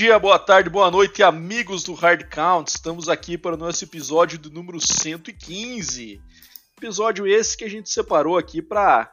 dia, 0.00 0.18
boa 0.18 0.38
tarde, 0.38 0.70
boa 0.70 0.90
noite, 0.90 1.22
amigos 1.22 1.84
do 1.84 1.92
Hard 1.92 2.24
Count. 2.30 2.70
Estamos 2.70 3.06
aqui 3.06 3.36
para 3.36 3.54
o 3.54 3.58
nosso 3.58 3.84
episódio 3.84 4.38
do 4.38 4.50
número 4.50 4.80
115. 4.80 6.18
Episódio 6.78 7.26
esse 7.26 7.54
que 7.54 7.64
a 7.64 7.68
gente 7.68 7.90
separou 7.90 8.38
aqui 8.38 8.62
para 8.62 9.12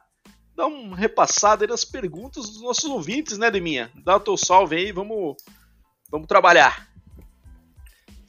dar 0.55 0.67
uma 0.67 0.95
repassada 0.95 1.67
nas 1.67 1.83
perguntas 1.83 2.45
dos 2.45 2.61
nossos 2.61 2.85
ouvintes, 2.85 3.37
né, 3.37 3.51
Deminha? 3.51 3.91
Dá 4.01 4.15
o 4.15 4.19
teu 4.21 4.37
salve 4.37 4.77
aí, 4.77 4.93
vamos, 4.93 5.35
vamos 6.09 6.25
trabalhar. 6.25 6.87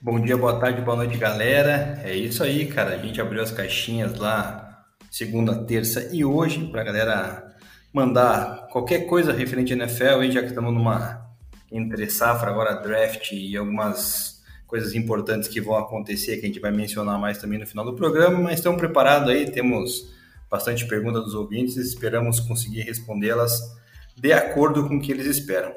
Bom 0.03 0.21
dia, 0.21 0.37
boa 0.37 0.59
tarde, 0.59 0.83
boa 0.83 0.97
noite, 0.97 1.17
galera. 1.17 2.01
É 2.03 2.13
isso 2.13 2.43
aí, 2.43 2.67
cara. 2.67 2.97
A 2.97 2.99
gente 2.99 3.21
abriu 3.21 3.41
as 3.41 3.53
caixinhas 3.53 4.19
lá 4.19 4.85
segunda, 5.09 5.65
terça 5.65 6.11
e 6.13 6.25
hoje 6.25 6.67
para 6.67 6.83
galera 6.83 7.55
mandar 7.95 8.67
qualquer 8.73 9.07
coisa 9.07 9.33
referente 9.33 9.73
à 9.73 9.77
NFL, 9.77 10.23
aí 10.23 10.33
já 10.33 10.41
que 10.41 10.49
estamos 10.49 10.75
numa 10.75 11.28
entre 11.71 12.09
safra, 12.11 12.51
agora 12.51 12.75
draft 12.75 13.33
e 13.33 13.57
algumas 13.57 14.43
coisas 14.67 14.95
importantes 14.95 15.49
que 15.49 15.61
vão 15.61 15.77
acontecer, 15.77 16.37
que 16.37 16.45
a 16.45 16.49
gente 16.49 16.61
vai 16.61 16.71
mencionar 16.71 17.19
mais 17.19 17.39
também 17.39 17.59
no 17.59 17.67
final 17.67 17.85
do 17.85 17.95
programa, 17.95 18.39
mas 18.39 18.59
estamos 18.59 18.79
preparados 18.79 19.31
aí, 19.31 19.51
temos 19.51 20.13
bastante 20.51 20.87
perguntas 20.87 21.25
dos 21.25 21.35
ouvintes 21.35 21.77
esperamos 21.77 22.41
conseguir 22.41 22.83
respondê-las 22.83 23.61
de 24.17 24.33
acordo 24.33 24.87
com 24.87 24.97
o 24.97 25.01
que 25.01 25.13
eles 25.13 25.27
esperam. 25.27 25.75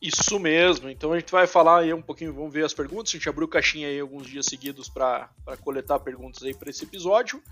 Isso 0.00 0.38
mesmo, 0.38 0.88
então 0.88 1.12
a 1.12 1.18
gente 1.18 1.30
vai 1.32 1.46
falar 1.46 1.80
aí 1.80 1.92
um 1.92 2.00
pouquinho, 2.00 2.32
vamos 2.32 2.52
ver 2.52 2.64
as 2.64 2.72
perguntas, 2.72 3.12
a 3.12 3.16
gente 3.16 3.28
abriu 3.28 3.48
caixinha 3.48 3.88
aí 3.88 3.98
alguns 3.98 4.28
dias 4.28 4.46
seguidos 4.46 4.88
para 4.88 5.28
coletar 5.60 5.98
perguntas 5.98 6.42
aí 6.44 6.54
para 6.54 6.70
esse 6.70 6.84
episódio, 6.84 7.42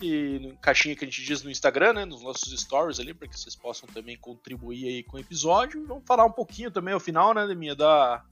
e 0.00 0.54
caixinha 0.60 0.96
que 0.96 1.04
a 1.04 1.08
gente 1.08 1.22
diz 1.22 1.42
no 1.42 1.50
Instagram, 1.50 1.92
né, 1.92 2.04
nos 2.04 2.22
nossos 2.22 2.58
stories 2.60 2.98
ali, 2.98 3.14
para 3.14 3.28
que 3.28 3.38
vocês 3.38 3.54
possam 3.54 3.88
também 3.88 4.16
contribuir 4.16 4.86
aí 4.86 5.02
com 5.02 5.16
o 5.16 5.20
episódio. 5.20 5.86
Vamos 5.86 6.04
falar 6.06 6.24
um 6.24 6.32
pouquinho 6.32 6.70
também 6.70 6.94
ao 6.94 7.00
final, 7.00 7.32
né, 7.32 7.54
minha 7.54 7.74
da 7.74 8.24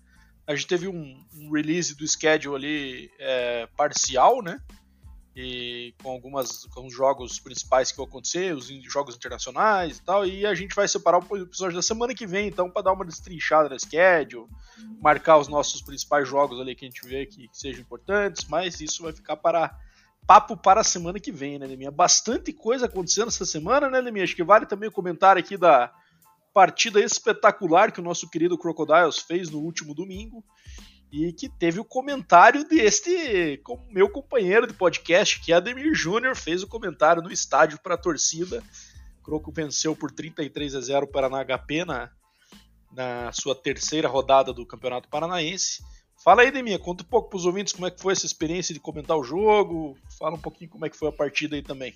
a 0.47 0.55
gente 0.55 0.67
teve 0.67 0.89
um, 0.89 1.25
um 1.35 1.51
release 1.53 1.95
do 1.95 2.07
schedule 2.07 2.57
ali 2.57 3.11
é, 3.19 3.69
parcial, 3.77 4.43
né? 4.43 4.61
E 5.35 5.95
com 6.03 6.11
algumas 6.11 6.67
com 6.67 6.87
os 6.87 6.93
jogos 6.93 7.41
principais 7.41 7.91
que 7.91 7.97
vão 7.97 8.05
acontecer, 8.05 8.55
os 8.55 8.69
jogos 8.93 9.17
internacionais 9.17 9.97
e 9.97 10.03
tal, 10.03 10.27
e 10.27 10.45
a 10.45 10.55
gente 10.55 10.75
vai 10.75 10.87
separar 10.87 11.21
o 11.27 11.37
episódio 11.39 11.75
da 11.75 11.83
semana 11.83 12.15
que 12.15 12.27
vem, 12.27 12.49
então, 12.49 12.69
para 12.71 12.83
dar 12.83 12.93
uma 12.93 13.05
destrinchada 13.05 13.69
na 13.69 13.79
schedule, 13.79 14.47
marcar 15.01 15.39
os 15.39 15.49
nossos 15.49 15.81
principais 15.81 16.29
jogos 16.29 16.61
ali 16.61 16.75
que 16.75 16.85
a 16.85 16.89
gente 16.89 17.07
vê 17.07 17.25
que, 17.25 17.49
que 17.49 17.59
sejam 17.59 17.81
importantes, 17.81 18.45
mas 18.47 18.79
isso 18.81 19.05
vai 19.05 19.13
ficar 19.13 19.37
para 19.37 19.75
papo 20.27 20.56
para 20.56 20.81
a 20.81 20.84
semana 20.84 21.20
que 21.20 21.33
vem, 21.33 21.59
né, 21.59 21.67
Leminha? 21.67 21.91
Bastante 21.91 22.53
coisa 22.53 22.87
acontecendo 22.87 23.28
essa 23.28 23.45
semana, 23.45 23.91
né, 23.91 24.01
Leminha? 24.01 24.25
Acho 24.25 24.37
que 24.37 24.45
vale 24.45 24.67
também 24.67 24.89
o 24.89 24.92
comentário 24.92 25.41
aqui 25.41 25.56
da 25.56 25.92
partida 26.53 27.01
espetacular 27.01 27.92
que 27.92 28.01
o 28.01 28.05
nosso 28.05 28.29
querido 28.29 28.59
Crocodiles 28.59 29.19
fez 29.19 29.51
no 29.51 29.59
último 29.59 29.95
domingo 29.95 30.45
e 31.12 31.33
que 31.33 31.48
teve 31.48 31.79
o 31.79 31.84
comentário 31.84 32.67
deste 32.67 33.61
meu 33.91 34.09
companheiro 34.09 34.67
de 34.67 34.73
podcast, 34.73 35.41
que 35.41 35.53
é 35.53 35.56
Ademir 35.56 35.95
Júnior, 35.95 36.34
fez 36.34 36.62
o 36.62 36.67
comentário 36.67 37.23
no 37.23 37.31
estádio 37.31 37.79
para 37.83 37.95
a 37.95 37.98
torcida. 37.98 38.62
O 39.20 39.23
Croco 39.23 39.53
venceu 39.53 39.95
por 39.95 40.11
33 40.11 40.75
a 40.75 40.81
0 40.81 41.07
para 41.07 41.29
na 41.29 41.45
HP 41.45 41.84
na, 41.84 42.11
na 42.91 43.31
sua 43.31 43.55
terceira 43.55 44.09
rodada 44.09 44.55
do 44.55 44.67
Campeonato 44.67 45.09
Paranaense. 45.11 45.83
Fala 46.25 46.42
aí, 46.42 46.53
Deminha, 46.53 46.78
conta 46.78 47.03
um 47.03 47.06
pouco 47.06 47.31
para 47.31 47.37
os 47.37 47.47
ouvintes 47.47 47.73
como 47.73 47.87
é 47.87 47.91
que 47.91 48.01
foi 48.01 48.12
essa 48.12 48.25
experiência 48.25 48.73
de 48.73 48.78
comentar 48.78 49.17
o 49.17 49.25
jogo. 49.25 49.98
Fala 50.17 50.37
um 50.37 50.41
pouquinho 50.41 50.70
como 50.70 50.87
é 50.87 50.89
que 50.89 50.97
foi 50.97 51.09
a 51.09 51.12
partida 51.12 51.56
aí 51.56 51.62
também. 51.62 51.95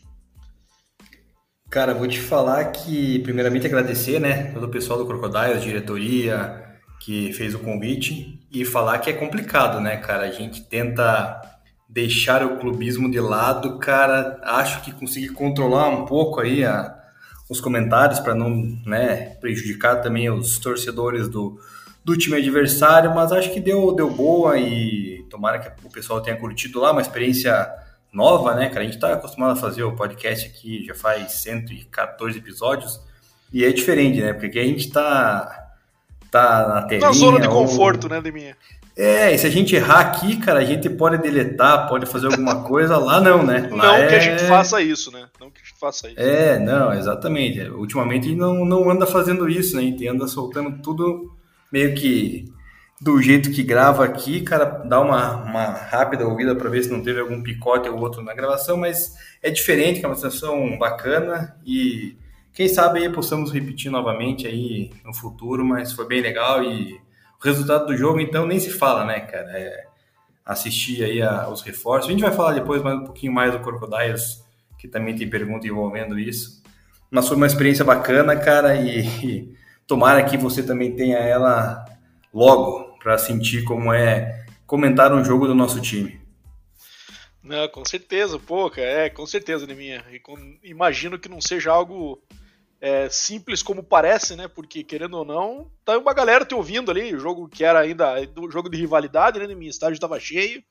Cara, 1.71 1.95
vou 1.95 2.09
te 2.09 2.21
falar 2.21 2.65
que, 2.67 3.21
primeiramente, 3.21 3.67
agradecer, 3.67 4.21
né, 4.21 4.53
todo 4.53 4.67
o 4.67 4.69
pessoal 4.69 4.99
do 4.99 5.07
Crocodiles, 5.07 5.63
diretoria, 5.63 6.77
que 7.01 7.33
fez 7.35 7.55
o 7.55 7.61
convite, 7.61 8.41
e 8.51 8.65
falar 8.65 8.99
que 8.99 9.11
é 9.11 9.13
complicado, 9.13 9.81
né, 9.81 9.97
cara? 9.99 10.25
A 10.25 10.31
gente 10.33 10.63
tenta 10.65 11.41
deixar 11.89 12.45
o 12.45 12.59
clubismo 12.59 13.09
de 13.09 13.21
lado, 13.21 13.79
cara. 13.79 14.41
Acho 14.43 14.83
que 14.83 14.91
consegui 14.91 15.29
controlar 15.29 15.89
um 15.89 16.05
pouco 16.05 16.41
aí 16.41 16.65
a, 16.65 16.97
os 17.49 17.61
comentários 17.61 18.19
para 18.19 18.35
não 18.35 18.51
né, 18.85 19.37
prejudicar 19.41 20.01
também 20.01 20.29
os 20.31 20.59
torcedores 20.59 21.29
do, 21.29 21.61
do 22.07 22.17
time 22.17 22.37
adversário, 22.37 23.13
mas 23.13 23.33
acho 23.33 23.53
que 23.53 23.59
deu, 23.59 23.93
deu 23.93 24.09
boa 24.09 24.57
e 24.57 25.27
tomara 25.29 25.59
que 25.59 25.69
o 25.85 25.91
pessoal 25.91 26.21
tenha 26.21 26.37
curtido 26.37 26.79
lá, 26.79 26.93
uma 26.93 27.01
experiência 27.01 27.69
nova, 28.13 28.55
né, 28.55 28.69
cara? 28.69 28.83
A 28.83 28.85
gente 28.85 28.95
está 28.95 29.13
acostumado 29.13 29.59
a 29.59 29.61
fazer 29.61 29.83
o 29.83 29.97
podcast 29.97 30.47
aqui 30.47 30.85
já 30.87 30.95
faz 30.95 31.33
114 31.33 32.39
episódios 32.39 33.01
e 33.53 33.65
é 33.65 33.73
diferente, 33.73 34.21
né? 34.21 34.33
Porque 34.33 34.47
aqui 34.47 34.61
a 34.61 34.65
gente 34.65 34.87
está 34.87 35.69
tá 36.31 36.69
na 36.69 36.83
telinha... 36.83 37.09
Na 37.09 37.13
zona 37.13 37.41
de 37.41 37.49
conforto, 37.49 38.05
ou... 38.05 38.11
né, 38.11 38.21
Deminha? 38.21 38.57
É, 38.97 39.35
e 39.35 39.39
se 39.39 39.45
a 39.45 39.51
gente 39.51 39.75
errar 39.75 39.99
aqui, 39.99 40.37
cara, 40.37 40.61
a 40.61 40.65
gente 40.65 40.89
pode 40.89 41.19
deletar, 41.19 41.89
pode 41.89 42.07
fazer 42.07 42.27
alguma 42.29 42.63
coisa, 42.71 42.97
lá 42.99 43.21
não, 43.21 43.45
né? 43.45 43.69
Lá 43.73 43.85
não 43.85 43.95
é... 43.97 44.07
que 44.07 44.15
a 44.15 44.21
gente 44.21 44.45
faça 44.45 44.81
isso, 44.81 45.11
né? 45.11 45.27
Não 45.41 45.51
que 45.51 45.61
a 45.61 45.65
gente 45.65 45.77
faça 45.81 46.07
isso. 46.07 46.21
É, 46.21 46.57
não, 46.61 46.95
exatamente. 46.95 47.63
Ultimamente 47.63 48.27
a 48.27 48.29
gente 48.29 48.39
não, 48.39 48.65
não 48.65 48.89
anda 48.89 49.09
fazendo 49.09 49.49
isso, 49.49 49.75
né? 49.75 49.83
A 49.83 49.87
gente 49.87 50.07
anda 50.07 50.29
soltando 50.29 50.81
tudo 50.81 51.36
meio 51.73 51.95
que 51.95 52.45
do 53.01 53.21
jeito 53.21 53.51
que 53.51 53.63
grava 53.63 54.05
aqui, 54.05 54.41
cara, 54.41 54.65
dá 54.65 55.01
uma, 55.01 55.37
uma 55.45 55.65
rápida 55.65 56.27
ouvida 56.27 56.55
para 56.55 56.71
ver 56.71 56.83
se 56.83 56.91
não 56.91 57.03
teve 57.03 57.21
algum 57.21 57.43
picote 57.43 57.89
ou 57.89 57.99
outro 57.99 58.23
na 58.23 58.33
gravação, 58.33 58.77
mas 58.77 59.15
é 59.43 59.51
diferente, 59.51 60.03
é 60.03 60.09
uma 60.09 60.15
sensação 60.15 60.79
bacana 60.79 61.57
e 61.65 62.17
quem 62.55 62.69
sabe 62.69 63.01
aí 63.01 63.13
possamos 63.13 63.53
repetir 63.53 63.91
novamente 63.91 64.47
aí 64.47 64.91
no 65.05 65.13
futuro, 65.13 65.63
mas 65.63 65.93
foi 65.93 66.07
bem 66.07 66.23
legal 66.23 66.65
e 66.65 66.95
o 67.39 67.45
resultado 67.45 67.87
do 67.87 67.97
jogo 67.97 68.19
então 68.19 68.47
nem 68.47 68.59
se 68.59 68.71
fala, 68.71 69.05
né, 69.05 69.21
cara? 69.21 69.51
É 69.53 69.85
assistir 70.45 71.05
aí 71.05 71.21
a, 71.21 71.49
os 71.51 71.61
reforços. 71.61 72.09
A 72.09 72.13
gente 72.13 72.23
vai 72.23 72.33
falar 72.33 72.55
depois 72.55 72.83
mais 72.83 72.99
um 72.99 73.05
pouquinho 73.05 73.33
mais 73.33 73.53
do 73.53 73.61
Crocodiles, 73.61 74.43
que 74.79 74.89
também 74.89 75.15
tem 75.15 75.29
pergunta 75.29 75.67
envolvendo 75.67 76.19
isso. 76.19 76.63
Mas 77.11 77.29
foi 77.29 77.37
uma 77.37 77.47
experiência 77.47 77.85
bacana, 77.85 78.37
cara, 78.37 78.75
e 78.75 79.53
Tomara 79.87 80.25
que 80.25 80.37
você 80.37 80.63
também 80.63 80.95
tenha 80.95 81.19
ela 81.19 81.85
logo 82.33 82.99
para 82.99 83.17
sentir 83.17 83.65
como 83.65 83.93
é 83.93 84.45
comentar 84.67 85.13
um 85.15 85.25
jogo 85.25 85.47
do 85.47 85.55
nosso 85.55 85.81
time. 85.81 86.21
Não, 87.43 87.69
com 87.69 87.85
certeza, 87.85 88.39
pô, 88.41 88.71
é, 88.77 89.09
com 89.09 89.25
certeza, 89.25 89.67
Neminha. 89.67 90.05
Imagino 90.65 91.19
que 91.19 91.29
não 91.29 91.41
seja 91.41 91.71
algo 91.71 92.21
é, 92.81 93.09
simples 93.09 93.63
como 93.63 93.85
parece, 93.85 94.35
né? 94.35 94.49
Porque, 94.49 94.83
querendo 94.83 95.19
ou 95.19 95.25
não, 95.25 95.71
tá 95.85 95.97
uma 95.97 96.13
galera 96.13 96.45
te 96.45 96.57
ouvindo 96.57 96.91
ali, 96.91 97.15
o 97.15 97.21
jogo 97.21 97.49
que 97.49 97.63
era 97.63 97.79
ainda 97.79 98.17
o 98.37 98.51
jogo 98.51 98.69
de 98.69 98.77
rivalidade, 98.77 99.39
né? 99.39 99.47
Neminha? 99.47 99.69
O 99.69 99.71
estádio 99.71 99.95
estava 99.95 100.19
cheio. 100.19 100.63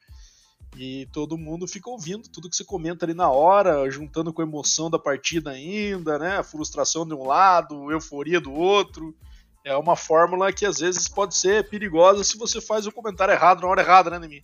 E 0.78 1.08
todo 1.14 1.38
mundo 1.38 1.68
fica 1.68 1.90
ouvindo 1.90 2.28
tudo 2.28 2.50
que 2.50 2.56
você 2.56 2.66
comenta 2.66 3.06
ali 3.06 3.14
na 3.14 3.30
hora, 3.30 3.90
juntando 3.90 4.34
com 4.34 4.42
a 4.42 4.46
emoção 4.46 4.90
da 4.90 5.00
partida 5.00 5.52
ainda, 5.52 6.20
né? 6.20 6.38
A 6.38 6.44
frustração 6.44 7.08
de 7.08 7.14
um 7.14 7.26
lado, 7.26 7.92
euforia 7.92 8.42
do 8.42 8.52
outro. 8.52 9.16
É 9.64 9.76
uma 9.76 9.96
fórmula 9.96 10.52
que 10.52 10.66
às 10.66 10.80
vezes 10.80 11.08
pode 11.08 11.36
ser 11.36 11.70
perigosa 11.70 12.24
se 12.24 12.38
você 12.38 12.60
faz 12.60 12.86
o 12.86 12.92
comentário 12.92 13.34
errado 13.34 13.62
na 13.62 13.68
hora 13.68 13.82
errada, 13.82 14.10
né, 14.10 14.20
Nemi? 14.20 14.44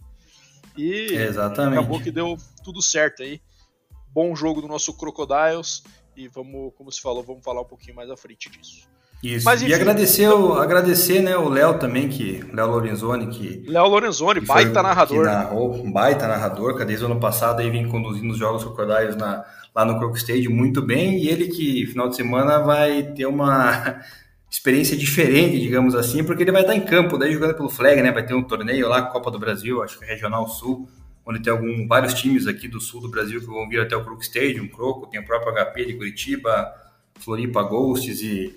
E 0.77 1.13
Exatamente. 1.13 1.77
acabou 1.77 2.01
que 2.01 2.11
deu 2.11 2.37
tudo 2.63 2.81
certo 2.81 3.23
aí. 3.23 3.41
Bom 4.07 4.35
jogo 4.35 4.61
do 4.61 4.67
nosso 4.67 4.93
Crocodiles. 4.93 5.83
E 6.15 6.27
vamos, 6.27 6.73
como 6.75 6.91
se 6.91 7.01
falou, 7.01 7.23
vamos 7.23 7.43
falar 7.43 7.61
um 7.61 7.65
pouquinho 7.65 7.95
mais 7.95 8.09
à 8.09 8.17
frente 8.17 8.49
disso. 8.49 8.87
Isso. 9.23 9.45
Mas, 9.45 9.61
enfim, 9.61 9.71
e 9.71 9.73
agradecer, 9.75 10.27
o, 10.27 10.53
agradecer 10.53 11.21
né, 11.21 11.37
o 11.37 11.47
Léo 11.47 11.77
também, 11.77 12.09
que 12.09 12.43
Léo 12.51 12.71
Lorenzoni, 12.71 13.27
que. 13.27 13.63
Léo 13.67 13.87
Lorenzoni, 13.87 14.41
que 14.41 14.47
baita 14.47 14.73
foi, 14.73 14.81
narrador. 14.81 15.25
Narrou, 15.25 15.91
baita 15.91 16.27
narrador, 16.27 16.75
que 16.75 16.83
desde 16.83 17.05
o 17.05 17.07
ano 17.07 17.19
passado 17.19 17.59
aí 17.59 17.69
vem 17.69 17.87
conduzindo 17.87 18.31
os 18.31 18.39
jogos 18.39 18.63
crocodiles 18.63 19.15
na, 19.15 19.45
lá 19.75 19.85
no 19.85 19.99
Croc 19.99 20.17
Stage 20.17 20.49
muito 20.49 20.81
bem, 20.81 21.19
e 21.19 21.29
ele 21.29 21.49
que 21.49 21.85
final 21.85 22.09
de 22.09 22.15
semana 22.15 22.59
vai 22.59 23.03
ter 23.03 23.27
uma 23.27 24.01
experiência 24.49 24.97
diferente, 24.97 25.59
digamos 25.59 25.93
assim, 25.93 26.23
porque 26.23 26.41
ele 26.41 26.51
vai 26.51 26.61
estar 26.61 26.75
em 26.75 26.81
campo, 26.81 27.15
daí 27.15 27.31
jogando 27.31 27.53
pelo 27.53 27.69
Flag, 27.69 28.01
né? 28.01 28.11
Vai 28.11 28.25
ter 28.25 28.33
um 28.33 28.43
torneio 28.43 28.89
lá, 28.89 29.03
Copa 29.03 29.29
do 29.29 29.37
Brasil, 29.37 29.83
acho 29.83 29.99
que 29.99 30.05
é 30.05 30.07
Regional 30.07 30.47
Sul, 30.47 30.89
onde 31.23 31.39
tem 31.41 31.53
algum, 31.53 31.87
vários 31.87 32.15
times 32.15 32.47
aqui 32.47 32.67
do 32.67 32.81
sul 32.81 33.01
do 33.01 33.09
Brasil 33.09 33.39
que 33.39 33.45
vão 33.45 33.69
vir 33.69 33.81
até 33.81 33.95
o 33.95 34.03
Croc 34.03 34.21
Stadium, 34.23 34.67
Croco, 34.67 35.07
tem 35.07 35.19
o 35.19 35.25
próprio 35.25 35.53
HP 35.53 35.85
de 35.85 35.93
Curitiba, 35.93 36.73
Floripa 37.19 37.61
Ghosts 37.61 38.21
e 38.21 38.51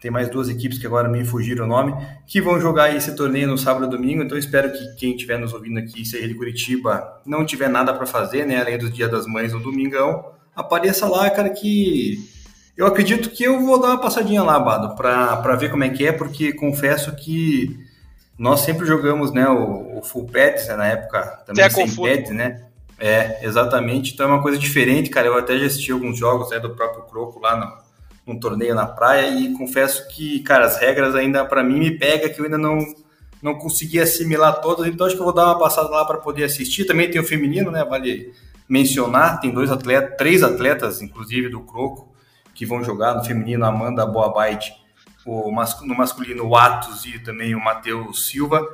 tem 0.00 0.10
mais 0.10 0.28
duas 0.28 0.48
equipes 0.48 0.78
que 0.78 0.86
agora 0.86 1.08
me 1.08 1.24
fugiram 1.24 1.64
o 1.64 1.68
nome, 1.68 1.94
que 2.26 2.40
vão 2.40 2.60
jogar 2.60 2.94
esse 2.94 3.14
torneio 3.16 3.48
no 3.48 3.56
sábado 3.56 3.86
e 3.86 3.90
domingo. 3.90 4.22
Então 4.22 4.36
espero 4.36 4.70
que 4.72 4.94
quem 4.96 5.12
estiver 5.12 5.38
nos 5.38 5.52
ouvindo 5.52 5.78
aqui, 5.78 6.04
seja 6.04 6.28
de 6.28 6.34
Curitiba, 6.34 7.20
não 7.24 7.44
tiver 7.46 7.68
nada 7.68 7.94
para 7.94 8.06
fazer, 8.06 8.46
né? 8.46 8.60
Além 8.60 8.78
do 8.78 8.90
Dia 8.90 9.08
das 9.08 9.26
Mães 9.26 9.52
no 9.52 9.60
domingão, 9.60 10.32
apareça 10.54 11.08
lá, 11.08 11.28
cara, 11.30 11.48
que 11.50 12.18
eu 12.76 12.86
acredito 12.86 13.30
que 13.30 13.44
eu 13.44 13.60
vou 13.64 13.80
dar 13.80 13.88
uma 13.88 14.00
passadinha 14.00 14.42
lá, 14.42 14.60
Bado, 14.60 14.94
para 14.94 15.56
ver 15.56 15.70
como 15.70 15.84
é 15.84 15.88
que 15.88 16.06
é, 16.06 16.12
porque 16.12 16.52
confesso 16.52 17.16
que 17.16 17.78
nós 18.38 18.60
sempre 18.60 18.86
jogamos, 18.86 19.32
né, 19.32 19.48
o, 19.48 19.98
o 19.98 20.02
full 20.02 20.26
pads, 20.26 20.68
né, 20.68 20.76
na 20.76 20.86
época 20.88 21.22
também 21.46 21.64
é 21.64 21.70
sem 21.70 21.90
pads, 21.94 22.30
né? 22.32 22.66
É, 22.98 23.44
exatamente. 23.44 24.12
Então 24.12 24.26
é 24.26 24.28
uma 24.28 24.42
coisa 24.42 24.58
diferente, 24.58 25.10
cara. 25.10 25.26
Eu 25.26 25.36
até 25.36 25.58
já 25.58 25.66
assisti 25.66 25.92
alguns 25.92 26.18
jogos 26.18 26.50
né, 26.50 26.58
do 26.58 26.74
próprio 26.74 27.04
Croco 27.04 27.38
lá 27.38 27.56
no, 27.56 27.85
um 28.26 28.38
torneio 28.38 28.74
na 28.74 28.86
praia 28.86 29.28
e 29.28 29.52
confesso 29.52 30.08
que, 30.08 30.40
cara, 30.40 30.66
as 30.66 30.78
regras 30.78 31.14
ainda 31.14 31.44
para 31.44 31.62
mim 31.62 31.78
me 31.78 31.96
pega 31.96 32.28
que 32.28 32.40
eu 32.40 32.44
ainda 32.44 32.58
não 32.58 32.78
não 33.42 33.54
consegui 33.54 34.00
assimilar 34.00 34.60
todas, 34.60 34.86
então 34.86 35.06
acho 35.06 35.14
que 35.14 35.20
eu 35.20 35.26
vou 35.26 35.34
dar 35.34 35.44
uma 35.44 35.58
passada 35.58 35.88
lá 35.88 36.04
para 36.04 36.18
poder 36.18 36.44
assistir. 36.44 36.84
Também 36.84 37.10
tem 37.10 37.20
o 37.20 37.24
feminino, 37.24 37.70
né? 37.70 37.84
Vale 37.84 38.32
mencionar, 38.68 39.40
tem 39.40 39.52
dois 39.52 39.70
atletas, 39.70 40.16
três 40.16 40.42
atletas, 40.42 41.00
inclusive 41.00 41.48
do 41.48 41.60
Croco, 41.60 42.12
que 42.54 42.66
vão 42.66 42.82
jogar 42.82 43.14
no 43.14 43.22
feminino, 43.22 43.64
Amanda 43.64 44.04
Boabite, 44.04 44.72
o 45.24 45.52
no 45.82 45.94
masculino 45.94 46.44
o 46.44 46.56
Atos 46.56 47.04
e 47.04 47.18
também 47.18 47.54
o 47.54 47.62
Matheus 47.62 48.28
Silva. 48.28 48.66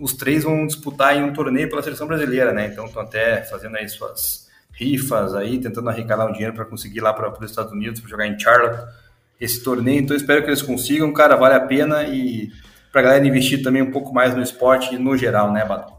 Os 0.00 0.12
três 0.12 0.44
vão 0.44 0.66
disputar 0.66 1.16
em 1.16 1.24
um 1.24 1.32
torneio 1.32 1.68
pela 1.68 1.82
seleção 1.82 2.06
brasileira, 2.06 2.52
né? 2.52 2.68
Então 2.68 2.86
estão 2.86 3.02
até 3.02 3.42
fazendo 3.42 3.76
aí 3.76 3.88
suas 3.88 4.47
rifas 4.78 5.34
aí, 5.34 5.58
tentando 5.58 5.90
arrecadar 5.90 6.26
um 6.26 6.32
dinheiro 6.32 6.54
para 6.54 6.64
conseguir 6.64 6.98
ir 6.98 7.00
lá 7.00 7.12
para 7.12 7.32
os 7.32 7.50
Estados 7.50 7.72
Unidos 7.72 8.00
para 8.00 8.08
jogar 8.08 8.26
em 8.28 8.38
Charlotte 8.38 8.94
esse 9.40 9.62
torneio. 9.62 10.00
Então 10.00 10.16
espero 10.16 10.42
que 10.42 10.48
eles 10.48 10.62
consigam, 10.62 11.12
cara, 11.12 11.36
vale 11.36 11.54
a 11.54 11.60
pena 11.60 12.04
e 12.04 12.50
para 12.92 13.00
a 13.00 13.04
galera 13.04 13.26
investir 13.26 13.62
também 13.62 13.82
um 13.82 13.90
pouco 13.90 14.14
mais 14.14 14.34
no 14.34 14.42
esporte 14.42 14.96
no 14.96 15.16
geral, 15.16 15.52
né, 15.52 15.64
Bato? 15.64 15.92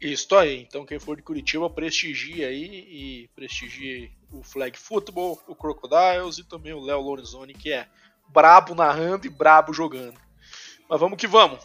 Isso 0.00 0.34
aí. 0.34 0.62
Então 0.62 0.84
quem 0.84 0.98
for 0.98 1.16
de 1.16 1.22
Curitiba 1.22 1.70
prestigie 1.70 2.44
aí 2.44 2.64
e 2.64 3.30
prestigie 3.34 4.10
o 4.32 4.42
Flag 4.42 4.76
Football, 4.76 5.40
o 5.46 5.54
Crocodiles 5.54 6.38
e 6.38 6.44
também 6.44 6.72
o 6.72 6.80
Léo 6.80 7.00
Lorenzoni, 7.00 7.54
que 7.54 7.72
é 7.72 7.86
brabo 8.28 8.74
narrando 8.74 9.26
e 9.26 9.30
brabo 9.30 9.72
jogando. 9.72 10.18
Mas 10.88 11.00
vamos 11.00 11.16
que 11.16 11.26
vamos. 11.26 11.60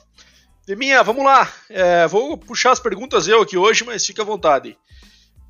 Deminha, 0.65 1.01
vamos 1.01 1.25
lá. 1.25 1.51
É, 1.69 2.07
vou 2.07 2.37
puxar 2.37 2.71
as 2.71 2.79
perguntas 2.79 3.27
eu 3.27 3.41
aqui 3.41 3.57
hoje, 3.57 3.83
mas 3.83 4.05
fica 4.05 4.21
à 4.21 4.25
vontade. 4.25 4.77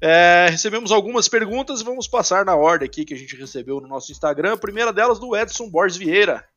É, 0.01 0.47
recebemos 0.49 0.91
algumas 0.91 1.27
perguntas 1.27 1.81
e 1.81 1.83
vamos 1.83 2.07
passar 2.07 2.45
na 2.45 2.55
ordem 2.55 2.87
aqui 2.87 3.03
que 3.03 3.13
a 3.13 3.17
gente 3.17 3.35
recebeu 3.35 3.81
no 3.81 3.87
nosso 3.87 4.11
Instagram. 4.11 4.53
A 4.53 4.57
primeira 4.57 4.93
delas 4.93 5.19
do 5.19 5.35
Edson 5.35 5.69
Borges 5.69 5.97
Vieira. 5.97 6.47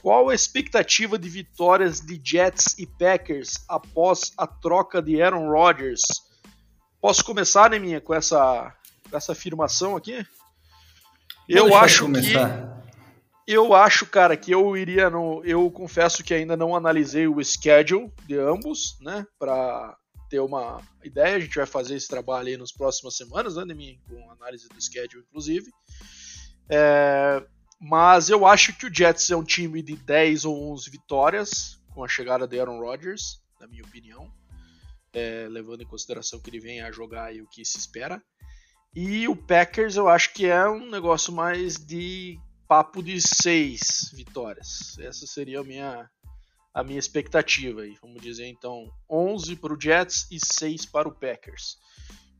Qual 0.00 0.28
a 0.28 0.34
expectativa 0.34 1.18
de 1.18 1.28
vitórias 1.28 2.00
de 2.00 2.20
Jets 2.22 2.78
e 2.78 2.86
Packers 2.86 3.64
após 3.68 4.32
a 4.38 4.46
troca 4.46 5.02
de 5.02 5.20
Aaron 5.20 5.50
Rodgers? 5.50 6.02
Posso 7.00 7.24
começar, 7.24 7.70
Neminha, 7.70 8.00
com 8.00 8.14
essa, 8.14 8.72
com 9.10 9.16
essa 9.16 9.32
afirmação 9.32 9.96
aqui? 9.96 10.24
Eu 11.48 11.74
acho 11.74 12.10
que 12.10 12.32
eu 13.46 13.74
acho, 13.74 14.06
cara, 14.06 14.36
que 14.36 14.50
eu 14.50 14.76
iria 14.76 15.08
no. 15.08 15.40
Eu 15.44 15.70
confesso 15.70 16.24
que 16.24 16.34
ainda 16.34 16.56
não 16.56 16.74
analisei 16.74 17.28
o 17.28 17.42
schedule 17.44 18.12
de 18.26 18.36
ambos, 18.36 18.98
né? 19.00 19.24
Para 19.38 19.96
ter 20.28 20.40
uma 20.40 20.80
ideia. 21.04 21.36
A 21.36 21.40
gente 21.40 21.56
vai 21.56 21.66
fazer 21.66 21.96
esse 21.96 22.08
trabalho 22.08 22.48
aí 22.48 22.56
nas 22.56 22.72
próximas 22.72 23.16
semanas, 23.16 23.56
né, 23.56 23.64
Neminha? 23.64 23.98
Com 24.08 24.30
análise 24.30 24.68
do 24.68 24.80
schedule, 24.80 25.24
inclusive. 25.28 25.70
É, 26.68 27.46
mas 27.80 28.28
eu 28.30 28.46
acho 28.46 28.76
que 28.76 28.86
o 28.86 28.94
Jets 28.94 29.30
é 29.30 29.36
um 29.36 29.44
time 29.44 29.82
de 29.82 29.96
10 29.96 30.44
ou 30.44 30.72
11 30.72 30.90
vitórias 30.90 31.80
com 31.94 32.04
a 32.04 32.08
chegada 32.08 32.46
de 32.46 32.58
Aaron 32.58 32.80
Rodgers, 32.80 33.40
na 33.60 33.66
minha 33.66 33.84
opinião. 33.84 34.30
É, 35.12 35.46
levando 35.48 35.82
em 35.82 35.86
consideração 35.86 36.40
que 36.40 36.50
ele 36.50 36.60
vem 36.60 36.82
a 36.82 36.92
jogar 36.92 37.34
e 37.34 37.40
o 37.40 37.48
que 37.48 37.64
se 37.64 37.78
espera. 37.78 38.22
E 38.94 39.26
o 39.28 39.36
Packers 39.36 39.96
eu 39.96 40.08
acho 40.08 40.32
que 40.32 40.46
é 40.46 40.68
um 40.68 40.90
negócio 40.90 41.32
mais 41.32 41.76
de 41.76 42.38
papo 42.66 43.02
de 43.02 43.20
6 43.20 44.10
vitórias. 44.14 44.98
Essa 44.98 45.26
seria 45.26 45.60
a 45.60 45.64
minha, 45.64 46.10
a 46.76 46.84
minha 46.84 46.98
expectativa. 46.98 47.80
Aí. 47.80 47.96
Vamos 48.02 48.20
dizer 48.20 48.46
então 48.46 48.92
11 49.10 49.56
para 49.56 49.72
o 49.72 49.80
Jets 49.80 50.28
e 50.30 50.38
6 50.38 50.84
para 50.84 51.08
o 51.08 51.12
Packers. 51.12 51.78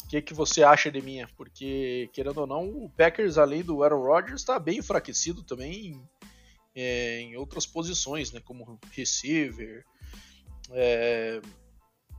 O 0.04 0.08
que, 0.08 0.20
que 0.20 0.34
você 0.34 0.62
acha 0.62 0.92
de 0.92 1.00
minha? 1.00 1.26
Porque, 1.38 2.10
querendo 2.12 2.42
ou 2.42 2.46
não, 2.46 2.68
o 2.68 2.90
Packers, 2.90 3.38
além 3.38 3.62
do 3.62 3.82
Aaron 3.82 4.02
Rodgers, 4.02 4.42
está 4.42 4.58
bem 4.58 4.78
enfraquecido 4.78 5.42
também 5.42 5.86
em, 5.86 6.08
é, 6.74 7.20
em, 7.20 7.36
outras 7.36 7.66
posições, 7.66 8.30
né? 8.30 8.40
Como 8.44 8.78
receiver. 8.92 9.82
É, 10.70 11.40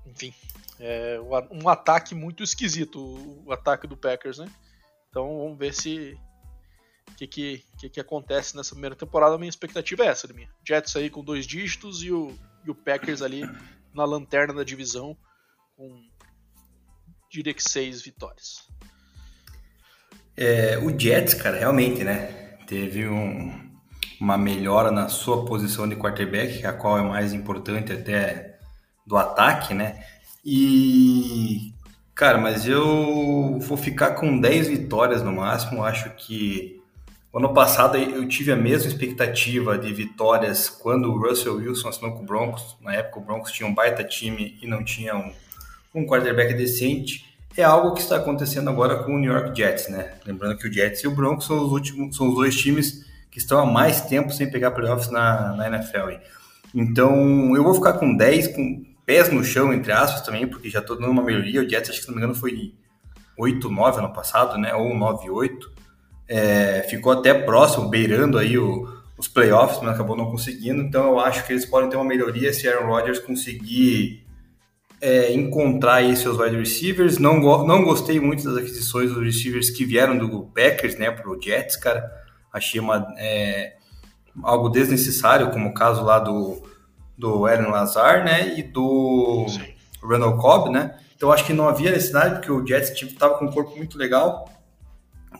enfim, 0.03 0.33
é 0.79 1.19
um 1.51 1.69
ataque 1.69 2.15
muito 2.15 2.43
esquisito, 2.43 2.99
o 3.45 3.51
ataque 3.51 3.85
do 3.85 3.95
Packers, 3.95 4.39
né? 4.39 4.51
Então 5.09 5.37
vamos 5.37 5.57
ver 5.57 5.73
se 5.73 6.17
que, 7.17 7.27
que, 7.27 7.65
que, 7.79 7.89
que, 7.89 7.99
acontece 7.99 8.55
nessa 8.55 8.75
primeira 8.75 8.95
temporada. 8.95 9.33
A 9.33 9.37
minha 9.37 9.49
expectativa 9.49 10.05
é 10.05 10.07
essa, 10.07 10.31
minha. 10.31 10.49
Jets 10.65 10.95
aí 10.95 11.09
com 11.09 11.23
dois 11.23 11.47
dígitos 11.47 12.03
e 12.03 12.11
o, 12.11 12.37
e 12.63 12.69
o 12.69 12.75
Packers 12.75 13.23
ali 13.23 13.41
na 13.93 14.05
lanterna 14.05 14.53
da 14.53 14.63
divisão 14.63 15.17
com 15.75 15.99
diria 17.29 17.53
que 17.53 17.63
seis 17.63 18.01
vitórias. 18.01 18.67
É, 20.35 20.77
o 20.77 20.97
Jets, 20.97 21.33
cara, 21.33 21.57
realmente, 21.57 22.03
né? 22.03 22.57
Teve 22.67 23.07
um, 23.07 23.71
uma 24.21 24.37
melhora 24.37 24.91
na 24.91 25.09
sua 25.09 25.43
posição 25.43 25.89
de 25.89 25.95
quarterback, 25.95 26.65
a 26.65 26.73
qual 26.73 26.99
é 26.99 27.01
mais 27.01 27.33
importante 27.33 27.91
até 27.91 28.59
do 29.05 29.17
ataque, 29.17 29.73
né? 29.73 30.03
E, 30.45 31.73
cara, 32.13 32.37
mas 32.37 32.67
eu 32.67 33.57
vou 33.59 33.77
ficar 33.77 34.11
com 34.11 34.39
10 34.39 34.67
vitórias 34.67 35.23
no 35.23 35.31
máximo. 35.31 35.83
Acho 35.83 36.11
que 36.11 36.76
ano 37.33 37.53
passado 37.53 37.97
eu 37.97 38.27
tive 38.27 38.51
a 38.51 38.55
mesma 38.55 38.87
expectativa 38.89 39.77
de 39.77 39.93
vitórias 39.93 40.69
quando 40.69 41.11
o 41.11 41.19
Russell 41.19 41.55
Wilson 41.55 41.89
assinou 41.89 42.11
com 42.13 42.23
o 42.23 42.25
Broncos. 42.25 42.77
Na 42.81 42.93
época 42.93 43.19
o 43.19 43.23
Broncos 43.23 43.51
tinha 43.51 43.67
um 43.67 43.73
baita 43.73 44.03
time 44.03 44.57
e 44.61 44.67
não 44.67 44.83
tinha 44.83 45.15
um, 45.15 45.31
um 45.93 46.05
quarterback 46.05 46.53
decente 46.53 47.27
é 47.57 47.63
algo 47.63 47.93
que 47.93 48.01
está 48.01 48.17
acontecendo 48.17 48.69
agora 48.69 49.03
com 49.03 49.15
o 49.15 49.17
New 49.17 49.31
York 49.31 49.59
Jets, 49.59 49.89
né? 49.89 50.13
Lembrando 50.25 50.57
que 50.57 50.67
o 50.67 50.71
Jets 50.71 51.03
e 51.03 51.07
o 51.07 51.11
Broncos 51.15 51.47
são 51.47 51.65
os 51.65 51.71
últimos, 51.71 52.15
são 52.15 52.29
os 52.29 52.35
dois 52.35 52.55
times 52.55 53.03
que 53.31 53.39
estão 53.39 53.59
há 53.59 53.65
mais 53.65 54.01
tempo 54.01 54.31
sem 54.31 54.49
pegar 54.49 54.71
playoffs 54.71 55.09
na, 55.09 55.55
na 55.55 55.67
NFL. 55.67 56.21
Então, 56.73 57.55
eu 57.55 57.63
vou 57.63 57.73
ficar 57.73 57.93
com 57.93 58.15
10, 58.15 58.49
com 58.49 58.85
pés 59.05 59.31
no 59.31 59.43
chão, 59.43 59.73
entre 59.73 59.91
aspas, 59.91 60.21
também, 60.21 60.47
porque 60.47 60.69
já 60.69 60.79
estou 60.79 60.99
dando 60.99 61.09
uma 61.09 61.23
melhoria. 61.23 61.61
O 61.61 61.67
Jets, 61.67 61.89
acho 61.89 61.99
que 61.99 62.05
se 62.05 62.07
não 62.07 62.15
me 62.15 62.21
engano, 62.21 62.35
foi 62.35 62.75
8-9 63.39 63.97
ano 63.97 64.13
passado, 64.13 64.57
né? 64.59 64.75
Ou 64.75 64.93
9-8. 64.93 65.51
É, 66.27 66.85
ficou 66.89 67.13
até 67.13 67.33
próximo, 67.33 67.89
beirando 67.89 68.37
aí 68.37 68.57
o, 68.57 68.87
os 69.17 69.27
playoffs, 69.27 69.79
mas 69.81 69.95
acabou 69.95 70.15
não 70.15 70.29
conseguindo. 70.29 70.81
Então, 70.81 71.07
eu 71.07 71.19
acho 71.19 71.45
que 71.45 71.53
eles 71.53 71.65
podem 71.65 71.89
ter 71.89 71.95
uma 71.95 72.05
melhoria 72.05 72.51
se 72.53 72.67
Aaron 72.67 72.87
Rodgers 72.87 73.19
conseguir 73.19 74.25
é, 75.01 75.31
encontrar 75.33 75.95
aí 75.95 76.15
seus 76.15 76.37
wide 76.37 76.57
receivers. 76.57 77.17
Não, 77.17 77.39
não 77.39 77.83
gostei 77.83 78.19
muito 78.19 78.43
das 78.43 78.57
aquisições 78.57 79.11
dos 79.11 79.23
receivers 79.23 79.69
que 79.69 79.85
vieram 79.85 80.17
do 80.17 80.43
Packers, 80.53 80.97
né, 80.97 81.11
pro 81.11 81.39
Jets, 81.41 81.75
cara. 81.75 82.03
Achei 82.51 82.79
uma, 82.79 83.13
é, 83.17 83.75
algo 84.43 84.69
desnecessário, 84.69 85.51
como 85.51 85.69
o 85.69 85.73
caso 85.73 86.03
lá 86.03 86.19
do, 86.19 86.61
do 87.17 87.45
Aaron 87.45 87.69
Lazar, 87.69 88.23
né, 88.23 88.57
e 88.57 88.63
do 88.63 89.45
Sim. 89.47 89.73
Randall 90.03 90.37
Cobb, 90.37 90.69
né. 90.71 90.97
Então 91.15 91.31
acho 91.31 91.45
que 91.45 91.53
não 91.53 91.67
havia 91.67 91.91
necessidade, 91.91 92.35
porque 92.35 92.51
o 92.51 92.65
Jets 92.65 93.01
estava 93.01 93.35
com 93.35 93.45
um 93.45 93.51
corpo 93.51 93.75
muito 93.75 93.97
legal. 93.97 94.47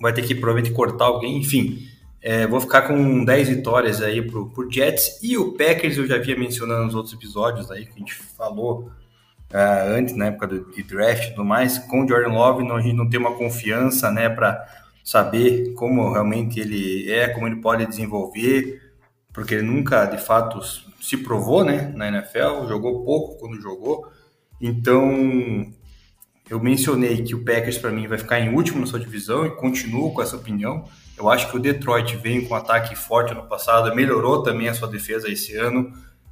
Vai 0.02 0.14
ter 0.14 0.22
que 0.22 0.36
provavelmente 0.36 0.74
cortar 0.74 1.06
alguém, 1.06 1.38
enfim. 1.38 1.88
É, 2.22 2.46
vou 2.48 2.60
ficar 2.60 2.84
com 2.84 3.24
10 3.24 3.50
vitórias 3.50 4.02
aí 4.02 4.22
pro, 4.22 4.50
pro 4.50 4.72
Jets. 4.72 5.20
E 5.22 5.38
o 5.38 5.54
Packers 5.54 5.98
eu 5.98 6.08
já 6.08 6.16
havia 6.16 6.38
mencionado 6.38 6.84
nos 6.84 6.96
outros 6.96 7.14
episódios 7.14 7.72
aí 7.72 7.86
que 7.86 7.94
a 7.94 8.00
gente 8.00 8.16
falou 8.16 8.92
uh, 9.54 9.96
antes, 9.96 10.16
na 10.16 10.28
época 10.28 10.48
do, 10.48 10.72
de 10.72 10.84
draft 10.84 11.26
e 11.26 11.30
tudo 11.32 11.46
mais, 11.46 11.78
com 11.78 12.04
o 12.04 12.08
Jordan 12.08 12.34
Love 12.34 12.64
não, 12.64 12.76
a 12.76 12.82
gente 12.82 12.96
não 12.96 13.10
tem 13.10 13.20
uma 13.20 13.36
confiança, 13.36 14.12
né, 14.12 14.30
para 14.30 14.66
saber 15.04 15.74
como 15.74 16.12
realmente 16.12 16.60
ele 16.60 17.12
é, 17.12 17.30
como 17.30 17.48
ele 17.48 17.58
pode 17.58 17.86
desenvolver, 17.86 18.82
porque 19.34 19.56
ele 19.56 19.64
nunca, 19.64 20.06
de 20.06 20.18
fato, 20.18 20.60
se 21.00 21.18
provou, 21.18 21.64
né, 21.64 21.92
na 21.96 22.08
NFL, 22.08 22.68
jogou 22.68 23.04
pouco 23.04 23.40
quando 23.40 23.62
jogou, 23.62 24.12
então 24.60 25.72
eu 26.50 26.60
mencionei 26.60 27.24
que 27.24 27.36
o 27.36 27.44
Packers 27.44 27.78
para 27.78 27.92
mim 27.92 28.08
vai 28.08 28.18
ficar 28.18 28.40
em 28.40 28.54
último 28.54 28.80
na 28.80 28.86
sua 28.86 29.00
divisão 29.00 29.46
e 29.46 29.52
continuo 29.52 30.14
com 30.14 30.22
essa 30.22 30.36
opinião. 30.36 30.86
Eu 31.18 31.30
acho 31.30 31.50
que 31.50 31.58
o 31.58 31.60
Detroit 31.60 32.16
veio 32.16 32.48
com 32.48 32.54
um 32.54 32.58
ataque 32.58 32.96
forte 32.96 33.34
no 33.34 33.44
passado, 33.48 33.94
melhorou 33.96 34.44
também 34.44 34.70
a 34.70 34.74
sua 34.74 34.88
defesa 34.88 35.30
esse 35.30 35.56
ano. 35.58 35.92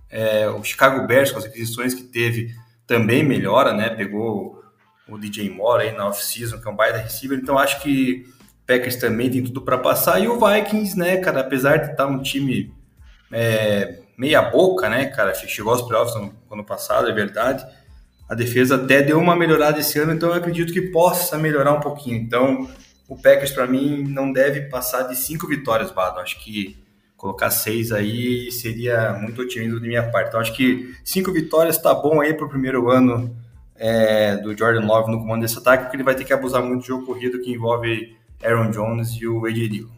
É, 0.10 0.48
o 0.48 0.64
Chicago 0.64 1.06
Bears, 1.06 1.32
com 1.32 1.40
as 1.40 1.46
aquisições 1.46 1.94
que 1.94 2.04
teve, 2.04 2.54
também 2.88 3.24
melhora, 3.24 3.74
né? 3.74 3.90
Pegou 3.90 4.64
o 5.08 5.18
DJ 5.18 5.50
Moore 5.50 5.88
aí 5.88 5.92
na 5.96 6.08
off-season, 6.08 6.60
que 6.60 6.68
é 6.68 6.72
um 6.72 6.76
baita 6.76 6.98
receiver, 6.98 7.38
então 7.38 7.58
acho 7.58 7.82
que 7.82 8.26
Packers 8.66 8.96
também 8.96 9.30
tem 9.30 9.44
tudo 9.44 9.62
para 9.62 9.78
passar. 9.78 10.20
E 10.20 10.28
o 10.28 10.40
Vikings, 10.40 10.98
né, 10.98 11.18
cara, 11.18 11.42
apesar 11.42 11.78
de 11.78 11.92
estar 11.92 12.08
um 12.08 12.22
time 12.22 12.74
é, 13.32 14.00
meia 14.18 14.42
boca, 14.42 14.90
né, 14.90 15.06
cara, 15.06 15.34
chegou 15.34 15.74
aos 15.74 15.82
playoffs 15.82 16.16
no 16.16 16.34
ano 16.52 16.64
passado, 16.64 17.10
é 17.10 17.14
verdade. 17.14 17.66
A 18.28 18.34
defesa 18.34 18.76
até 18.76 19.02
deu 19.02 19.20
uma 19.20 19.36
melhorada 19.36 19.80
esse 19.80 20.00
ano, 20.00 20.14
então 20.14 20.30
eu 20.30 20.36
acredito 20.36 20.74
que 20.74 20.82
possa 20.82 21.38
melhorar 21.38 21.74
um 21.74 21.80
pouquinho. 21.80 22.18
Então, 22.18 22.68
o 23.08 23.16
Packers 23.16 23.52
para 23.52 23.68
mim 23.68 24.04
não 24.04 24.32
deve 24.32 24.62
passar 24.62 25.04
de 25.04 25.16
cinco 25.16 25.48
vitórias, 25.48 25.92
Bado. 25.92 26.20
Acho 26.20 26.40
que 26.44 26.84
colocar 27.16 27.50
seis 27.50 27.92
aí 27.92 28.52
seria 28.52 29.14
muito 29.14 29.42
otimismo 29.42 29.80
de 29.80 29.88
minha 29.88 30.10
parte. 30.12 30.30
Então 30.30 30.40
acho 30.40 30.54
que 30.54 30.96
cinco 31.04 31.32
vitórias 31.32 31.78
tá 31.78 31.94
bom 31.94 32.22
aí 32.22 32.34
para 32.34 32.46
o 32.46 32.50
primeiro 32.50 32.90
ano 32.90 33.36
é, 33.76 34.38
do 34.38 34.58
Jordan 34.58 34.86
Love 34.86 35.12
no 35.12 35.20
comando 35.20 35.42
desse 35.42 35.58
ataque, 35.58 35.84
porque 35.84 35.96
ele 35.96 36.04
vai 36.04 36.16
ter 36.16 36.24
que 36.24 36.34
abusar 36.34 36.64
muito 36.64 36.82
do 36.82 36.88
jogo 36.88 37.06
corrido 37.06 37.42
que 37.42 37.52
envolve 37.52 38.16
Aaron 38.44 38.72
Jones 38.72 39.10
e 39.20 39.28
o 39.28 39.46
AJ 39.46 39.70
Dillon. 39.70 39.96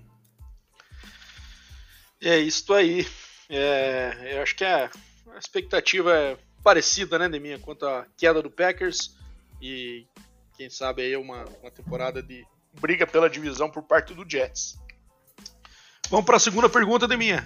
É 2.22 2.40
isso 2.40 2.74
aí. 2.74 3.06
É, 3.50 4.36
eu 4.36 4.42
acho 4.42 4.56
que 4.56 4.64
a 4.64 4.90
expectativa 5.40 6.14
é 6.14 6.38
parecida, 6.68 7.18
né, 7.18 7.30
minha 7.40 7.58
quanto 7.58 7.88
à 7.88 8.06
queda 8.18 8.42
do 8.42 8.52
Packers 8.52 9.16
e 9.62 10.06
quem 10.58 10.70
sabe 10.70 11.02
aí 11.02 11.16
uma, 11.16 11.46
uma 11.62 11.72
temporada 11.72 12.22
de 12.22 12.46
briga 12.74 13.08
pela 13.08 13.30
divisão 13.30 13.72
por 13.72 13.84
parte 13.84 14.14
do 14.14 14.30
Jets. 14.30 14.78
Vamos 16.10 16.26
para 16.26 16.36
a 16.36 16.40
segunda 16.42 16.68
pergunta, 16.68 17.08
minha 17.16 17.42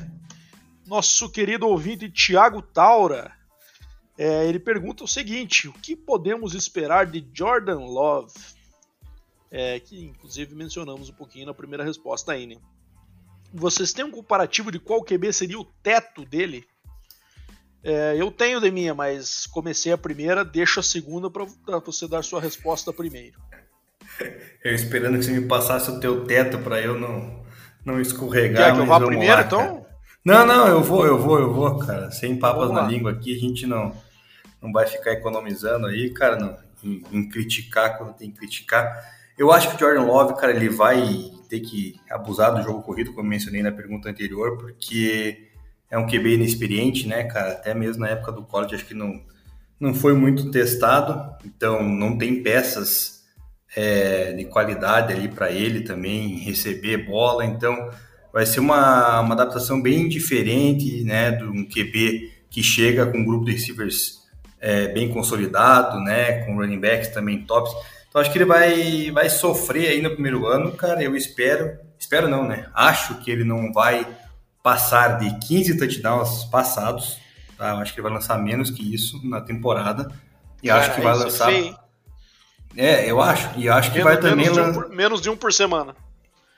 Nosso 0.87 1.29
querido 1.29 1.67
ouvinte 1.67 2.09
Thiago 2.09 2.63
Taura, 2.63 3.31
é, 4.17 4.47
ele 4.47 4.59
pergunta 4.59 5.03
o 5.03 5.07
seguinte: 5.07 5.67
o 5.67 5.73
que 5.73 5.95
podemos 5.95 6.55
esperar 6.55 7.05
de 7.05 7.23
Jordan 7.31 7.77
Love? 7.77 8.33
É, 9.51 9.79
que 9.79 10.03
inclusive 10.03 10.55
mencionamos 10.55 11.09
um 11.09 11.13
pouquinho 11.13 11.45
na 11.45 11.53
primeira 11.53 11.83
resposta 11.83 12.31
aí, 12.31 12.47
né? 12.47 12.55
Vocês 13.53 13.93
têm 13.93 14.03
um 14.03 14.09
comparativo 14.09 14.71
de 14.71 14.79
qual 14.79 15.03
QB 15.03 15.31
seria 15.31 15.59
o 15.59 15.65
teto 15.83 16.25
dele? 16.25 16.65
É, 17.83 18.15
eu 18.17 18.31
tenho 18.31 18.61
de 18.61 18.69
minha, 18.69 18.93
mas 18.93 19.47
comecei 19.47 19.91
a 19.91 19.97
primeira, 19.97 20.45
deixo 20.45 20.79
a 20.79 20.83
segunda 20.83 21.29
para 21.29 21.79
você 21.79 22.07
dar 22.07 22.23
sua 22.23 22.39
resposta 22.39 22.93
primeiro. 22.93 23.39
Eu 24.63 24.75
esperando 24.75 25.17
que 25.17 25.25
você 25.25 25.31
me 25.31 25.47
passasse 25.47 25.89
o 25.89 25.99
teu 25.99 26.25
teto 26.25 26.59
para 26.59 26.79
eu 26.79 26.99
não, 26.99 27.43
não 27.83 27.99
escorregar. 27.99 28.65
Quer 28.67 28.75
que 28.75 28.79
eu 28.81 28.85
vá 28.85 28.99
primeiro, 28.99 29.35
lá, 29.35 29.41
então? 29.41 29.85
Não, 30.23 30.45
não, 30.45 30.67
eu 30.67 30.83
vou, 30.83 31.05
eu 31.05 31.17
vou, 31.17 31.39
eu 31.39 31.51
vou, 31.51 31.79
cara. 31.79 32.11
Sem 32.11 32.37
papas 32.37 32.71
na 32.71 32.83
língua 32.83 33.11
aqui, 33.11 33.35
a 33.35 33.39
gente 33.39 33.65
não, 33.65 33.91
não 34.61 34.71
vai 34.71 34.85
ficar 34.85 35.13
economizando 35.13 35.87
aí, 35.87 36.11
cara, 36.11 36.37
não, 36.37 36.55
em, 36.83 37.03
em 37.11 37.29
criticar 37.29 37.97
quando 37.97 38.13
tem 38.13 38.29
que 38.29 38.37
criticar. 38.37 39.03
Eu 39.35 39.51
acho 39.51 39.69
que 39.69 39.75
o 39.75 39.79
Jordan 39.79 40.03
Love, 40.03 40.35
cara, 40.35 40.51
ele 40.51 40.69
vai 40.69 41.01
ter 41.49 41.61
que 41.61 41.99
abusar 42.09 42.53
do 42.53 42.61
jogo 42.61 42.83
corrido, 42.83 43.13
como 43.13 43.27
mencionei 43.27 43.63
na 43.63 43.71
pergunta 43.71 44.09
anterior, 44.09 44.57
porque 44.57 45.50
é 45.91 45.97
um 45.97 46.07
QB 46.07 46.35
inexperiente, 46.35 47.07
né, 47.07 47.25
cara? 47.25 47.51
Até 47.51 47.73
mesmo 47.73 48.01
na 48.01 48.09
época 48.09 48.31
do 48.31 48.43
college, 48.43 48.75
acho 48.75 48.85
que 48.85 48.93
não, 48.93 49.21
não 49.77 49.93
foi 49.93 50.13
muito 50.13 50.49
testado, 50.49 51.35
então 51.45 51.83
não 51.83 52.17
tem 52.17 52.41
peças 52.41 53.23
é, 53.75 54.31
de 54.31 54.45
qualidade 54.45 55.13
ali 55.13 55.27
para 55.27 55.51
ele 55.51 55.81
também 55.81 56.37
receber 56.39 57.05
bola, 57.05 57.45
então 57.45 57.91
vai 58.31 58.45
ser 58.45 58.61
uma, 58.61 59.19
uma 59.19 59.33
adaptação 59.33 59.81
bem 59.81 60.07
diferente, 60.07 61.03
né, 61.03 61.31
de 61.31 61.43
um 61.43 61.65
QB 61.65 62.31
que 62.49 62.63
chega 62.63 63.05
com 63.05 63.17
um 63.17 63.25
grupo 63.25 63.45
de 63.45 63.51
receivers 63.51 64.21
é, 64.59 64.87
bem 64.87 65.09
consolidado, 65.09 65.99
né, 65.99 66.45
com 66.45 66.55
running 66.55 66.79
backs 66.79 67.09
também 67.09 67.43
tops. 67.43 67.73
Então 68.07 68.21
acho 68.21 68.31
que 68.31 68.37
ele 68.37 68.45
vai, 68.45 69.09
vai 69.11 69.29
sofrer 69.29 69.89
aí 69.89 70.01
no 70.01 70.11
primeiro 70.11 70.45
ano, 70.45 70.73
cara. 70.73 71.01
Eu 71.01 71.15
espero, 71.15 71.77
espero 71.97 72.27
não, 72.27 72.45
né? 72.45 72.67
Acho 72.73 73.15
que 73.19 73.31
ele 73.31 73.45
não 73.45 73.71
vai 73.71 74.05
passar 74.63 75.19
de 75.19 75.47
15 75.47 75.77
touchdowns 75.77 76.45
passados. 76.45 77.17
Tá? 77.57 77.69
Eu 77.69 77.77
acho 77.77 77.93
que 77.93 77.99
ele 77.99 78.07
vai 78.07 78.13
lançar 78.13 78.37
menos 78.37 78.69
que 78.69 78.93
isso 78.93 79.19
na 79.23 79.41
temporada. 79.41 80.11
E 80.61 80.67
cara, 80.67 80.81
acho 80.81 80.95
que 80.95 81.01
vai 81.01 81.17
lançar. 81.17 81.51
É, 82.75 83.09
eu 83.09 83.21
acho. 83.21 83.49
E 83.57 83.67
acho 83.67 83.91
que 83.91 83.97
menos, 83.97 84.13
vai 84.13 84.21
também. 84.21 84.45
Menos 84.45 84.55
de, 84.55 84.61
um 84.61 84.73
por, 84.73 84.89
menos 84.89 85.21
de 85.21 85.29
um 85.29 85.35
por 85.35 85.53
semana. 85.53 85.95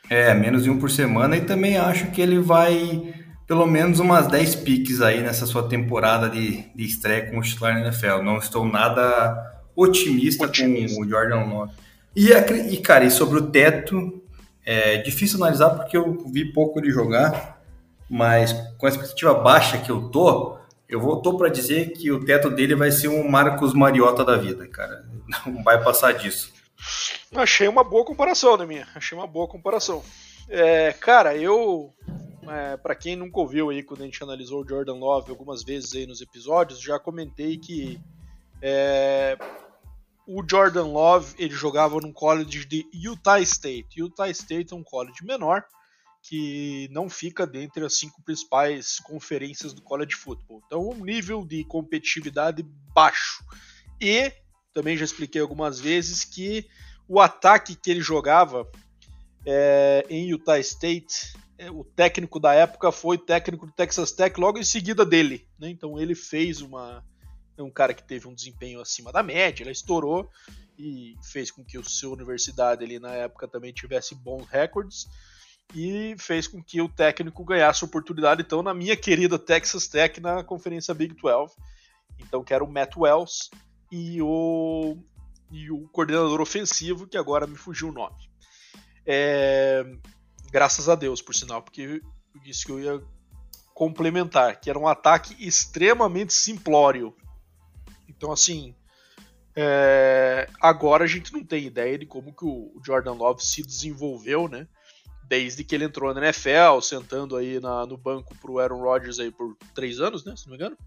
É, 0.10 0.34
menos 0.34 0.64
de 0.64 0.70
um 0.70 0.80
por 0.80 0.92
semana. 0.92 1.36
E 1.38 1.42
também 1.42 1.78
acho 1.78 2.08
que 2.08 2.22
ele 2.22 2.40
vai 2.40 3.14
pelo 3.48 3.66
menos 3.66 4.00
umas 4.00 4.28
10 4.28 4.56
piques 4.56 5.02
aí 5.02 5.22
nessa 5.22 5.46
sua 5.46 5.68
temporada 5.68 6.30
de, 6.30 6.64
de 6.74 6.86
estreia 6.86 7.30
com 7.30 7.40
o 7.40 7.42
titular 7.42 7.74
na 7.74 7.82
NFL. 7.82 8.22
Não 8.24 8.38
estou 8.38 8.66
nada 8.66 9.62
otimista, 9.76 10.46
otimista. 10.46 10.96
com 10.96 11.06
o 11.06 11.10
Jordan 11.10 11.44
Love. 11.46 11.74
E, 12.16 12.30
e, 12.32 12.78
cara, 12.78 13.06
e 13.06 13.12
sobre 13.12 13.40
o 13.40 13.52
teto, 13.52 14.22
é 14.66 14.98
difícil 14.98 15.38
analisar 15.38 15.72
porque 15.72 15.98
eu 15.98 16.26
vi 16.32 16.52
pouco 16.54 16.82
de 16.82 16.92
jogar, 16.92 17.53
mas 18.14 18.54
com 18.78 18.86
a 18.86 18.90
expectativa 18.90 19.34
baixa 19.34 19.80
que 19.80 19.90
eu 19.90 20.08
tô, 20.12 20.60
eu 20.88 21.00
vou 21.00 21.20
tô 21.20 21.36
para 21.36 21.50
dizer 21.50 21.94
que 21.94 22.12
o 22.12 22.24
teto 22.24 22.52
dele 22.52 22.76
vai 22.76 22.92
ser 22.92 23.08
um 23.08 23.28
Marcos 23.28 23.74
Mariota 23.74 24.24
da 24.24 24.38
vida, 24.38 24.68
cara. 24.68 25.04
Não 25.48 25.64
vai 25.64 25.84
passar 25.84 26.14
disso. 26.14 26.54
Achei 27.36 27.68
uma 27.68 27.84
boa 27.84 28.06
comparação, 28.06 28.56
né, 28.56 28.68
minha? 28.68 28.88
Achei 28.94 29.18
uma 29.18 29.26
boa 29.26 29.48
comparação. 29.48 30.04
É, 30.48 30.94
cara, 30.94 31.36
eu 31.36 31.92
é, 32.48 32.78
para 32.78 32.94
quem 32.94 33.16
nunca 33.16 33.40
ouviu 33.40 33.72
aí 33.72 33.82
quando 33.82 34.02
a 34.02 34.06
gente 34.06 34.22
analisou 34.22 34.62
o 34.62 34.68
Jordan 34.68 34.98
Love 34.98 35.32
algumas 35.32 35.64
vezes 35.64 35.96
aí 35.96 36.06
nos 36.06 36.22
episódios, 36.22 36.80
já 36.80 37.00
comentei 37.00 37.58
que 37.58 38.00
é, 38.62 39.36
o 40.28 40.44
Jordan 40.48 40.86
Love 40.86 41.34
ele 41.40 41.56
jogava 41.56 42.00
num 42.00 42.14
college 42.14 42.66
de 42.66 42.86
Utah 42.94 43.40
State. 43.40 44.00
Utah 44.00 44.30
State 44.30 44.72
é 44.72 44.76
um 44.76 44.84
college 44.84 45.26
menor 45.26 45.66
que 46.24 46.88
não 46.90 47.10
fica 47.10 47.46
dentre 47.46 47.86
as 47.86 47.98
cinco 47.98 48.24
principais 48.24 48.98
conferências 49.02 49.74
do 49.74 49.82
college 49.82 50.16
football. 50.16 50.64
Então, 50.66 50.90
um 50.90 51.04
nível 51.04 51.46
de 51.46 51.66
competitividade 51.66 52.64
baixo. 52.94 53.44
E 54.00 54.32
também 54.74 54.96
já 54.96 55.04
expliquei 55.04 55.42
algumas 55.42 55.82
vezes 55.82 56.24
que 56.24 56.66
o 57.10 57.20
ataque 57.20 57.76
que 57.76 57.92
ele 57.92 58.02
jogava 58.02 58.66
é, 59.46 60.06
em 60.10 60.30
Utah 60.30 60.58
State, 60.60 61.34
é, 61.58 61.70
o 61.70 61.84
técnico 61.84 62.40
da 62.40 62.54
época 62.54 62.90
foi 62.92 63.18
técnico 63.18 63.66
do 63.66 63.74
Texas 63.74 64.14
Tech 64.14 64.40
logo 64.40 64.58
em 64.58 64.64
seguida 64.64 65.06
dele. 65.06 65.46
Né? 65.60 65.70
Então 65.70 66.00
ele 66.00 66.16
fez 66.16 66.62
uma. 66.62 67.04
É 67.58 67.62
um 67.62 67.70
cara 67.70 67.94
que 67.94 68.02
teve 68.02 68.28
um 68.28 68.34
desempenho 68.34 68.82
acima 68.82 69.12
da 69.12 69.22
média, 69.22 69.62
ele 69.62 69.72
estourou 69.72 70.28
e 70.80 71.16
fez 71.22 71.52
com 71.52 71.64
que 71.64 71.78
o 71.78 71.88
seu 71.88 72.12
universidade 72.12 72.84
ali 72.84 72.98
na 72.98 73.14
época 73.14 73.48
também 73.48 73.72
tivesse 73.72 74.16
bons 74.16 74.48
recordes 74.48 75.06
e 75.74 76.16
fez 76.18 76.48
com 76.48 76.62
que 76.62 76.82
o 76.82 76.90
técnico 76.90 77.44
ganhasse 77.44 77.84
oportunidade 77.84 78.42
então 78.42 78.62
na 78.62 78.74
minha 78.74 78.96
querida 78.96 79.40
Texas 79.40 79.88
Tech 79.88 80.20
na 80.20 80.44
conferência 80.44 80.94
Big 80.94 81.16
12. 81.16 81.56
Então 82.20 82.44
que 82.44 82.54
era 82.54 82.64
o 82.64 82.72
Matt 82.72 82.96
Wells 82.96 83.50
e 83.92 84.22
o 84.22 84.98
e 85.52 85.70
o 85.70 85.88
coordenador 85.90 86.42
ofensivo 86.42 87.08
que 87.08 87.18
agora 87.18 87.46
me 87.46 87.56
fugiu 87.56 87.90
o 87.90 87.92
nome. 87.92 88.16
É, 89.06 89.86
graças 90.52 90.90
a 90.90 90.96
Deus, 90.96 91.22
por 91.22 91.36
sinal, 91.36 91.62
porque 91.62 92.02
isso 92.46 92.66
que 92.66 92.72
eu 92.72 92.80
ia 92.80 93.02
complementar, 93.74 94.60
que 94.60 94.70
era 94.70 94.80
um 94.80 94.88
ataque 94.88 95.36
extremamente 95.46 96.34
simplório. 96.34 97.16
Então 98.08 98.32
assim, 98.32 98.76
é, 99.56 100.50
agora 100.60 101.04
a 101.04 101.08
gente 101.08 101.32
não 101.32 101.44
tem 101.44 101.66
ideia 101.66 101.98
de 101.98 102.06
como 102.06 102.34
que 102.34 102.46
o 102.46 102.82
Jordan 102.84 103.14
Love 103.14 103.44
se 103.44 103.62
desenvolveu, 103.62 104.48
né? 104.48 104.68
Desde 105.28 105.64
que 105.64 105.74
ele 105.74 105.86
entrou 105.86 106.14
na 106.14 106.22
NFL, 106.22 106.82
sentando 106.82 107.36
aí 107.36 107.60
na, 107.60 107.86
no 107.86 107.98
banco 107.98 108.36
pro 108.38 108.60
Aaron 108.60 108.82
Rodgers 108.82 109.20
aí 109.20 109.32
por 109.32 109.56
três 109.74 110.00
anos, 110.00 110.24
né, 110.24 110.36
se 110.36 110.46
não 110.46 110.52
me 110.52 110.58
engano, 110.58 110.78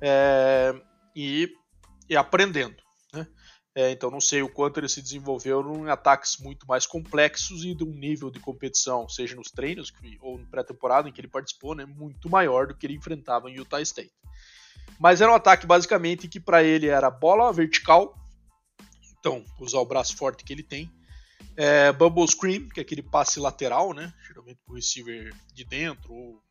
é, 0.00 0.74
e, 1.14 1.48
e, 2.08 2.16
aprendendo, 2.16 2.76
né? 3.12 3.26
É, 3.76 3.90
então 3.90 4.08
não 4.08 4.20
sei 4.20 4.40
o 4.40 4.48
quanto 4.48 4.78
ele 4.78 4.88
se 4.88 5.02
desenvolveu 5.02 5.60
em 5.84 5.90
ataques 5.90 6.36
muito 6.38 6.64
mais 6.64 6.86
complexos 6.86 7.64
e 7.64 7.74
de 7.74 7.82
um 7.82 7.90
nível 7.90 8.30
de 8.30 8.38
competição, 8.38 9.08
seja 9.08 9.34
nos 9.34 9.50
treinos 9.50 9.92
ou 10.20 10.38
no 10.38 10.46
pré-temporada 10.46 11.08
em 11.08 11.12
que 11.12 11.20
ele 11.20 11.26
participou, 11.26 11.74
né, 11.74 11.84
muito 11.84 12.28
maior 12.30 12.68
do 12.68 12.76
que 12.76 12.86
ele 12.86 12.94
enfrentava 12.94 13.50
em 13.50 13.56
Utah 13.56 13.80
State. 13.80 14.12
Mas 14.98 15.20
era 15.20 15.32
um 15.32 15.34
ataque 15.34 15.66
basicamente 15.66 16.28
que 16.28 16.38
para 16.38 16.62
ele 16.62 16.86
era 16.86 17.10
bola 17.10 17.52
vertical, 17.52 18.14
então 19.18 19.42
usar 19.58 19.78
o 19.78 19.86
braço 19.86 20.16
forte 20.16 20.44
que 20.44 20.52
ele 20.52 20.62
tem, 20.62 20.88
é, 21.56 21.92
Bubble 21.92 22.26
Screen, 22.26 22.68
que 22.68 22.80
é 22.80 22.82
aquele 22.82 23.02
passe 23.02 23.38
lateral, 23.38 23.92
né? 23.92 24.12
Geralmente 24.26 24.60
o 24.66 24.74
receiver 24.74 25.34
de 25.52 25.64
dentro 25.64 26.12
ou 26.12 26.42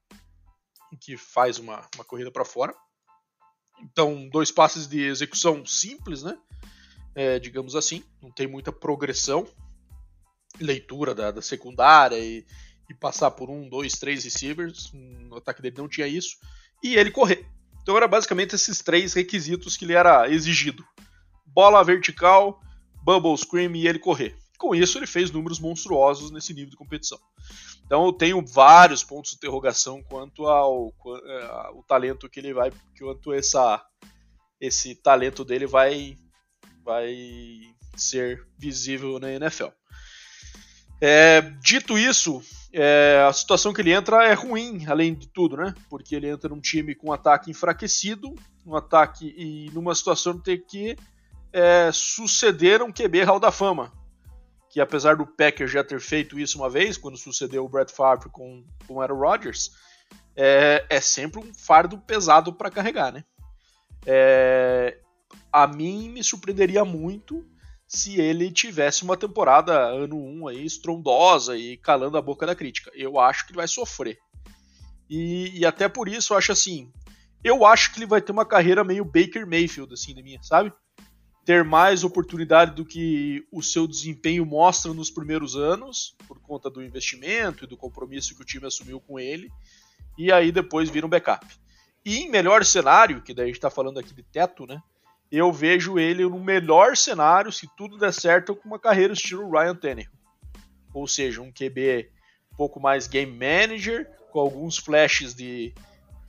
que 1.02 1.18
faz 1.18 1.58
uma, 1.58 1.88
uma 1.96 2.06
corrida 2.06 2.32
para 2.32 2.46
fora. 2.46 2.74
Então, 3.82 4.30
dois 4.30 4.52
passes 4.52 4.88
de 4.88 5.02
execução 5.02 5.66
simples, 5.66 6.24
né? 6.24 6.38
É, 7.16 7.40
digamos 7.40 7.76
assim, 7.76 8.04
não 8.22 8.32
tem 8.32 8.48
muita 8.48 8.72
progressão, 8.72 9.48
leitura 10.60 11.14
da, 11.14 11.32
da 11.32 11.42
secundária 11.42 12.18
e, 12.18 12.46
e, 12.90 12.94
passar 12.94 13.32
por 13.32 13.50
um, 13.50 13.68
dois, 13.68 13.94
três 13.94 14.24
receivers. 14.24 14.92
No 14.94 15.38
ataque 15.38 15.62
dele 15.62 15.78
não 15.78 15.90
tinha 15.90 16.08
isso. 16.08 16.38
E 16.84 16.96
ele 16.96 17.12
correr. 17.12 17.46
Então, 17.82 17.98
era 17.98 18.08
basicamente 18.08 18.56
esses 18.56 18.80
três 18.80 19.14
requisitos 19.14 19.76
que 19.76 19.86
lhe 19.86 19.94
era 19.94 20.30
exigido: 20.30 20.86
bola 21.46 21.84
vertical, 21.84 22.62
bubble 23.04 23.38
screen 23.38 23.76
e 23.76 23.88
ele 23.88 24.00
correr 24.00 24.43
com 24.64 24.74
isso 24.74 24.98
ele 24.98 25.06
fez 25.06 25.30
números 25.30 25.60
monstruosos 25.60 26.32
nesse 26.32 26.54
nível 26.54 26.70
de 26.70 26.78
competição. 26.78 27.20
Então 27.86 28.06
eu 28.06 28.14
tenho 28.14 28.42
vários 28.46 29.04
pontos 29.04 29.32
de 29.32 29.38
interrogação 29.38 30.02
quanto 30.04 30.48
ao, 30.48 30.94
ao 31.06 31.80
é, 31.80 31.84
talento 31.86 32.30
que 32.30 32.40
ele 32.40 32.54
vai, 32.54 32.72
quanto 32.98 33.34
essa 33.34 33.86
esse 34.62 34.96
talento 34.96 35.44
dele 35.44 35.68
vai 35.68 36.18
vai 36.82 37.14
ser 37.98 38.48
visível 38.58 39.20
na 39.20 39.34
NFL. 39.34 39.68
É, 41.02 41.42
dito 41.62 41.98
isso, 41.98 42.42
é, 42.72 43.22
a 43.28 43.34
situação 43.34 43.74
que 43.74 43.82
ele 43.82 43.92
entra 43.92 44.26
é 44.26 44.34
ruim, 44.34 44.86
além 44.88 45.14
de 45.14 45.28
tudo, 45.28 45.58
né? 45.58 45.76
Porque 45.90 46.16
ele 46.16 46.30
entra 46.30 46.48
num 46.48 46.62
time 46.62 46.96
com 46.96 47.10
um 47.10 47.14
ataque 47.14 47.52
enfraquecido, 47.52 48.34
um 48.66 48.78
ataque 48.78 49.36
e 49.38 49.70
numa 49.74 49.94
situação 49.94 50.38
de 50.38 50.44
ter 50.44 50.60
que 50.60 50.96
é, 51.52 51.90
suceder 51.92 52.82
um 52.82 52.94
QB 52.94 53.24
Hall 53.24 53.42
da 53.42 53.52
Fama, 53.52 53.92
que 54.74 54.82
apesar 54.82 55.16
do 55.16 55.28
Packers 55.28 55.72
já 55.72 55.84
ter 55.84 56.00
feito 56.00 56.40
isso 56.40 56.58
uma 56.58 56.68
vez, 56.68 56.98
quando 56.98 57.16
sucedeu 57.16 57.64
o 57.64 57.70
Brett 57.70 57.94
Favre 57.94 58.28
com, 58.32 58.66
com 58.88 58.96
o 58.96 59.02
Aaron 59.02 59.20
Rodgers, 59.20 59.72
é, 60.36 60.84
é 60.90 61.00
sempre 61.00 61.40
um 61.40 61.54
fardo 61.54 61.96
pesado 62.00 62.52
para 62.52 62.72
carregar, 62.72 63.14
né? 63.14 63.24
É, 64.04 64.98
a 65.52 65.68
mim 65.68 66.10
me 66.10 66.24
surpreenderia 66.24 66.84
muito 66.84 67.46
se 67.88 68.20
ele 68.20 68.50
tivesse 68.50 69.04
uma 69.04 69.16
temporada 69.16 69.78
ano 69.78 70.18
1 70.18 70.48
aí 70.48 70.66
estrondosa 70.66 71.56
e 71.56 71.78
calando 71.78 72.18
a 72.18 72.22
boca 72.22 72.48
da 72.48 72.56
crítica. 72.56 72.90
Eu 72.96 73.20
acho 73.20 73.46
que 73.46 73.52
ele 73.52 73.58
vai 73.58 73.68
sofrer. 73.68 74.18
E, 75.08 75.60
e 75.60 75.68
até 75.68 75.88
por 75.88 76.10
isso 76.10 76.34
eu 76.34 76.38
acho 76.40 76.52
assim, 76.52 76.92
eu 77.44 77.64
acho 77.64 77.94
que 77.94 78.00
ele 78.00 78.08
vai 78.08 78.24
ter 78.24 78.32
uma 78.32 78.44
carreira 78.44 78.84
meio 78.84 79.06
Baker 79.06 79.46
Mayfield 79.46 79.94
assim 79.94 80.16
da 80.16 80.24
minha, 80.24 80.42
sabe? 80.42 80.74
Ter 81.46 81.64
mais 81.64 82.04
oportunidade 82.04 82.74
do 82.74 82.86
que 82.86 83.46
o 83.52 83.62
seu 83.62 83.86
desempenho 83.86 84.46
mostra 84.46 84.94
nos 84.94 85.12
primeiros 85.12 85.56
anos, 85.56 86.16
por 86.28 86.40
conta 86.40 86.70
do 86.70 86.84
investimento 86.84 87.66
e 87.66 87.68
do 87.68 87.76
compromisso 87.76 88.36
que 88.36 88.42
o 88.42 88.46
time 88.46 88.66
assumiu 88.66 89.00
com 89.00 89.20
ele, 89.20 89.52
e 90.18 90.32
aí 90.32 90.52
depois 90.52 90.90
vira 90.90 91.06
um 91.06 91.10
backup. 91.10 91.46
E 92.06 92.20
em 92.20 92.30
melhor 92.30 92.64
cenário, 92.64 93.22
que 93.22 93.34
daí 93.34 93.44
a 93.44 93.48
gente 93.48 93.58
está 93.58 93.70
falando 93.70 94.00
aqui 94.00 94.14
de 94.14 94.24
teto, 94.24 94.66
né? 94.66 94.82
eu 95.36 95.52
vejo 95.52 95.98
ele 95.98 96.24
no 96.24 96.40
melhor 96.40 96.96
cenário, 96.96 97.52
se 97.52 97.68
tudo 97.76 97.98
der 97.98 98.14
certo, 98.14 98.56
com 98.56 98.68
uma 98.68 98.78
carreira 98.78 99.14
estilo 99.14 99.50
Ryan 99.50 99.76
Tannehill. 99.76 100.12
Ou 100.94 101.08
seja, 101.08 101.42
um 101.42 101.52
QB 101.52 102.08
um 102.52 102.56
pouco 102.56 102.80
mais 102.80 103.08
game 103.08 103.32
manager, 103.32 104.08
com 104.32 104.40
alguns 104.40 104.78
flashes 104.78 105.34
de, 105.34 105.74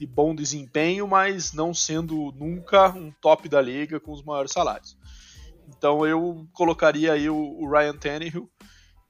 de 0.05 0.07
bom 0.07 0.35
desempenho, 0.35 1.09
mas 1.09 1.55
não 1.55 1.73
sendo 1.73 2.31
nunca 2.39 2.91
um 2.91 3.11
top 3.23 3.49
da 3.49 3.61
liga 3.61 3.99
com 3.99 4.13
os 4.13 4.23
maiores 4.23 4.53
salários. 4.53 4.97
Então 5.67 6.07
eu 6.07 6.47
colocaria 6.53 7.15
aí 7.15 7.29
o, 7.31 7.37
o 7.37 7.71
Ryan 7.71 7.97
Tannehill, 7.97 8.51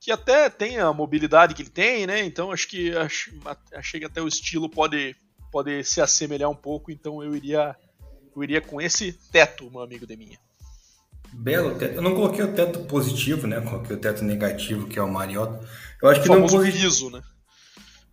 que 0.01 0.13
até 0.13 0.49
tem 0.49 0.79
a 0.79 0.93
mobilidade 0.93 1.53
que 1.53 1.63
ele 1.63 1.71
tem, 1.71 2.07
né? 2.07 2.25
Então 2.25 2.53
acho 2.53 2.69
que 2.69 2.93
achei 3.75 3.99
que 3.99 4.07
até 4.07 4.23
o 4.23 4.29
estilo 4.29 4.71
pode, 4.71 5.17
pode 5.51 5.83
se 5.83 6.01
assemelhar 6.01 6.49
um 6.49 6.55
pouco, 6.55 6.93
então 6.93 7.23
eu 7.23 7.35
iria 7.35 7.75
eu 8.37 8.43
iria 8.43 8.61
com 8.61 8.81
esse 8.81 9.13
teto, 9.33 9.71
meu 9.71 9.81
amigo 9.81 10.07
de 10.07 10.17
minha. 10.17 10.39
Belo 11.33 11.77
teto. 11.77 11.97
Eu 11.97 12.03
não 12.03 12.15
coloquei 12.15 12.45
o 12.45 12.53
teto 12.53 12.81
positivo, 12.85 13.49
né? 13.49 13.61
Coloquei 13.61 13.97
o 13.97 13.99
teto 13.99 14.23
negativo, 14.23 14.87
que 14.87 14.99
é 14.99 15.03
o 15.03 15.11
Mariota. 15.11 15.67
Eu 16.01 16.09
acho 16.09 16.21
o 16.21 16.23
que 16.23 16.29
não 16.29 16.47
positivo. 16.47 16.83
piso, 16.85 17.11
né? 17.11 17.23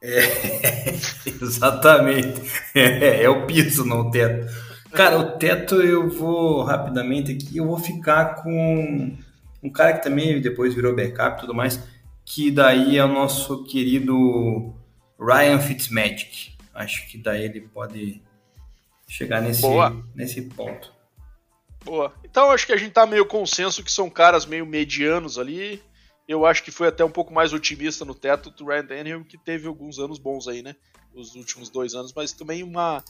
É, 0.01 0.93
exatamente. 1.41 2.41
É, 2.74 3.24
é, 3.24 3.29
o 3.29 3.46
piso, 3.46 3.86
não 3.86 4.01
o 4.01 4.12
teto. 4.12 4.51
Cara, 4.91 5.17
o 5.20 5.38
teto 5.38 5.75
eu 5.75 6.10
vou 6.10 6.63
rapidamente 6.63 7.31
aqui, 7.31 7.58
eu 7.58 7.67
vou 7.67 7.77
ficar 7.77 8.43
com 8.43 9.15
um 9.63 9.70
cara 9.70 9.93
que 9.93 10.03
também 10.03 10.41
depois 10.41 10.74
virou 10.74 10.96
backup 10.96 11.38
e 11.38 11.41
tudo 11.41 11.53
mais, 11.53 11.81
que 12.25 12.51
daí 12.51 12.98
é 12.98 13.05
o 13.05 13.08
nosso 13.08 13.63
querido 13.63 14.74
Ryan 15.20 15.60
Fitzmagic. 15.60 16.58
Acho 16.74 17.08
que 17.08 17.17
daí 17.17 17.46
ele 17.46 17.62
pode 17.62 18.22
chegar 19.08 19.41
nesse, 19.41 19.62
Boa. 19.62 20.03
nesse 20.15 20.41
ponto. 20.41 20.91
Boa. 21.84 22.13
Então 22.24 22.51
acho 22.51 22.65
que 22.65 22.74
a 22.74 22.77
gente 22.77 22.91
tá 22.91 23.05
meio 23.05 23.25
consenso 23.25 23.84
que 23.84 23.91
são 23.91 24.10
caras 24.10 24.46
meio 24.46 24.65
medianos 24.65 25.38
ali. 25.38 25.81
Eu 26.31 26.45
acho 26.45 26.63
que 26.63 26.71
foi 26.71 26.88
até 26.88 27.03
um 27.03 27.11
pouco 27.11 27.33
mais 27.33 27.51
otimista 27.51 28.05
no 28.05 28.15
teto 28.15 28.50
do 28.51 28.65
Ryan 28.65 28.85
Daniel, 28.85 29.25
que 29.25 29.38
teve 29.38 29.67
alguns 29.67 30.00
anos 30.00 30.17
bons 30.17 30.47
aí, 30.47 30.61
né? 30.61 30.77
Os 31.13 31.35
últimos 31.35 31.69
dois 31.69 31.93
anos, 31.93 32.13
mas 32.13 32.31
também 32.31 32.63
uma, 32.63 33.03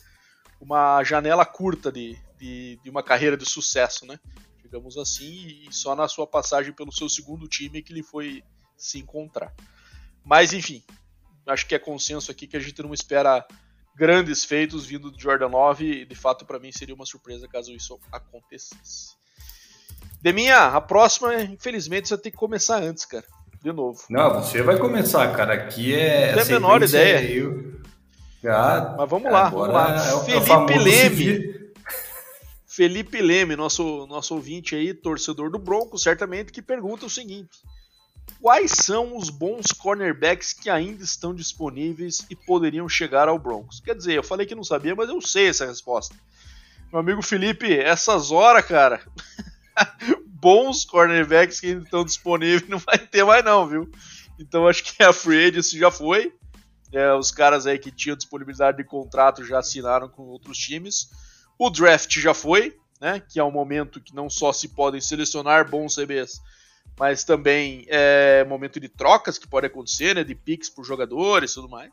uma 0.59 1.03
janela 1.03 1.45
curta 1.45 1.91
de, 1.91 2.17
de, 2.39 2.79
de 2.83 2.89
uma 2.89 3.03
carreira 3.03 3.37
de 3.37 3.45
sucesso, 3.47 4.07
né? 4.07 4.19
Digamos 4.63 4.97
assim, 4.97 5.67
e 5.67 5.71
só 5.71 5.95
na 5.95 6.07
sua 6.07 6.25
passagem 6.25 6.73
pelo 6.73 6.91
seu 6.91 7.07
segundo 7.07 7.47
time 7.47 7.83
que 7.83 7.93
ele 7.93 8.01
foi 8.01 8.43
se 8.75 8.97
encontrar. 8.97 9.53
Mas 10.25 10.51
enfim, 10.51 10.83
acho 11.45 11.67
que 11.67 11.75
é 11.75 11.79
consenso 11.79 12.31
aqui 12.31 12.47
que 12.47 12.57
a 12.57 12.59
gente 12.59 12.81
não 12.81 12.91
espera 12.91 13.46
grandes 13.96 14.43
feitos 14.43 14.87
vindo 14.87 15.11
do 15.11 15.22
Jordan 15.22 15.50
9 15.50 15.85
e 15.85 16.05
de 16.05 16.15
fato 16.15 16.43
para 16.43 16.57
mim 16.57 16.72
seria 16.72 16.96
uma 16.96 17.05
surpresa 17.05 17.48
caso 17.48 17.72
isso 17.72 18.00
acontecesse. 18.11 19.21
Deminha, 20.22 20.68
a 20.68 20.81
próxima, 20.81 21.34
infelizmente, 21.44 22.07
você 22.07 22.18
tem 22.18 22.31
que 22.31 22.38
começar 22.38 22.81
antes, 22.81 23.05
cara. 23.05 23.25
De 23.64 23.72
novo. 23.72 24.01
Não, 24.10 24.42
você 24.42 24.62
vai 24.62 24.77
começar, 24.77 25.36
cara. 25.36 25.53
Aqui 25.53 25.94
é. 25.94 26.36
Não 26.36 26.46
tem 26.46 26.55
a 26.55 26.60
menor 26.60 26.81
ideia. 26.81 27.31
Eu... 27.31 27.81
Já, 28.44 28.96
Mas 28.98 29.10
vamos 29.10 29.31
lá, 29.31 29.50
vamos 29.50 29.70
lá. 29.70 30.10
É 30.10 30.14
o, 30.16 30.20
Felipe 30.22 30.74
é 30.74 30.79
Leme. 30.79 31.62
Felipe 32.66 33.22
Leme, 33.22 33.55
nosso, 33.55 34.07
nosso 34.07 34.34
ouvinte 34.34 34.75
aí, 34.75 34.94
torcedor 34.94 35.51
do 35.51 35.60
Bronco, 35.60 35.98
certamente, 36.00 36.51
que 36.51 36.62
pergunta 36.62 37.05
o 37.05 37.10
seguinte: 37.10 37.60
Quais 38.42 38.72
são 38.72 39.16
os 39.16 39.29
bons 39.29 39.68
cornerbacks 39.72 40.53
que 40.53 40.68
ainda 40.68 41.03
estão 41.03 41.36
disponíveis 41.36 42.25
e 42.27 42.36
poderiam 42.36 42.90
chegar 42.90 43.27
ao 43.27 43.38
Broncos? 43.38 43.79
Quer 43.79 43.96
dizer, 43.96 44.14
eu 44.14 44.24
falei 44.24 44.48
que 44.48 44.55
não 44.55 44.64
sabia, 44.64 44.96
mas 44.96 45.10
eu 45.10 45.22
sei 45.22 45.50
essa 45.50 45.68
resposta. 45.68 46.16
Meu 46.92 47.00
amigo 47.00 47.22
Felipe, 47.22 47.72
essas 47.72 48.31
horas, 48.31 48.66
cara, 48.66 49.01
bons 50.27 50.86
cornerbacks 50.86 51.60
que 51.60 51.68
ainda 51.68 51.84
estão 51.84 52.03
disponíveis 52.03 52.68
não 52.68 52.79
vai 52.79 52.98
ter 52.98 53.24
mais 53.24 53.44
não, 53.44 53.68
viu? 53.68 53.90
Então 54.40 54.68
acho 54.68 54.84
que 54.84 55.03
a 55.03 55.14
Free 55.14 55.50
Agency 55.50 55.77
já 55.77 55.92
foi. 55.92 56.34
É, 56.92 57.14
os 57.14 57.31
caras 57.31 57.66
aí 57.66 57.79
que 57.79 57.92
tinham 57.92 58.18
disponibilidade 58.18 58.77
de 58.77 58.84
contrato 58.84 59.46
já 59.46 59.60
assinaram 59.60 60.10
com 60.10 60.24
outros 60.24 60.57
times. 60.57 61.10
O 61.57 61.70
draft 61.70 62.20
já 62.20 62.34
foi, 62.34 62.75
né? 63.00 63.22
Que 63.29 63.40
é 63.40 63.44
um 63.44 63.51
momento 63.51 64.01
que 64.01 64.14
não 64.14 64.29
só 64.29 64.51
se 64.51 64.70
podem 64.70 65.00
selecionar 65.00 65.70
bons 65.70 65.96
CBs, 65.96 66.42
mas 67.00 67.24
também 67.24 67.86
é 67.88 68.44
momento 68.44 68.79
de 68.79 68.90
trocas 68.90 69.38
que 69.38 69.48
pode 69.48 69.68
acontecer, 69.68 70.16
né, 70.16 70.24
de 70.24 70.36
picks 70.36 70.70
por 70.70 70.84
jogadores 70.84 71.51
e 71.51 71.53
tudo 71.55 71.70
mais. 71.70 71.92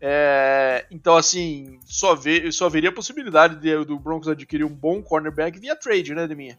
É, 0.00 0.84
então, 0.90 1.16
assim, 1.16 1.78
só, 1.84 2.14
vê, 2.14 2.50
só 2.50 2.68
veria 2.68 2.90
a 2.90 2.94
possibilidade 2.94 3.56
de, 3.56 3.84
do 3.84 3.98
Broncos 3.98 4.28
adquirir 4.28 4.64
um 4.64 4.74
bom 4.74 5.00
cornerback 5.00 5.58
via 5.60 5.76
trade, 5.76 6.12
né, 6.14 6.26
de 6.26 6.34
minha. 6.34 6.58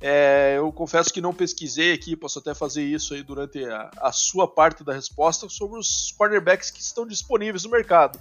É, 0.00 0.54
eu 0.56 0.72
confesso 0.72 1.12
que 1.12 1.20
não 1.20 1.34
pesquisei 1.34 1.92
aqui, 1.92 2.16
posso 2.16 2.38
até 2.38 2.54
fazer 2.54 2.82
isso 2.82 3.12
aí 3.12 3.22
durante 3.22 3.62
a, 3.64 3.90
a, 3.98 4.10
sua 4.10 4.48
parte 4.48 4.82
da 4.82 4.94
resposta 4.94 5.46
sobre 5.48 5.78
os 5.78 6.12
cornerbacks 6.16 6.70
que 6.70 6.80
estão 6.80 7.06
disponíveis 7.06 7.64
no 7.64 7.70
mercado. 7.70 8.18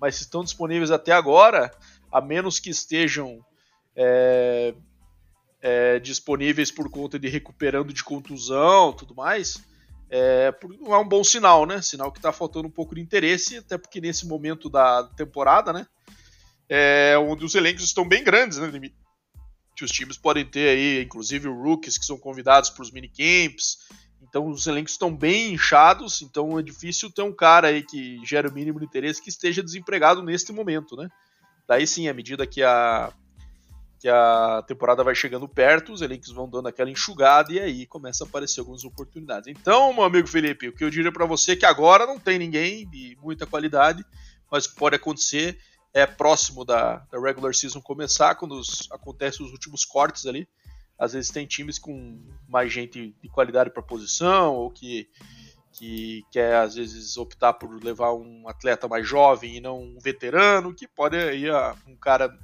Mas 0.00 0.16
se 0.16 0.22
estão 0.22 0.42
disponíveis 0.42 0.90
até 0.90 1.12
agora, 1.12 1.70
a 2.10 2.20
menos 2.20 2.58
que 2.58 2.70
estejam 2.70 3.44
é, 3.94 4.74
é, 5.60 5.98
disponíveis 5.98 6.70
por 6.70 6.88
conta 6.90 7.18
de 7.18 7.28
recuperando 7.28 7.92
de 7.92 8.02
contusão 8.02 8.92
tudo 8.94 9.14
mais, 9.14 9.62
é, 10.10 10.54
não 10.80 10.94
é 10.94 10.98
um 10.98 11.08
bom 11.08 11.22
sinal, 11.22 11.66
né? 11.66 11.82
Sinal 11.82 12.10
que 12.10 12.18
está 12.18 12.32
faltando 12.32 12.68
um 12.68 12.70
pouco 12.70 12.94
de 12.94 13.00
interesse, 13.02 13.58
até 13.58 13.76
porque 13.76 14.00
nesse 14.00 14.26
momento 14.26 14.70
da 14.70 15.04
temporada, 15.04 15.72
né? 15.72 15.86
É, 16.70 17.16
onde 17.18 17.44
os 17.44 17.54
elencos 17.54 17.84
estão 17.84 18.08
bem 18.08 18.24
grandes, 18.24 18.58
né? 18.58 18.70
Que 19.78 19.84
os 19.84 19.92
times 19.92 20.18
podem 20.18 20.44
ter 20.44 20.70
aí, 20.70 21.04
inclusive 21.04 21.48
rookies 21.48 21.96
que 21.96 22.04
são 22.04 22.18
convidados 22.18 22.68
para 22.68 22.82
os 22.82 22.90
minicamps. 22.90 23.78
Então 24.20 24.48
os 24.48 24.66
elencos 24.66 24.94
estão 24.94 25.14
bem 25.14 25.54
inchados, 25.54 26.20
então 26.20 26.58
é 26.58 26.62
difícil 26.64 27.12
ter 27.12 27.22
um 27.22 27.32
cara 27.32 27.68
aí 27.68 27.84
que 27.84 28.20
gera 28.26 28.48
o 28.48 28.52
mínimo 28.52 28.80
de 28.80 28.86
interesse 28.86 29.22
que 29.22 29.28
esteja 29.28 29.62
desempregado 29.62 30.20
neste 30.20 30.50
momento, 30.50 30.96
né? 30.96 31.08
Daí 31.68 31.86
sim, 31.86 32.08
à 32.08 32.12
medida 32.12 32.44
que 32.44 32.60
a 32.60 33.12
que 34.00 34.08
a 34.08 34.64
temporada 34.66 35.04
vai 35.04 35.14
chegando 35.14 35.48
perto, 35.48 35.92
os 35.92 36.02
elencos 36.02 36.32
vão 36.32 36.48
dando 36.48 36.66
aquela 36.66 36.90
enxugada 36.90 37.52
e 37.52 37.60
aí 37.60 37.86
começa 37.86 38.24
a 38.24 38.26
aparecer 38.26 38.60
algumas 38.60 38.84
oportunidades. 38.84 39.48
Então, 39.48 39.92
meu 39.92 40.02
amigo 40.02 40.26
Felipe, 40.26 40.68
o 40.68 40.72
que 40.72 40.82
eu 40.82 40.90
diria 40.90 41.12
para 41.12 41.26
você 41.26 41.52
é 41.52 41.56
que 41.56 41.66
agora 41.66 42.04
não 42.04 42.18
tem 42.18 42.36
ninguém 42.36 42.88
de 42.88 43.16
muita 43.20 43.46
qualidade, 43.46 44.04
mas 44.50 44.66
pode 44.66 44.96
acontecer 44.96 45.58
é 45.98 46.06
próximo 46.06 46.64
da, 46.64 46.98
da 47.10 47.20
regular 47.20 47.54
season 47.54 47.80
começar, 47.80 48.34
quando 48.34 48.52
os, 48.52 48.88
acontecem 48.90 49.44
os 49.44 49.52
últimos 49.52 49.84
cortes 49.84 50.26
ali. 50.26 50.48
Às 50.98 51.12
vezes 51.12 51.30
tem 51.30 51.46
times 51.46 51.78
com 51.78 52.20
mais 52.48 52.72
gente 52.72 53.14
de 53.22 53.28
qualidade 53.28 53.70
para 53.70 53.82
posição 53.82 54.54
ou 54.54 54.70
que 54.70 55.08
que 55.78 56.24
quer 56.32 56.56
às 56.56 56.74
vezes 56.74 57.16
optar 57.16 57.52
por 57.52 57.72
levar 57.84 58.12
um 58.12 58.48
atleta 58.48 58.88
mais 58.88 59.06
jovem 59.06 59.56
e 59.56 59.60
não 59.60 59.80
um 59.80 59.98
veterano, 60.00 60.74
que 60.74 60.88
pode 60.88 61.16
aí 61.16 61.44
um 61.86 61.94
cara 61.94 62.36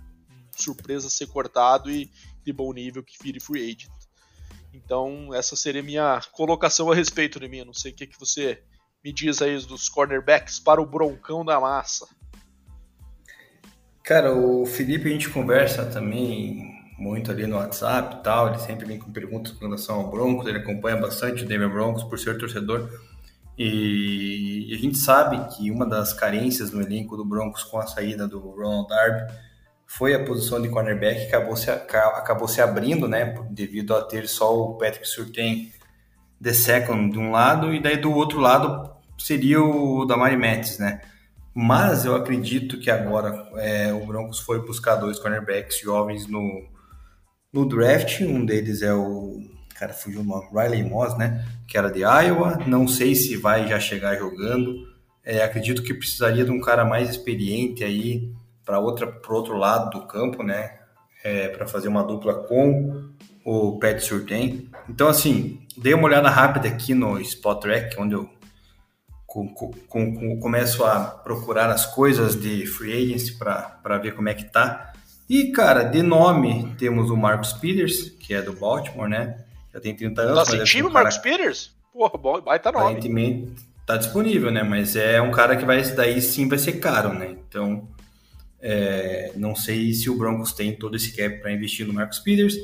surpresa 0.57 1.11
ser 1.11 1.27
cortado 1.27 1.90
e 1.90 2.09
de 2.45 2.53
bom 2.53 2.73
nível 2.73 3.03
que 3.03 3.21
vire 3.21 3.40
free 3.40 3.64
agent. 3.64 3.90
Então, 4.73 5.35
essa 5.35 5.57
seria 5.57 5.83
minha 5.83 6.21
colocação 6.33 6.90
a 6.93 6.95
respeito 6.95 7.40
de 7.40 7.49
mim. 7.49 7.64
Não 7.64 7.75
sei 7.75 7.93
o 7.93 7.95
que, 7.95 8.07
que 8.07 8.19
você 8.19 8.62
me 9.05 9.12
diz 9.12 9.43
aí 9.43 9.59
dos 9.67 9.88
cornerbacks 9.88 10.61
para 10.61 10.81
o 10.81 10.87
broncão 10.87 11.45
da 11.45 11.61
massa. 11.61 12.09
Cara, 14.05 14.35
o 14.35 14.67
Felipe 14.67 15.09
a 15.09 15.12
gente 15.12 15.31
conversa 15.31 15.87
também 15.87 16.75
muito 16.99 17.31
ali 17.31 17.47
no 17.47 17.57
WhatsApp 17.57 18.17
e 18.17 18.23
tal. 18.23 18.49
Ele 18.49 18.59
sempre 18.59 18.85
vem 18.85 18.99
com 18.99 19.11
perguntas 19.11 19.53
com 19.53 19.64
relação 19.64 19.97
ao 19.97 20.11
Broncos. 20.11 20.47
Ele 20.47 20.59
acompanha 20.59 20.99
bastante 20.99 21.43
o 21.43 21.49
Denver 21.49 21.71
Broncos 21.71 22.05
por 22.05 22.19
ser 22.19 22.37
torcedor. 22.37 22.90
E 23.57 24.71
a 24.75 24.77
gente 24.77 24.99
sabe 24.99 25.57
que 25.57 25.71
uma 25.71 25.87
das 25.87 26.12
carências 26.12 26.71
no 26.71 26.83
elenco 26.83 27.17
do 27.17 27.25
Broncos 27.25 27.62
com 27.62 27.79
a 27.79 27.87
saída 27.87 28.29
do 28.29 28.40
Ronald 28.40 28.88
Darby 28.88 29.33
foi 29.87 30.14
a 30.14 30.23
posição 30.23 30.61
de 30.61 30.69
cornerback 30.69 31.21
que 31.21 31.35
acabou 31.35 31.57
se, 31.57 31.71
acabou 31.71 32.47
se 32.47 32.61
abrindo, 32.61 33.09
né, 33.09 33.35
devido 33.51 33.95
a 33.95 34.03
ter 34.03 34.29
só 34.29 34.55
o 34.55 34.77
Patrick 34.77 35.07
Surtain 35.07 35.71
The 36.43 36.53
Second 36.53 37.12
de 37.12 37.19
um 37.19 37.31
lado, 37.31 37.73
e 37.73 37.81
daí 37.81 37.97
do 37.97 38.12
outro 38.12 38.40
lado 38.40 38.93
seria 39.17 39.62
o 39.62 40.05
Damari 40.05 40.37
Metz, 40.37 40.79
né? 40.79 41.01
Mas 41.55 42.05
eu 42.05 42.17
acredito 42.17 42.81
que 42.81 42.90
agora 42.90 43.49
é, 43.57 43.93
o 43.93 44.05
Broncos 44.05 44.40
foi 44.40 44.67
buscar 44.67 44.97
dois 44.97 45.21
cornerbacks 45.21 45.79
jovens 45.79 46.27
no, 46.27 46.64
no 47.53 47.64
draft. 47.69 48.21
Um 48.23 48.45
deles 48.45 48.83
é 48.83 48.93
o. 48.93 49.40
Cara, 49.79 49.93
fugiu 49.93 50.23
o 50.23 50.25
nome. 50.25 50.49
Riley 50.53 50.83
Moss, 50.83 51.17
né? 51.17 51.47
Que 51.69 51.79
era 51.79 51.90
de 51.90 52.01
Iowa. 52.01 52.59
Não 52.67 52.88
sei 52.88 53.14
se 53.14 53.37
vai 53.37 53.69
já 53.69 53.79
chegar 53.79 54.17
jogando. 54.17 54.93
É, 55.25 55.43
acredito 55.43 55.83
que 55.83 55.95
precisaria 55.95 56.45
de 56.45 56.51
um 56.51 56.61
cara 56.61 56.85
mais 56.85 57.09
experiente 57.09 57.85
aí 57.85 58.33
para 58.64 58.81
outra 58.81 59.07
pro 59.07 59.37
outro 59.37 59.57
lado 59.57 59.90
do 59.90 60.07
campo, 60.07 60.43
né? 60.43 60.79
É, 61.23 61.49
para 61.49 61.67
fazer 61.67 61.87
uma 61.88 62.03
dupla 62.03 62.35
com 62.35 63.11
o 63.45 63.79
Pat 63.79 64.01
Surtain. 64.01 64.69
Então, 64.88 65.07
assim, 65.09 65.61
dei 65.77 65.95
uma 65.95 66.05
olhada 66.05 66.29
rápida 66.29 66.69
aqui 66.69 66.95
no 66.95 67.21
Spot 67.21 67.61
Track, 67.61 67.99
onde 67.99 68.14
eu 68.14 68.29
com, 69.35 69.49
com, 69.49 70.14
com, 70.14 70.38
começo 70.38 70.85
a 70.85 71.01
procurar 71.01 71.68
as 71.68 71.85
coisas 71.85 72.40
de 72.40 72.64
free 72.66 72.92
agency 72.92 73.37
para 73.37 73.99
ver 73.99 74.14
como 74.14 74.29
é 74.29 74.35
que 74.35 74.44
tá. 74.44 74.92
E, 75.29 75.51
cara, 75.51 75.83
de 75.83 76.03
nome 76.03 76.73
temos 76.79 77.11
o 77.11 77.16
Marcus 77.16 77.53
Peters, 77.53 78.11
que 78.11 78.33
é 78.33 78.40
do 78.40 78.53
Baltimore, 78.53 79.09
né? 79.09 79.38
Já 79.73 79.81
tem 79.81 79.92
30 79.92 80.23
anos. 80.23 80.38
Tá 80.38 80.44
sentindo 80.44 80.87
o 80.87 80.92
Marcus 80.92 81.18
Peters? 81.18 81.75
Porra, 81.92 82.16
bom, 82.16 82.40
baita 82.40 82.70
nome. 82.70 82.85
Aparentemente 82.85 83.53
tá 83.85 83.97
disponível, 83.97 84.53
né? 84.53 84.62
Mas 84.62 84.94
é 84.94 85.20
um 85.20 85.33
cara 85.33 85.57
que 85.57 85.64
vai, 85.64 85.83
daí 85.83 86.23
sim 86.23 86.49
vai 86.49 86.59
ser 86.59 86.75
caro, 86.75 87.12
né? 87.12 87.37
Então, 87.49 87.88
é, 88.62 89.33
não 89.35 89.57
sei 89.57 89.92
se 89.94 90.09
o 90.09 90.16
Broncos 90.16 90.53
tem 90.53 90.77
todo 90.77 90.94
esse 90.94 91.11
cap 91.16 91.40
para 91.40 91.53
investir 91.53 91.85
no 91.85 91.92
Marcus 91.92 92.20
Peters. 92.20 92.57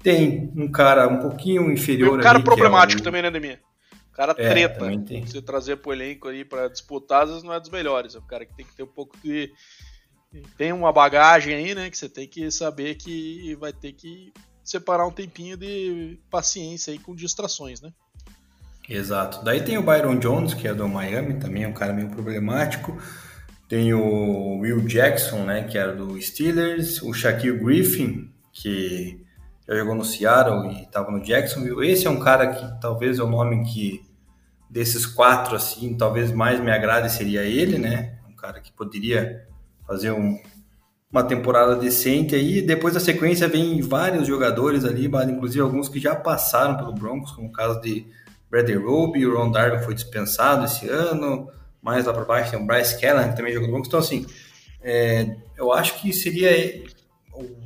Tem 0.00 0.52
um 0.54 0.70
cara 0.70 1.08
um 1.08 1.18
pouquinho 1.18 1.72
inferior. 1.72 2.18
E 2.18 2.20
um 2.20 2.22
cara 2.22 2.36
ali, 2.38 2.44
problemático 2.44 3.00
é 3.00 3.02
o... 3.02 3.04
também, 3.04 3.20
né, 3.20 3.32
Demir? 3.32 3.58
Cara 4.14 4.34
é, 4.38 4.48
treta. 4.48 4.86
Você 5.26 5.42
trazer 5.42 5.76
pro 5.76 5.92
elenco 5.92 6.28
aí 6.28 6.44
para 6.44 6.68
disputar, 6.68 7.24
às 7.24 7.30
vezes 7.30 7.42
não 7.42 7.52
é 7.52 7.60
dos 7.60 7.70
melhores. 7.70 8.14
É 8.14 8.18
o 8.18 8.22
cara 8.22 8.46
que 8.46 8.54
tem 8.54 8.64
que 8.64 8.74
ter 8.74 8.82
um 8.82 8.88
pouco 8.88 9.16
de. 9.22 9.52
Tem 10.56 10.72
uma 10.72 10.92
bagagem 10.92 11.54
aí, 11.54 11.74
né? 11.74 11.90
Que 11.90 11.98
você 11.98 12.08
tem 12.08 12.26
que 12.26 12.50
saber 12.50 12.96
que 12.96 13.54
vai 13.56 13.72
ter 13.72 13.92
que 13.92 14.32
separar 14.64 15.06
um 15.06 15.12
tempinho 15.12 15.56
de 15.56 16.18
paciência 16.30 16.92
aí 16.92 16.98
com 16.98 17.14
distrações, 17.14 17.80
né? 17.80 17.92
Exato. 18.88 19.44
Daí 19.44 19.62
tem 19.62 19.78
o 19.78 19.82
Byron 19.82 20.18
Jones, 20.18 20.54
que 20.54 20.68
é 20.68 20.74
do 20.74 20.88
Miami, 20.88 21.38
também 21.38 21.64
é 21.64 21.68
um 21.68 21.72
cara 21.72 21.92
meio 21.92 22.10
problemático. 22.10 22.98
Tem 23.68 23.94
o 23.94 24.58
Will 24.58 24.80
Jackson, 24.82 25.44
né, 25.44 25.64
que 25.64 25.78
era 25.78 25.94
do 25.94 26.20
Steelers. 26.20 27.00
O 27.02 27.12
Shaquille 27.14 27.58
Griffin, 27.58 28.30
que 28.52 29.23
já 29.66 29.74
jogou 29.74 29.94
no 29.94 30.04
Seattle 30.04 30.70
e 30.70 30.82
estava 30.82 31.10
no 31.10 31.22
Jacksonville. 31.22 31.90
Esse 31.90 32.06
é 32.06 32.10
um 32.10 32.20
cara 32.20 32.48
que 32.48 32.80
talvez 32.80 33.18
é 33.18 33.22
o 33.22 33.28
nome 33.28 33.64
que 33.64 34.04
desses 34.68 35.06
quatro 35.06 35.56
assim, 35.56 35.96
talvez 35.96 36.32
mais 36.32 36.60
me 36.60 36.70
agrade 36.70 37.10
seria 37.12 37.42
ele, 37.42 37.78
né? 37.78 38.18
Um 38.28 38.36
cara 38.36 38.60
que 38.60 38.72
poderia 38.72 39.46
fazer 39.86 40.10
um, 40.10 40.38
uma 41.10 41.22
temporada 41.22 41.76
decente 41.76 42.34
aí. 42.34 42.60
Depois 42.60 42.92
da 42.92 43.00
sequência 43.00 43.48
vem 43.48 43.80
vários 43.80 44.26
jogadores 44.26 44.84
ali, 44.84 45.06
inclusive 45.06 45.60
alguns 45.60 45.88
que 45.88 46.00
já 46.00 46.14
passaram 46.14 46.76
pelo 46.76 46.92
Broncos, 46.92 47.32
como 47.32 47.48
o 47.48 47.52
caso 47.52 47.80
de 47.80 48.06
Bradley 48.50 48.76
Roby, 48.76 49.26
o 49.26 49.36
Ron 49.36 49.50
Darwin 49.50 49.82
foi 49.82 49.94
dispensado 49.94 50.64
esse 50.64 50.88
ano. 50.88 51.48
Mais 51.80 52.06
lá 52.06 52.12
para 52.12 52.24
baixo 52.24 52.50
tem 52.50 52.60
o 52.60 52.66
Bryce 52.66 53.00
Callahan, 53.00 53.30
que 53.30 53.36
também 53.36 53.52
jogou 53.52 53.68
no 53.68 53.72
Broncos. 53.74 53.88
Então, 53.88 54.00
assim, 54.00 54.26
é, 54.82 55.36
eu 55.56 55.72
acho 55.72 56.00
que 56.00 56.12
seria 56.12 56.50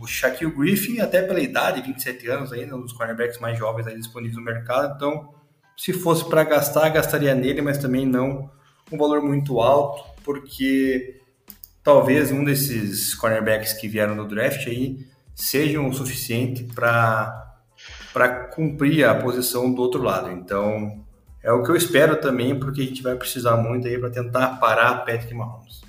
o 0.00 0.06
Shaquille 0.06 0.50
Griffin, 0.50 1.00
até 1.00 1.22
pela 1.22 1.40
idade, 1.40 1.82
27 1.82 2.28
anos 2.28 2.52
ainda, 2.52 2.76
um 2.76 2.80
dos 2.80 2.92
cornerbacks 2.92 3.38
mais 3.38 3.58
jovens 3.58 3.86
disponíveis 3.94 4.36
no 4.36 4.42
mercado. 4.42 4.94
Então, 4.96 5.34
se 5.76 5.92
fosse 5.92 6.28
para 6.28 6.44
gastar, 6.44 6.88
gastaria 6.88 7.34
nele, 7.34 7.62
mas 7.62 7.78
também 7.78 8.06
não 8.06 8.50
um 8.90 8.96
valor 8.96 9.22
muito 9.22 9.60
alto, 9.60 10.04
porque 10.24 11.20
talvez 11.82 12.30
um 12.30 12.44
desses 12.44 13.14
cornerbacks 13.14 13.72
que 13.74 13.86
vieram 13.86 14.14
no 14.14 14.26
draft 14.26 14.66
aí 14.66 15.06
sejam 15.34 15.88
o 15.88 15.94
suficiente 15.94 16.64
para 16.64 17.44
para 18.12 18.46
cumprir 18.46 19.04
a 19.04 19.14
posição 19.14 19.72
do 19.72 19.80
outro 19.80 20.02
lado. 20.02 20.32
Então, 20.32 21.04
é 21.42 21.52
o 21.52 21.62
que 21.62 21.70
eu 21.70 21.76
espero 21.76 22.16
também, 22.16 22.58
porque 22.58 22.80
a 22.80 22.84
gente 22.84 23.02
vai 23.02 23.14
precisar 23.14 23.56
muito 23.56 23.86
aí 23.86 23.96
para 23.98 24.10
tentar 24.10 24.58
parar 24.58 25.04
Patrick 25.04 25.32
Mahomes. 25.32 25.82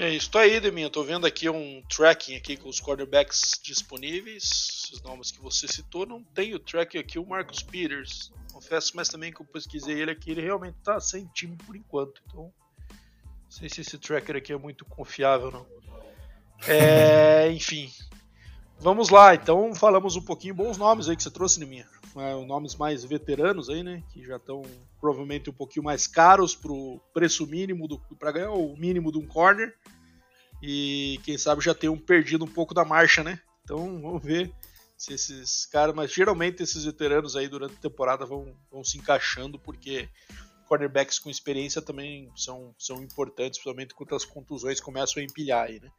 É 0.00 0.08
isso 0.08 0.30
aí, 0.38 0.58
Deminha. 0.58 0.88
Tô 0.88 1.04
vendo 1.04 1.26
aqui 1.26 1.50
um 1.50 1.82
tracking 1.82 2.34
aqui 2.34 2.56
com 2.56 2.70
os 2.70 2.80
quarterbacks 2.80 3.60
disponíveis. 3.62 4.90
Os 4.94 5.02
nomes 5.02 5.30
que 5.30 5.42
você 5.42 5.68
citou. 5.68 6.06
Não 6.06 6.24
tem 6.24 6.54
o 6.54 6.58
tracking 6.58 6.96
aqui, 6.96 7.18
o 7.18 7.26
Marcus 7.26 7.62
Peters. 7.62 8.32
Confesso, 8.50 8.92
mas 8.96 9.10
também 9.10 9.30
que 9.30 9.42
eu 9.42 9.44
pesquisei 9.44 10.00
ele 10.00 10.10
aqui, 10.10 10.30
ele 10.30 10.40
realmente 10.40 10.78
tá 10.82 10.98
sem 10.98 11.26
time 11.34 11.54
por 11.66 11.76
enquanto. 11.76 12.22
Então, 12.26 12.44
não 12.94 13.50
sei 13.50 13.68
se 13.68 13.82
esse 13.82 13.98
tracker 13.98 14.36
aqui 14.36 14.54
é 14.54 14.56
muito 14.56 14.86
confiável, 14.86 15.50
não. 15.50 15.66
É, 16.66 17.52
enfim. 17.52 17.92
Vamos 18.78 19.10
lá, 19.10 19.34
então 19.34 19.74
falamos 19.74 20.16
um 20.16 20.22
pouquinho 20.22 20.54
bons 20.54 20.78
nomes 20.78 21.10
aí 21.10 21.16
que 21.16 21.22
você 21.22 21.30
trouxe, 21.30 21.60
Deminha. 21.60 21.86
É, 22.16 22.44
nomes 22.44 22.74
mais 22.74 23.04
veteranos 23.04 23.68
aí, 23.70 23.82
né? 23.82 24.02
Que 24.12 24.24
já 24.24 24.36
estão 24.36 24.62
provavelmente 25.00 25.48
um 25.48 25.52
pouquinho 25.52 25.84
mais 25.84 26.06
caros 26.06 26.54
pro 26.54 27.00
preço 27.14 27.46
mínimo 27.46 27.86
para 28.18 28.32
ganhar 28.32 28.50
o 28.50 28.76
mínimo 28.76 29.12
de 29.12 29.18
um 29.18 29.26
corner. 29.26 29.74
E 30.62 31.20
quem 31.24 31.38
sabe 31.38 31.62
já 31.62 31.74
tenham 31.74 31.96
perdido 31.96 32.44
um 32.44 32.48
pouco 32.48 32.74
da 32.74 32.84
marcha, 32.84 33.22
né? 33.22 33.40
Então 33.62 34.00
vamos 34.00 34.22
ver 34.22 34.52
se 34.96 35.14
esses 35.14 35.64
caras, 35.66 35.94
mas 35.94 36.12
geralmente 36.12 36.62
esses 36.62 36.84
veteranos 36.84 37.34
aí 37.34 37.48
durante 37.48 37.74
a 37.74 37.80
temporada 37.80 38.26
vão, 38.26 38.54
vão 38.70 38.84
se 38.84 38.98
encaixando, 38.98 39.58
porque 39.58 40.08
cornerbacks 40.66 41.18
com 41.18 41.30
experiência 41.30 41.80
também 41.80 42.30
são, 42.36 42.74
são 42.78 43.02
importantes, 43.02 43.58
principalmente 43.58 43.94
quando 43.94 44.14
as 44.14 44.24
contusões 44.24 44.80
começam 44.80 45.22
a 45.22 45.24
empilhar 45.24 45.66
aí, 45.66 45.80
né? 45.80 45.90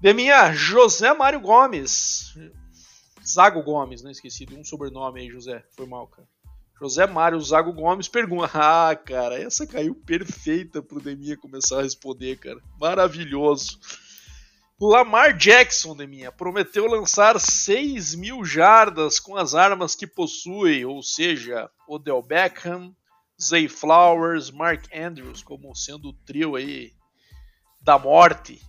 Deminha, 0.00 0.52
José 0.52 1.12
Mário 1.12 1.40
Gomes. 1.40 2.34
Zago 3.26 3.62
Gomes, 3.62 4.02
né? 4.02 4.10
Esqueci 4.10 4.44
de 4.46 4.54
um 4.54 4.64
sobrenome 4.64 5.20
aí, 5.20 5.30
José. 5.30 5.64
Foi 5.76 5.86
mal, 5.86 6.06
cara. 6.06 6.28
José 6.80 7.06
Mário 7.06 7.40
Zago 7.40 7.72
Gomes 7.72 8.08
pergunta: 8.08 8.50
Ah, 8.54 8.94
cara, 8.94 9.40
essa 9.40 9.66
caiu 9.66 9.94
perfeita 9.94 10.82
pro 10.82 11.00
Deminha 11.00 11.36
começar 11.36 11.78
a 11.78 11.82
responder, 11.82 12.36
cara. 12.36 12.60
Maravilhoso. 12.78 13.78
Lamar 14.80 15.36
Jackson, 15.36 15.96
Deminha, 15.96 16.32
prometeu 16.32 16.86
lançar 16.86 17.38
6 17.38 18.16
mil 18.16 18.44
jardas 18.44 19.20
com 19.20 19.36
as 19.36 19.54
armas 19.54 19.94
que 19.94 20.06
possui, 20.06 20.84
ou 20.84 21.00
seja, 21.02 21.70
Odell 21.88 22.20
Beckham, 22.20 22.94
Zay 23.40 23.68
Flowers, 23.68 24.50
Mark 24.50 24.84
Andrews, 24.92 25.42
como 25.42 25.74
sendo 25.74 26.08
o 26.08 26.12
trio 26.12 26.56
aí 26.56 26.92
da 27.80 27.98
morte. 27.98 28.60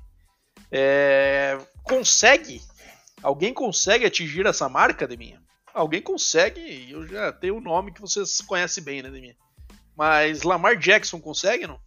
É... 0.71 1.57
Consegue? 1.83 2.61
Alguém 3.21 3.54
consegue 3.54 4.06
atingir 4.06 4.45
essa 4.45 4.69
marca, 4.69 5.08
Deminha? 5.08 5.45
alguém 5.75 6.01
consegue, 6.01 6.89
eu 6.89 7.06
já 7.06 7.34
tenho 7.34 7.58
um 7.58 7.62
nome 7.62 7.91
que 7.91 7.99
vocês 7.99 8.39
conhecem 8.41 8.82
bem, 8.82 9.04
né, 9.04 9.12
Demir? 9.12 9.36
Mas 9.95 10.43
Lamar 10.43 10.78
Jackson 10.78 11.19
consegue, 11.19 11.67
não? 11.67 11.78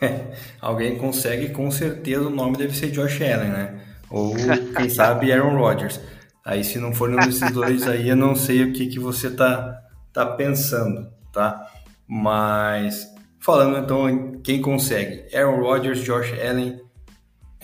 alguém 0.60 0.98
consegue, 0.98 1.50
com 1.50 1.70
certeza 1.70 2.26
o 2.26 2.30
nome 2.30 2.56
deve 2.56 2.76
ser 2.76 2.90
Josh 2.90 3.22
Allen, 3.22 3.50
né? 3.50 3.80
Ou, 4.10 4.34
quem 4.76 4.90
sabe, 4.90 5.32
Aaron 5.32 5.56
Rodgers. 5.56 6.00
Aí, 6.44 6.62
se 6.62 6.78
não 6.78 6.92
for 6.92 7.08
nenhum 7.08 7.26
desses 7.26 7.50
dois 7.52 7.88
aí, 7.88 8.08
eu 8.08 8.16
não 8.16 8.36
sei 8.36 8.64
o 8.64 8.72
que, 8.72 8.86
que 8.86 8.98
você 8.98 9.30
tá, 9.30 9.80
tá 10.12 10.26
pensando, 10.26 11.10
tá? 11.32 11.72
Mas, 12.06 13.06
falando 13.40 13.78
então 13.78 14.08
em 14.08 14.40
quem 14.42 14.60
consegue. 14.60 15.34
Aaron 15.34 15.60
Rodgers, 15.60 16.04
Josh 16.04 16.32
Allen, 16.32 16.80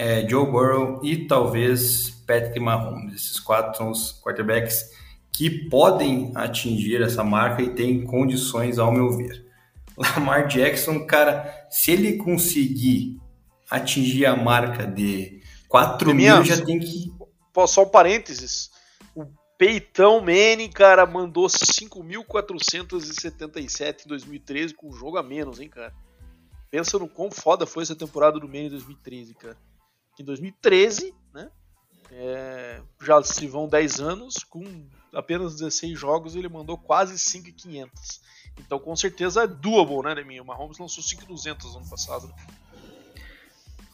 é, 0.03 0.29
Joe 0.29 0.45
Burrow 0.45 1.01
e 1.05 1.29
talvez 1.29 2.11
Patrick 2.27 2.59
Mahomes. 2.59 3.15
Esses 3.15 3.39
quatro 3.39 3.79
são 3.79 3.93
os 3.93 4.21
quarterbacks 4.21 4.91
que 5.33 5.69
podem 5.69 6.33
atingir 6.35 7.01
essa 7.01 7.23
marca 7.23 7.63
e 7.63 7.73
têm 7.73 8.05
condições, 8.05 8.81
ao 8.81 8.91
meu 8.91 9.17
ver. 9.17 9.47
Lamar 9.97 10.49
Jackson, 10.49 11.07
cara, 11.07 11.69
se 11.71 11.93
ele 11.93 12.17
conseguir 12.17 13.21
atingir 13.71 14.27
a 14.27 14.35
marca 14.35 14.85
de 14.85 15.41
4 15.69 16.13
mil, 16.13 16.45
já 16.45 16.61
tem 16.65 16.81
que. 16.81 17.13
Só 17.69 17.85
um 17.85 17.89
parênteses. 17.89 18.73
O 19.15 19.25
Peitão 19.57 20.21
Manning, 20.21 20.71
cara, 20.71 21.07
mandou 21.07 21.47
5.477 21.47 24.05
em 24.05 24.09
2013 24.09 24.75
com 24.75 24.89
um 24.89 24.93
jogo 24.93 25.17
a 25.17 25.23
menos, 25.23 25.61
hein, 25.61 25.69
cara. 25.69 25.95
Pensa 26.71 26.99
no 26.99 27.09
quão 27.09 27.31
foda 27.31 27.65
foi 27.67 27.85
essa 27.85 27.95
temporada 27.95 28.41
do 28.41 28.49
Manning 28.49 28.67
em 28.67 28.71
2013, 28.71 29.35
cara. 29.35 29.57
Em 30.19 30.25
2013, 30.25 31.15
né? 31.33 31.51
É, 32.11 32.81
já 33.03 33.23
se 33.23 33.47
vão 33.47 33.67
10 33.67 34.01
anos, 34.01 34.45
com 34.45 34.63
apenas 35.15 35.55
16 35.55 35.99
jogos 35.99 36.37
ele 36.37 36.49
mandou 36.49 36.77
quase 36.77 37.19
5,500. 37.19 38.21
Então 38.59 38.79
com 38.79 38.95
certeza 38.95 39.45
é 39.45 39.47
doable, 39.47 40.03
né, 40.03 40.15
Neminho? 40.15 40.43
O 40.43 40.47
Mahomes 40.47 40.79
lançou 40.79 41.03
5,200 41.03 41.77
ano 41.77 41.89
passado. 41.89 42.27
Né? 42.29 42.35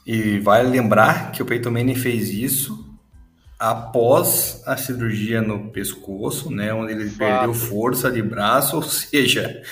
E 0.07 0.39
vale 0.41 0.69
lembrar 0.69 1.33
que 1.33 1.43
o 1.43 1.47
Peyton 1.47 1.71
Manning 1.71 1.95
fez 1.95 2.31
isso 2.31 2.89
após 3.59 4.63
a 4.67 4.77
cirurgia 4.77 5.43
no 5.43 5.71
pescoço, 5.71 6.51
né, 6.51 6.73
onde 6.73 6.93
ele 6.93 7.11
Fato. 7.11 7.19
perdeu 7.19 7.55
força 7.55 8.11
de 8.11 8.23
braço, 8.23 8.77
ou 8.77 8.83
seja, 8.83 9.63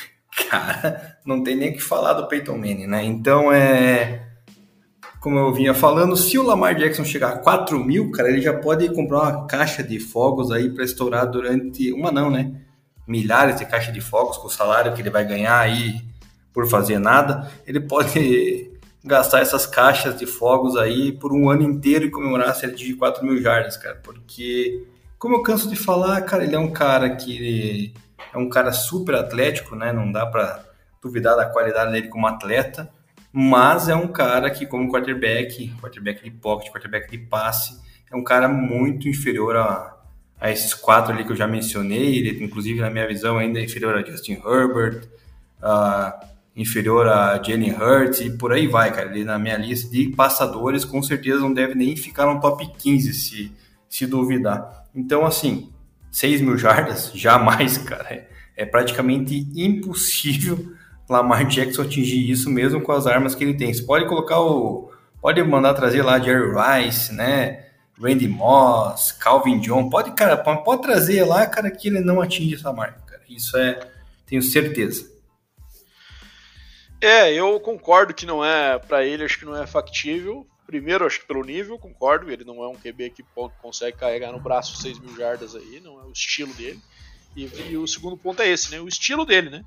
cara, 0.48 1.18
não 1.24 1.42
tem 1.42 1.56
nem 1.56 1.70
o 1.70 1.74
que 1.74 1.80
falar 1.80 2.14
do 2.14 2.26
Peyton 2.26 2.58
Manning, 2.58 2.86
né? 2.86 3.04
Então 3.04 3.52
é 3.52 4.25
como 5.26 5.40
eu 5.40 5.52
vinha 5.52 5.74
falando, 5.74 6.16
se 6.16 6.38
o 6.38 6.42
Lamar 6.44 6.76
Jackson 6.76 7.04
chegar 7.04 7.30
a 7.30 7.38
4 7.38 7.84
mil, 7.84 8.12
cara, 8.12 8.28
ele 8.28 8.40
já 8.40 8.54
pode 8.54 8.88
comprar 8.94 9.22
uma 9.22 9.46
caixa 9.48 9.82
de 9.82 9.98
fogos 9.98 10.52
aí 10.52 10.70
para 10.70 10.84
estourar 10.84 11.28
durante 11.28 11.92
uma 11.92 12.12
não, 12.12 12.30
né? 12.30 12.52
Milhares 13.08 13.56
de 13.56 13.66
caixas 13.66 13.92
de 13.92 14.00
fogos 14.00 14.36
com 14.36 14.46
o 14.46 14.50
salário 14.50 14.94
que 14.94 15.02
ele 15.02 15.10
vai 15.10 15.26
ganhar 15.26 15.58
aí 15.58 16.00
por 16.52 16.68
fazer 16.68 17.00
nada, 17.00 17.50
ele 17.66 17.80
pode 17.80 18.70
gastar 19.04 19.40
essas 19.40 19.66
caixas 19.66 20.16
de 20.16 20.26
fogos 20.26 20.76
aí 20.76 21.10
por 21.10 21.32
um 21.32 21.50
ano 21.50 21.62
inteiro 21.62 22.04
e 22.04 22.10
comemorar 22.12 22.50
a 22.50 22.54
série 22.54 22.76
de 22.76 22.94
4 22.94 23.26
mil 23.26 23.42
jardas, 23.42 23.76
cara, 23.76 24.00
porque 24.04 24.86
como 25.18 25.34
eu 25.34 25.42
canso 25.42 25.68
de 25.68 25.74
falar, 25.74 26.20
cara, 26.20 26.44
ele 26.44 26.54
é 26.54 26.60
um 26.60 26.70
cara 26.70 27.16
que 27.16 27.92
é 28.32 28.38
um 28.38 28.48
cara 28.48 28.70
super 28.70 29.16
atlético, 29.16 29.74
né? 29.74 29.92
Não 29.92 30.12
dá 30.12 30.24
para 30.24 30.64
duvidar 31.02 31.34
da 31.34 31.46
qualidade 31.46 31.90
dele 31.90 32.06
como 32.06 32.28
atleta, 32.28 32.94
mas 33.38 33.86
é 33.86 33.94
um 33.94 34.08
cara 34.08 34.50
que, 34.50 34.64
como 34.64 34.90
quarterback, 34.90 35.68
quarterback 35.78 36.24
de 36.24 36.30
pocket, 36.30 36.72
quarterback 36.72 37.10
de 37.10 37.18
passe, 37.18 37.78
é 38.10 38.16
um 38.16 38.24
cara 38.24 38.48
muito 38.48 39.10
inferior 39.10 39.56
a, 39.56 39.94
a 40.40 40.50
esses 40.50 40.72
quatro 40.72 41.12
ali 41.12 41.22
que 41.22 41.32
eu 41.32 41.36
já 41.36 41.46
mencionei. 41.46 42.16
Ele, 42.16 42.42
inclusive, 42.42 42.80
na 42.80 42.88
minha 42.88 43.06
visão, 43.06 43.36
ainda 43.36 43.60
é 43.60 43.64
inferior 43.64 43.94
a 43.94 44.02
Justin 44.02 44.40
Herbert, 44.42 45.02
inferior 46.56 47.06
a 47.08 47.34
Jalen 47.42 47.74
Hurts 47.74 48.20
e 48.20 48.30
por 48.38 48.54
aí 48.54 48.66
vai, 48.66 48.90
cara. 48.90 49.10
Ele 49.10 49.22
na 49.22 49.38
minha 49.38 49.58
lista 49.58 49.90
de 49.90 50.08
passadores 50.16 50.86
com 50.86 51.02
certeza 51.02 51.40
não 51.40 51.52
deve 51.52 51.74
nem 51.74 51.94
ficar 51.94 52.24
no 52.24 52.40
top 52.40 52.66
15 52.78 53.12
se, 53.12 53.52
se 53.86 54.06
duvidar. 54.06 54.86
Então, 54.94 55.26
assim, 55.26 55.70
6 56.10 56.40
mil 56.40 56.56
jardas, 56.56 57.12
jamais, 57.14 57.76
cara. 57.76 58.14
É, 58.14 58.28
é 58.56 58.64
praticamente 58.64 59.46
impossível 59.54 60.74
Lamar 61.08 61.46
Jackson 61.46 61.82
atingir 61.82 62.30
isso 62.30 62.50
mesmo 62.50 62.80
com 62.80 62.92
as 62.92 63.06
armas 63.06 63.34
que 63.34 63.44
ele 63.44 63.54
tem. 63.54 63.72
Você 63.72 63.82
pode 63.82 64.06
colocar 64.06 64.40
o. 64.40 64.92
Pode 65.20 65.42
mandar 65.42 65.74
trazer 65.74 66.02
lá 66.02 66.18
Jerry 66.18 66.52
Rice, 66.52 67.12
né? 67.12 67.66
Randy 68.00 68.28
Moss, 68.28 69.12
Calvin 69.12 69.60
John. 69.60 69.88
Pode, 69.88 70.12
cara, 70.12 70.36
pode 70.36 70.82
trazer 70.82 71.24
lá, 71.24 71.46
cara, 71.46 71.70
que 71.70 71.88
ele 71.88 72.00
não 72.00 72.20
atinge 72.20 72.54
essa 72.54 72.72
marca, 72.72 73.00
cara. 73.06 73.22
Isso 73.28 73.56
é. 73.56 73.78
Tenho 74.26 74.42
certeza. 74.42 75.16
É, 77.00 77.32
eu 77.32 77.60
concordo 77.60 78.14
que 78.14 78.26
não 78.26 78.44
é 78.44 78.78
para 78.78 79.04
ele, 79.04 79.24
acho 79.24 79.38
que 79.38 79.44
não 79.44 79.56
é 79.56 79.66
factível. 79.66 80.46
Primeiro, 80.66 81.06
acho 81.06 81.20
que 81.20 81.26
pelo 81.26 81.44
nível, 81.44 81.78
concordo. 81.78 82.30
Ele 82.30 82.44
não 82.44 82.62
é 82.62 82.68
um 82.68 82.74
QB 82.74 83.10
que 83.10 83.24
consegue 83.62 83.96
carregar 83.96 84.32
no 84.32 84.40
braço 84.40 84.76
6 84.80 84.98
mil 84.98 85.16
jardas 85.16 85.54
aí, 85.54 85.80
não 85.80 86.00
é 86.00 86.04
o 86.04 86.12
estilo 86.12 86.52
dele. 86.54 86.80
E, 87.36 87.44
e, 87.70 87.76
o 87.76 87.86
segundo 87.86 88.16
ponto 88.16 88.42
é 88.42 88.48
esse, 88.48 88.70
né? 88.70 88.80
O 88.80 88.88
estilo 88.88 89.24
dele, 89.24 89.50
né? 89.50 89.64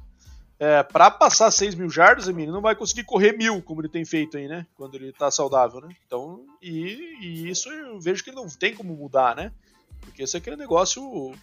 É, 0.59 0.83
para 0.83 1.09
passar 1.09 1.49
6 1.49 1.73
mil 1.75 1.89
jardas, 1.89 2.27
Emílio, 2.27 2.51
não 2.51 2.61
vai 2.61 2.75
conseguir 2.75 3.05
correr 3.05 3.31
mil, 3.31 3.61
como 3.61 3.79
ele 3.79 3.87
tem 3.87 4.03
feito 4.03 4.37
aí, 4.37 4.45
né? 4.45 4.67
Quando 4.75 4.95
ele 4.95 5.13
tá 5.13 5.31
saudável, 5.31 5.79
né? 5.79 5.95
Então, 6.05 6.45
e, 6.61 7.15
e 7.21 7.49
isso 7.49 7.69
eu 7.69 7.97
vejo 7.99 8.21
que 8.21 8.29
ele 8.29 8.35
não 8.35 8.47
tem 8.49 8.75
como 8.75 8.93
mudar, 8.93 9.37
né? 9.37 9.53
Porque 10.01 10.23
esse 10.23 10.35
é 10.35 10.39
aquele 10.39 10.57
negócio 10.57 11.33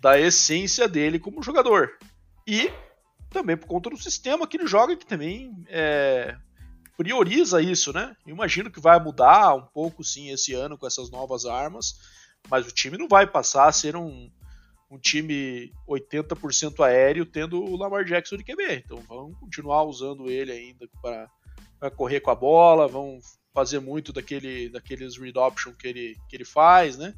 da 0.00 0.18
essência 0.18 0.88
dele 0.88 1.20
como 1.20 1.44
jogador. 1.44 1.96
E 2.44 2.72
também 3.30 3.56
por 3.56 3.68
conta 3.68 3.88
do 3.88 3.96
sistema 3.96 4.46
que 4.48 4.56
ele 4.56 4.66
joga, 4.66 4.96
que 4.96 5.06
também 5.06 5.52
é, 5.68 6.36
prioriza 6.96 7.62
isso, 7.62 7.92
né? 7.92 8.16
Eu 8.26 8.34
imagino 8.34 8.70
que 8.70 8.80
vai 8.80 8.98
mudar 8.98 9.54
um 9.54 9.62
pouco, 9.62 10.02
sim, 10.02 10.30
esse 10.30 10.54
ano 10.54 10.76
com 10.76 10.88
essas 10.88 11.08
novas 11.08 11.46
armas, 11.46 12.00
mas 12.50 12.66
o 12.66 12.72
time 12.72 12.98
não 12.98 13.06
vai 13.06 13.26
passar 13.28 13.68
a 13.68 13.72
ser 13.72 13.94
um, 13.94 14.30
um 14.90 14.98
time 14.98 15.72
80% 15.88 16.84
aéreo 16.84 17.26
tendo 17.26 17.62
o 17.62 17.76
Lamar 17.76 18.04
Jackson 18.04 18.36
de 18.36 18.44
QB. 18.44 18.82
Então 18.84 18.98
vão 19.08 19.32
continuar 19.34 19.84
usando 19.84 20.30
ele 20.30 20.52
ainda 20.52 20.88
para 21.02 21.90
correr 21.90 22.20
com 22.20 22.30
a 22.30 22.34
bola, 22.34 22.86
vão 22.88 23.18
fazer 23.52 23.80
muito 23.80 24.12
daquele, 24.12 24.68
daqueles 24.68 25.16
read 25.16 25.38
option 25.38 25.72
que 25.72 25.88
ele, 25.88 26.16
que 26.28 26.36
ele 26.36 26.44
faz, 26.44 26.96
né? 26.96 27.14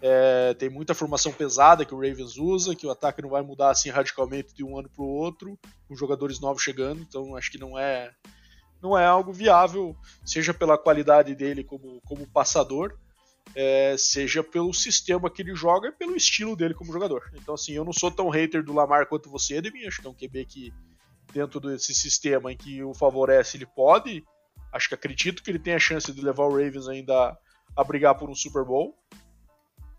É, 0.00 0.54
tem 0.54 0.68
muita 0.68 0.94
formação 0.94 1.32
pesada 1.32 1.84
que 1.84 1.94
o 1.94 2.00
Ravens 2.00 2.36
usa, 2.36 2.74
que 2.74 2.86
o 2.86 2.90
ataque 2.90 3.20
não 3.20 3.30
vai 3.30 3.42
mudar 3.42 3.70
assim 3.70 3.90
radicalmente 3.90 4.54
de 4.54 4.62
um 4.62 4.78
ano 4.78 4.88
para 4.88 5.02
o 5.02 5.08
outro, 5.08 5.58
com 5.88 5.96
jogadores 5.96 6.38
novos 6.40 6.62
chegando, 6.62 7.00
então 7.00 7.34
acho 7.34 7.50
que 7.50 7.58
não 7.58 7.76
é 7.76 8.12
não 8.80 8.96
é 8.96 9.04
algo 9.04 9.32
viável, 9.32 9.96
seja 10.24 10.54
pela 10.54 10.78
qualidade 10.78 11.34
dele 11.34 11.64
como, 11.64 12.00
como 12.02 12.28
passador, 12.28 12.96
é, 13.54 13.96
seja 13.96 14.42
pelo 14.42 14.72
sistema 14.72 15.30
que 15.30 15.42
ele 15.42 15.54
joga 15.54 15.88
e 15.88 15.92
pelo 15.92 16.16
estilo 16.16 16.54
dele 16.54 16.74
como 16.74 16.92
jogador. 16.92 17.30
Então, 17.34 17.54
assim, 17.54 17.72
eu 17.72 17.84
não 17.84 17.92
sou 17.92 18.10
tão 18.10 18.28
hater 18.28 18.62
do 18.62 18.72
Lamar 18.72 19.06
quanto 19.06 19.30
você, 19.30 19.56
Edmir. 19.56 19.88
Acho 19.88 20.00
que 20.00 20.06
é 20.06 20.10
um 20.10 20.14
QB 20.14 20.44
que, 20.44 20.72
dentro 21.32 21.60
desse 21.60 21.94
sistema 21.94 22.52
em 22.52 22.56
que 22.56 22.82
o 22.82 22.94
favorece, 22.94 23.56
ele 23.56 23.66
pode. 23.66 24.24
Acho 24.72 24.88
que 24.88 24.94
acredito 24.94 25.42
que 25.42 25.50
ele 25.50 25.58
tem 25.58 25.74
a 25.74 25.78
chance 25.78 26.12
de 26.12 26.20
levar 26.20 26.44
o 26.44 26.50
Ravens 26.50 26.88
ainda 26.88 27.36
a 27.76 27.84
brigar 27.84 28.14
por 28.16 28.28
um 28.28 28.34
Super 28.34 28.64
Bowl 28.64 28.96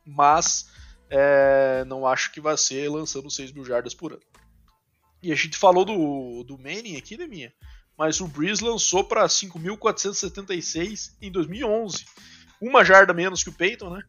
mas 0.09 0.69
é, 1.09 1.83
não 1.85 2.05
acho 2.05 2.31
que 2.31 2.41
vai 2.41 2.57
ser 2.57 2.89
lançando 2.89 3.29
6 3.29 3.51
mil 3.51 3.63
jardas 3.63 3.93
por 3.93 4.13
ano. 4.13 4.21
E 5.21 5.31
a 5.31 5.35
gente 5.35 5.57
falou 5.57 5.85
do, 5.85 6.43
do 6.43 6.57
Manning 6.57 6.97
aqui, 6.97 7.17
né, 7.17 7.27
minha? 7.27 7.53
Mas 7.97 8.21
o 8.21 8.27
Breeze 8.27 8.63
lançou 8.63 9.03
para 9.03 9.25
5.476 9.25 11.11
em 11.21 11.31
2011. 11.31 12.05
Uma 12.61 12.83
jarda 12.83 13.13
menos 13.13 13.43
que 13.43 13.49
o 13.49 13.53
Peyton, 13.53 13.89
né? 13.89 14.03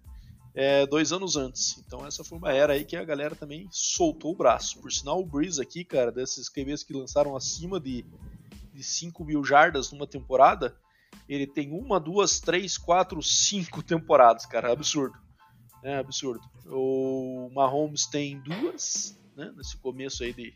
É, 0.54 0.86
dois 0.86 1.12
anos 1.12 1.36
antes. 1.36 1.78
Então 1.78 2.04
essa 2.06 2.24
foi 2.24 2.38
uma 2.38 2.52
era 2.52 2.72
aí 2.72 2.84
que 2.84 2.96
a 2.96 3.04
galera 3.04 3.34
também 3.34 3.68
soltou 3.70 4.32
o 4.32 4.36
braço. 4.36 4.80
Por 4.80 4.90
sinal, 4.90 5.20
o 5.20 5.26
Breeze 5.26 5.62
aqui, 5.62 5.84
cara, 5.84 6.10
desses 6.10 6.48
QBs 6.48 6.82
que 6.82 6.92
lançaram 6.92 7.36
acima 7.36 7.78
de, 7.78 8.04
de 8.72 8.82
5 8.82 9.24
mil 9.24 9.44
jardas 9.44 9.92
numa 9.92 10.06
temporada, 10.06 10.76
ele 11.28 11.46
tem 11.46 11.72
uma, 11.72 12.00
duas, 12.00 12.40
três, 12.40 12.76
quatro, 12.76 13.22
cinco 13.22 13.82
temporadas, 13.82 14.44
cara. 14.46 14.72
Absurdo. 14.72 15.16
É 15.82 15.96
absurdo. 15.96 16.42
O 16.66 17.50
Mahomes 17.54 18.06
tem 18.06 18.40
duas, 18.40 19.18
né? 19.36 19.52
Nesse 19.56 19.76
começo 19.76 20.22
aí 20.22 20.32
de, 20.32 20.52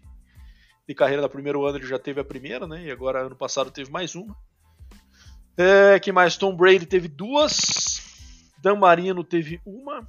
de 0.86 0.94
carreira 0.94 1.22
da 1.22 1.28
primeiro 1.28 1.64
ano 1.64 1.78
ele 1.78 1.86
já 1.86 1.98
teve 1.98 2.20
a 2.20 2.24
primeira, 2.24 2.66
né? 2.66 2.84
E 2.84 2.90
agora 2.90 3.24
ano 3.24 3.36
passado 3.36 3.70
teve 3.70 3.90
mais 3.90 4.14
uma. 4.14 4.36
É, 5.56 5.98
que 6.00 6.12
mais? 6.12 6.36
Tom 6.36 6.56
Brady 6.56 6.86
teve 6.86 7.08
duas. 7.08 8.02
Dan 8.58 8.76
Marino 8.76 9.22
teve 9.22 9.60
uma. 9.64 10.06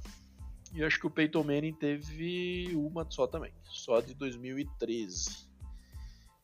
E 0.72 0.84
acho 0.84 0.98
que 0.98 1.06
o 1.06 1.10
Peyton 1.10 1.42
Manning 1.42 1.74
teve 1.74 2.70
uma 2.74 3.06
só 3.10 3.26
também. 3.26 3.52
Só 3.64 4.00
de 4.00 4.14
2013. 4.14 5.46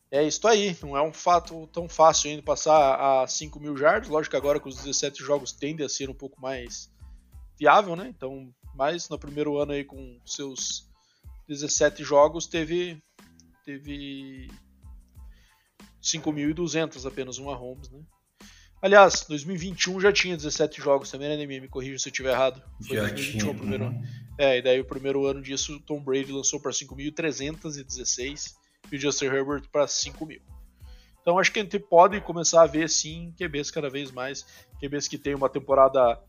É 0.09 0.23
isso 0.23 0.47
aí. 0.47 0.77
Não 0.81 0.95
é 0.95 1.01
um 1.01 1.11
fato 1.11 1.67
tão 1.67 1.89
fácil 1.89 2.29
ainda 2.29 2.43
passar 2.43 3.23
a 3.23 3.27
5 3.27 3.59
mil 3.59 3.75
jardas. 3.75 4.09
Lógico 4.09 4.31
que 4.31 4.37
agora 4.37 4.59
com 4.59 4.69
os 4.69 4.77
17 4.77 5.23
jogos 5.23 5.51
tende 5.51 5.83
a 5.83 5.89
ser 5.89 6.09
um 6.09 6.13
pouco 6.13 6.39
mais 6.39 6.91
viável, 7.57 7.95
né? 7.95 8.07
Então 8.15 8.53
mas 8.75 9.07
no 9.09 9.19
primeiro 9.19 9.57
ano 9.57 9.71
aí 9.71 9.83
com 9.83 10.19
seus 10.25 10.89
17 11.47 12.03
jogos 12.03 12.47
teve 12.47 13.01
teve 13.63 14.49
5.200 16.01 17.07
apenas 17.07 17.37
uma 17.37 17.55
Holmes, 17.55 17.89
né? 17.89 18.01
Aliás, 18.83 19.25
2021 19.29 20.01
já 20.01 20.11
tinha 20.11 20.35
17 20.35 20.81
jogos 20.81 21.09
também, 21.09 21.37
né, 21.37 21.45
Me 21.45 21.69
corrija 21.69 21.97
se 21.97 22.09
eu 22.09 22.11
estiver 22.11 22.31
errado. 22.31 22.61
Foi 22.85 22.97
já 22.97 23.03
2021 23.03 23.39
tinha, 23.39 23.51
o 23.53 23.55
primeiro 23.55 23.85
ano. 23.85 24.03
É, 24.37 24.57
e 24.57 24.61
daí 24.61 24.81
o 24.81 24.85
primeiro 24.85 25.25
ano 25.25 25.41
disso, 25.41 25.79
Tom 25.79 26.01
Brady 26.01 26.33
lançou 26.33 26.59
para 26.59 26.71
5.316 26.71 28.55
e 28.91 28.97
o 28.97 28.99
Justin 28.99 29.27
Herbert 29.27 29.69
para 29.71 29.85
5.000. 29.85 30.41
Então 31.21 31.39
acho 31.39 31.49
que 31.53 31.59
a 31.59 31.63
gente 31.63 31.79
pode 31.79 32.19
começar 32.19 32.61
a 32.61 32.65
ver 32.65 32.89
sim 32.89 33.33
QBs 33.37 33.71
cada 33.71 33.89
vez 33.89 34.11
mais, 34.11 34.45
QBs 34.81 35.07
que 35.07 35.17
tem 35.17 35.33
uma 35.33 35.47
temporada 35.47 36.21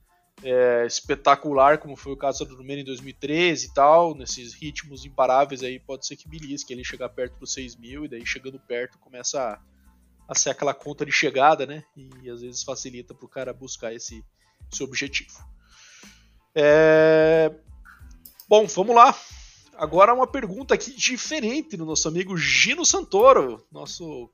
é, 0.45 0.87
espetacular, 0.87 1.79
como 1.79 1.97
foi 1.97 2.13
o 2.13 2.17
caso 2.17 2.45
do 2.45 2.57
Número 2.57 2.83
em 2.83 2.85
2013 2.85 3.67
e 3.67 3.75
tal, 3.75 4.15
nesses 4.15 4.55
ritmos 4.55 5.05
imparáveis 5.05 5.65
aí, 5.65 5.81
pode 5.81 6.07
ser 6.07 6.15
que 6.15 6.29
belisque 6.29 6.73
ele 6.73 6.85
chegar 6.85 7.09
perto 7.09 7.37
dos 7.41 7.53
6 7.53 7.75
mil 7.75 8.05
e 8.05 8.09
daí 8.09 8.25
chegando 8.25 8.61
perto 8.61 8.97
começa 9.01 9.41
a, 9.43 9.61
a 10.29 10.35
ser 10.35 10.51
aquela 10.51 10.75
conta 10.75 11.05
de 11.05 11.13
chegada, 11.13 11.67
né? 11.67 11.85
E 11.97 12.31
às 12.31 12.41
vezes 12.41 12.63
facilita 12.63 13.15
para 13.15 13.27
o 13.27 13.29
cara 13.29 13.53
buscar 13.53 13.93
esse, 13.93 14.25
esse 14.73 14.83
objetivo. 14.83 15.33
É... 16.55 17.55
Bom, 18.49 18.67
vamos 18.67 18.95
lá. 18.95 19.17
Agora 19.77 20.15
uma 20.15 20.27
pergunta 20.27 20.75
aqui 20.75 20.95
diferente 20.95 21.77
do 21.77 21.85
nosso 21.85 22.07
amigo 22.07 22.37
Gino 22.37 22.85
Santoro, 22.85 23.67
nosso 23.73 24.31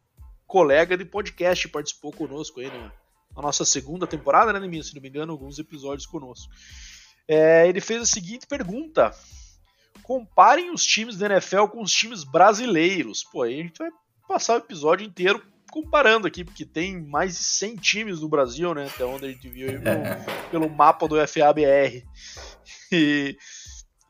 colega 0.46 0.96
de 0.96 1.04
podcast, 1.04 1.68
participou 1.68 2.12
conosco 2.12 2.60
aí 2.60 2.70
no, 2.70 2.92
a 3.36 3.42
nossa 3.42 3.64
segunda 3.64 4.06
temporada, 4.06 4.52
né, 4.52 4.60
Neminha? 4.60 4.82
Se 4.82 4.94
não 4.94 5.00
me 5.00 5.08
engano, 5.08 5.32
alguns 5.32 5.58
episódios 5.58 6.06
conosco. 6.06 6.52
É, 7.26 7.68
ele 7.68 7.80
fez 7.80 8.02
a 8.02 8.06
seguinte 8.06 8.46
pergunta: 8.46 9.14
comparem 10.02 10.70
os 10.70 10.84
times 10.84 11.16
da 11.16 11.26
NFL 11.26 11.66
com 11.66 11.80
os 11.80 11.92
times 11.92 12.24
brasileiros. 12.24 13.24
Pô, 13.24 13.42
aí 13.42 13.60
a 13.60 13.62
gente 13.62 13.78
vai 13.78 13.90
passar 14.28 14.54
o 14.54 14.58
episódio 14.58 15.06
inteiro 15.06 15.42
comparando 15.70 16.26
aqui, 16.26 16.44
porque 16.44 16.64
tem 16.64 17.00
mais 17.00 17.38
de 17.38 17.44
100 17.44 17.76
times 17.76 18.20
no 18.20 18.28
Brasil, 18.28 18.74
né? 18.74 18.86
Até 18.86 19.04
onde 19.04 19.26
a 19.26 19.28
gente 19.28 19.48
viu 19.48 19.80
pelo, 19.80 20.50
pelo 20.50 20.70
mapa 20.70 21.08
do 21.08 21.16
FABR. 21.26 22.04
E, 22.92 23.36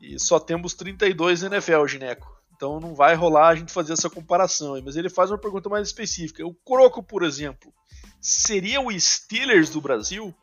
e 0.01 0.19
só 0.19 0.39
temos 0.39 0.73
32 0.73 1.43
NFL, 1.43 1.85
Gineco. 1.85 2.27
Então 2.55 2.79
não 2.79 2.95
vai 2.95 3.13
rolar 3.13 3.49
a 3.49 3.55
gente 3.55 3.71
fazer 3.71 3.93
essa 3.93 4.09
comparação. 4.09 4.79
Mas 4.83 4.95
ele 4.95 5.09
faz 5.09 5.29
uma 5.29 5.37
pergunta 5.37 5.69
mais 5.69 5.87
específica. 5.87 6.45
O 6.45 6.53
Croco, 6.53 7.03
por 7.03 7.23
exemplo, 7.23 7.71
seria 8.19 8.81
o 8.81 8.91
Steelers 8.99 9.69
do 9.69 9.81
Brasil? 9.81 10.33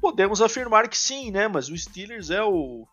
Podemos 0.00 0.40
afirmar 0.40 0.88
que 0.88 0.98
sim, 0.98 1.30
né? 1.32 1.48
Mas 1.48 1.68
o 1.68 1.76
Steelers 1.76 2.30
é 2.30 2.42
o. 2.42 2.86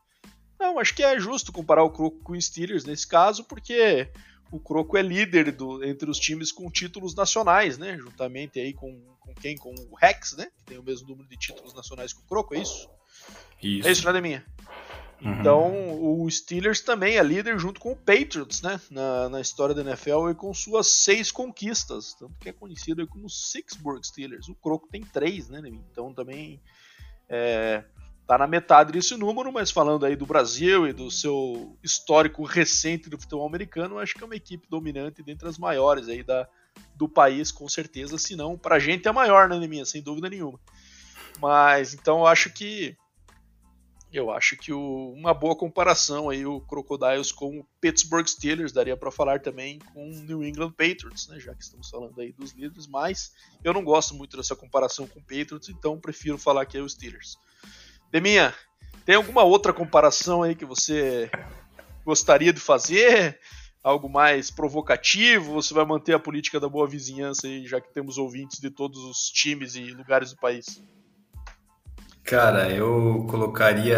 Não, 0.60 0.78
acho 0.78 0.94
que 0.94 1.04
é 1.04 1.20
justo 1.20 1.52
comparar 1.52 1.84
o 1.84 1.92
Croco 1.92 2.24
com 2.24 2.34
o 2.34 2.42
Steelers 2.42 2.86
nesse 2.86 3.08
caso, 3.08 3.44
porque 3.46 4.12
o 4.52 4.60
Croco 4.60 4.98
é 4.98 5.02
líder 5.02 5.52
do, 5.52 5.84
entre 5.84 6.10
os 6.10 6.20
times 6.20 6.52
com 6.52 6.70
títulos 6.70 7.16
nacionais, 7.16 7.78
né? 7.78 7.98
Juntamente 7.98 8.60
aí 8.60 8.74
com, 8.74 9.00
com 9.20 9.34
quem? 9.36 9.58
Com 9.58 9.74
o 9.74 9.96
Rex, 9.96 10.36
né? 10.38 10.48
Que 10.58 10.64
tem 10.64 10.78
o 10.78 10.84
mesmo 10.84 11.08
número 11.08 11.28
de 11.28 11.38
títulos 11.38 11.74
nacionais 11.74 12.14
que 12.14 12.22
o 12.22 12.28
Croco, 12.28 12.56
é 12.56 12.60
isso? 12.60 12.90
Isso. 13.62 13.88
É 13.88 13.92
isso, 13.92 14.06
nada 14.06 14.18
é 14.18 14.22
minha. 14.22 14.46
Uhum. 15.22 15.34
Então, 15.34 16.22
o 16.24 16.30
Steelers 16.32 16.80
também 16.82 17.18
é 17.18 17.24
líder 17.24 17.60
junto 17.60 17.80
com 17.80 17.92
o 17.92 17.96
Patriots, 17.96 18.62
né? 18.62 18.80
Na, 18.90 19.30
na 19.30 19.42
história 19.42 19.76
da 19.76 19.82
NFL 19.82 20.30
e 20.32 20.36
com 20.36 20.54
suas 20.54 20.88
seis 20.88 21.32
conquistas. 21.32 22.14
Tanto 22.14 22.34
que 22.40 22.50
é 22.50 22.54
conhecido 22.54 23.06
como 23.06 23.30
Sixburg 23.30 24.06
Steelers. 24.06 24.48
O 24.48 24.56
Croco 24.56 24.88
tem 24.90 25.02
três, 25.02 25.50
né? 25.50 25.62
Então 25.66 26.14
também 26.14 26.60
é, 27.28 27.84
tá 28.30 28.38
na 28.38 28.46
metade 28.46 28.92
desse 28.92 29.18
número, 29.18 29.52
mas 29.52 29.72
falando 29.72 30.06
aí 30.06 30.16
do 30.16 30.24
Brasil 30.24 30.88
e 30.88 30.94
do 30.94 31.10
seu 31.10 31.76
histórico 31.82 32.44
recente 32.44 33.10
do 33.10 33.18
futebol 33.18 33.48
americano, 33.48 33.98
acho 33.98 34.14
que 34.14 34.22
é 34.22 34.26
uma 34.26 34.36
equipe 34.36 34.68
dominante 34.70 35.24
dentre 35.24 35.50
as 35.50 35.58
maiores 35.58 36.08
aí 36.08 36.22
da, 36.22 36.48
do 36.96 37.10
país, 37.10 37.52
com 37.52 37.68
certeza. 37.68 38.20
Se 38.20 38.36
não, 38.36 38.56
pra 38.56 38.78
gente 38.78 39.08
é 39.08 39.10
a 39.10 39.14
maior, 39.14 39.50
né, 39.50 39.68
minha, 39.68 39.84
sem 39.84 40.00
dúvida 40.00 40.30
nenhuma. 40.30 40.60
Mas 41.42 41.96
então 41.96 42.20
eu 42.20 42.28
acho 42.28 42.54
que 42.54 42.96
eu 44.14 44.30
acho 44.30 44.56
que 44.58 44.72
o, 44.72 45.12
uma 45.12 45.34
boa 45.34 45.56
comparação 45.56 46.30
aí 46.30 46.46
o 46.46 46.62
Crocodiles 46.62 47.32
com 47.32 47.62
o 47.62 47.68
Pittsburgh 47.82 48.28
Steelers 48.28 48.72
daria 48.72 48.96
para 48.96 49.10
falar 49.10 49.42
também 49.42 49.80
com 49.92 50.08
o 50.08 50.14
New 50.14 50.44
England 50.44 50.74
Patriots, 50.74 51.28
né, 51.30 51.40
já 51.40 51.56
que 51.56 51.64
estamos 51.64 51.90
falando 51.90 52.22
aí 52.22 52.32
dos 52.32 52.52
líderes, 52.52 52.86
mas 52.86 53.34
eu 53.64 53.74
não 53.74 53.84
gosto 53.84 54.14
muito 54.14 54.38
dessa 54.38 54.56
comparação 54.56 55.08
com 55.08 55.18
o 55.18 55.24
Patriots, 55.24 55.70
então 55.70 56.00
prefiro 56.00 56.38
falar 56.38 56.68
que 56.68 56.78
é 56.78 56.82
o 56.82 56.88
Steelers. 56.88 57.36
Deminha, 58.12 58.54
tem 59.06 59.16
alguma 59.16 59.44
outra 59.44 59.72
comparação 59.72 60.44
aí 60.44 60.56
que 60.56 60.66
você 60.66 61.30
gostaria 62.06 62.52
de 62.52 62.60
fazer? 62.60 63.40
Algo 63.84 64.10
mais 64.10 64.52
provocativo? 64.52 65.54
Você 65.54 65.74
vai 65.74 65.86
manter 65.86 66.14
a 66.14 66.20
política 66.20 66.60
da 66.60 66.68
boa 66.68 66.88
vizinhança 66.88 67.48
aí, 67.48 67.66
já 67.66 67.80
que 67.80 67.94
temos 67.94 68.18
ouvintes 68.18 68.60
de 68.60 68.70
todos 68.70 69.00
os 69.04 69.30
times 69.30 69.76
e 69.76 69.92
lugares 69.92 70.32
do 70.32 70.38
país? 70.38 70.84
Cara, 72.24 72.70
eu 72.70 73.26
colocaria. 73.30 73.98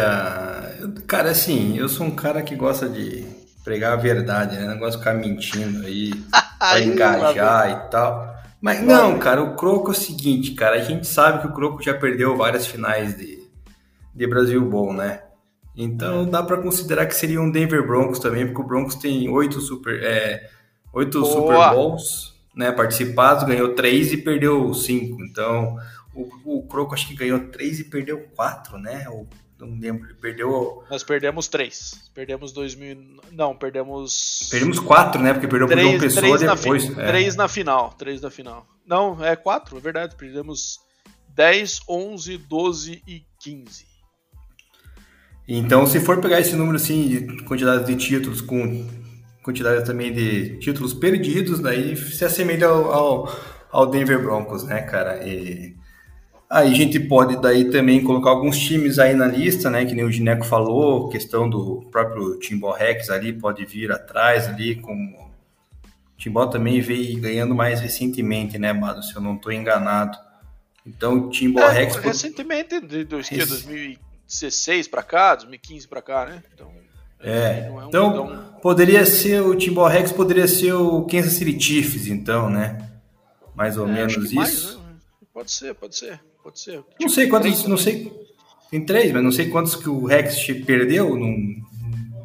Cara, 1.06 1.30
assim, 1.30 1.76
eu 1.76 1.88
sou 1.88 2.06
um 2.06 2.14
cara 2.14 2.42
que 2.42 2.54
gosta 2.54 2.88
de 2.88 3.26
pregar 3.64 3.92
a 3.92 3.96
verdade, 3.96 4.56
né? 4.56 4.66
Não 4.66 4.78
gosto 4.78 4.92
de 4.92 5.04
ficar 5.04 5.14
mentindo 5.14 5.86
aí, 5.86 6.12
pra 6.58 6.80
engajar 6.80 7.70
e 7.70 7.90
tal. 7.90 8.32
Mas 8.60 8.80
não, 8.80 9.18
cara, 9.18 9.42
o 9.42 9.56
Croco 9.56 9.88
é 9.88 9.90
o 9.90 9.94
seguinte, 9.94 10.52
cara, 10.52 10.76
a 10.76 10.84
gente 10.84 11.06
sabe 11.06 11.40
que 11.40 11.48
o 11.48 11.52
Croco 11.52 11.82
já 11.82 11.92
perdeu 11.92 12.36
várias 12.36 12.66
finais 12.66 13.16
de, 13.16 13.41
de 14.22 14.26
Brasil 14.28 14.64
Bom, 14.64 14.92
né? 14.92 15.22
Então 15.76 16.28
dá 16.28 16.42
para 16.42 16.58
considerar 16.58 17.06
que 17.06 17.14
seria 17.14 17.40
um 17.40 17.50
Denver 17.50 17.84
Broncos 17.86 18.18
também, 18.18 18.46
porque 18.46 18.60
o 18.60 18.66
Broncos 18.66 18.94
tem 18.94 19.28
oito 19.28 19.60
Super, 19.60 20.02
é, 20.02 20.48
oito 20.92 21.24
Super 21.24 21.70
Bowls 21.70 22.32
né, 22.54 22.70
participados, 22.70 23.44
ganhou 23.44 23.74
três 23.74 24.12
e 24.12 24.18
perdeu 24.18 24.72
cinco. 24.74 25.22
Então 25.24 25.76
o, 26.14 26.58
o 26.58 26.66
Croco 26.66 26.94
acho 26.94 27.08
que 27.08 27.14
ganhou 27.14 27.40
três 27.48 27.80
e 27.80 27.84
perdeu 27.84 28.20
quatro, 28.36 28.78
né? 28.78 29.08
Ou, 29.08 29.26
não 29.58 29.78
lembro, 29.78 30.06
ele 30.06 30.14
perdeu. 30.14 30.84
Nós 30.90 31.02
perdemos 31.02 31.48
três. 31.48 32.10
Perdemos 32.14 32.52
dois 32.52 32.74
mil. 32.74 32.96
Não, 33.30 33.56
perdemos. 33.56 34.48
Perdemos 34.50 34.78
quatro, 34.78 35.22
né? 35.22 35.32
Porque 35.32 35.48
perdeu 35.48 35.68
três, 35.68 35.88
pro 35.88 35.98
João 35.98 36.00
Pessoa 36.00 36.38
três 36.38 36.60
depois. 36.60 36.96
Na, 36.96 37.02
é. 37.02 37.06
Três 37.06 37.36
na 37.36 37.48
final. 37.48 37.94
Três 37.96 38.20
na 38.20 38.30
final. 38.30 38.66
Não, 38.84 39.24
é 39.24 39.36
quatro, 39.36 39.76
é 39.76 39.80
verdade. 39.80 40.16
Perdemos 40.16 40.80
10, 41.28 41.82
11, 41.88 42.38
12 42.38 43.02
e 43.06 43.24
15. 43.40 43.91
Então, 45.46 45.86
se 45.86 46.00
for 46.00 46.20
pegar 46.20 46.40
esse 46.40 46.54
número 46.54 46.76
assim, 46.76 47.08
de 47.08 47.42
quantidade 47.44 47.86
de 47.86 47.96
títulos 47.96 48.40
com 48.40 48.86
quantidade 49.42 49.84
também 49.84 50.12
de 50.12 50.58
títulos 50.58 50.94
perdidos, 50.94 51.60
daí 51.60 51.96
se 51.96 52.24
assemelha 52.24 52.68
ao, 52.68 52.92
ao, 52.92 53.40
ao 53.70 53.86
Denver 53.86 54.22
Broncos, 54.22 54.62
né, 54.64 54.82
cara? 54.82 55.26
E 55.26 55.74
Aí 56.52 56.70
a 56.70 56.74
gente 56.74 57.00
pode 57.00 57.40
daí 57.40 57.70
também 57.70 58.04
colocar 58.04 58.28
alguns 58.28 58.58
times 58.58 58.98
aí 58.98 59.14
na 59.14 59.26
lista, 59.26 59.70
né? 59.70 59.86
Que 59.86 59.94
nem 59.94 60.04
o 60.04 60.12
Gineco 60.12 60.44
falou, 60.44 61.08
questão 61.08 61.48
do 61.48 61.88
próprio 61.90 62.38
Timbó 62.38 62.72
Rex 62.72 63.08
ali 63.08 63.32
pode 63.32 63.64
vir 63.64 63.90
atrás 63.90 64.48
ali, 64.48 64.74
como 64.74 65.16
o 65.16 65.30
Timbó 66.18 66.46
também 66.46 66.78
veio 66.82 67.18
ganhando 67.18 67.54
mais 67.54 67.80
recentemente, 67.80 68.58
né, 68.58 68.70
Mado? 68.70 69.02
Se 69.02 69.16
eu 69.16 69.22
não 69.22 69.36
estou 69.36 69.50
enganado. 69.50 70.18
Então 70.86 71.14
o 71.14 71.30
Timbó 71.30 71.60
é, 71.60 71.72
Rex. 71.72 71.96
Recentemente, 71.96 72.82
de, 72.82 73.04
do, 73.04 73.20
Esse... 73.20 73.98
2016 74.26 74.88
para 74.88 75.02
cá, 75.02 75.34
2015 75.36 75.88
para 75.88 76.02
cá, 76.02 76.26
né? 76.26 76.42
Então. 76.52 76.70
É, 77.20 77.66
é 77.66 77.70
um, 77.70 77.88
então 77.88 78.12
tão... 78.12 78.60
poderia 78.60 79.06
ser 79.06 79.40
o 79.42 79.54
Timbó 79.54 79.86
Rex, 79.86 80.10
poderia 80.10 80.48
ser 80.48 80.72
o 80.72 81.02
Kansas 81.02 81.34
City 81.34 81.58
Chiefs, 81.60 82.08
então, 82.08 82.50
né? 82.50 82.90
Mais 83.54 83.76
ou 83.76 83.88
é, 83.88 83.92
menos 83.92 84.16
isso. 84.16 84.34
Mais, 84.34 84.76
né? 84.76 84.82
Pode 85.32 85.52
ser, 85.52 85.74
pode 85.74 85.96
ser. 85.96 86.20
Pode 86.42 86.58
ser. 86.58 86.78
Tipo, 86.78 87.02
não 87.02 87.08
sei 87.08 87.28
quantos, 87.28 87.66
não 87.66 87.76
sei. 87.76 88.12
Tem 88.70 88.84
três, 88.84 89.12
mas 89.12 89.22
não 89.22 89.30
sei 89.30 89.48
quantos 89.48 89.76
que 89.76 89.88
o 89.88 90.04
Rex 90.04 90.44
perdeu. 90.66 91.16
Num, 91.16 91.62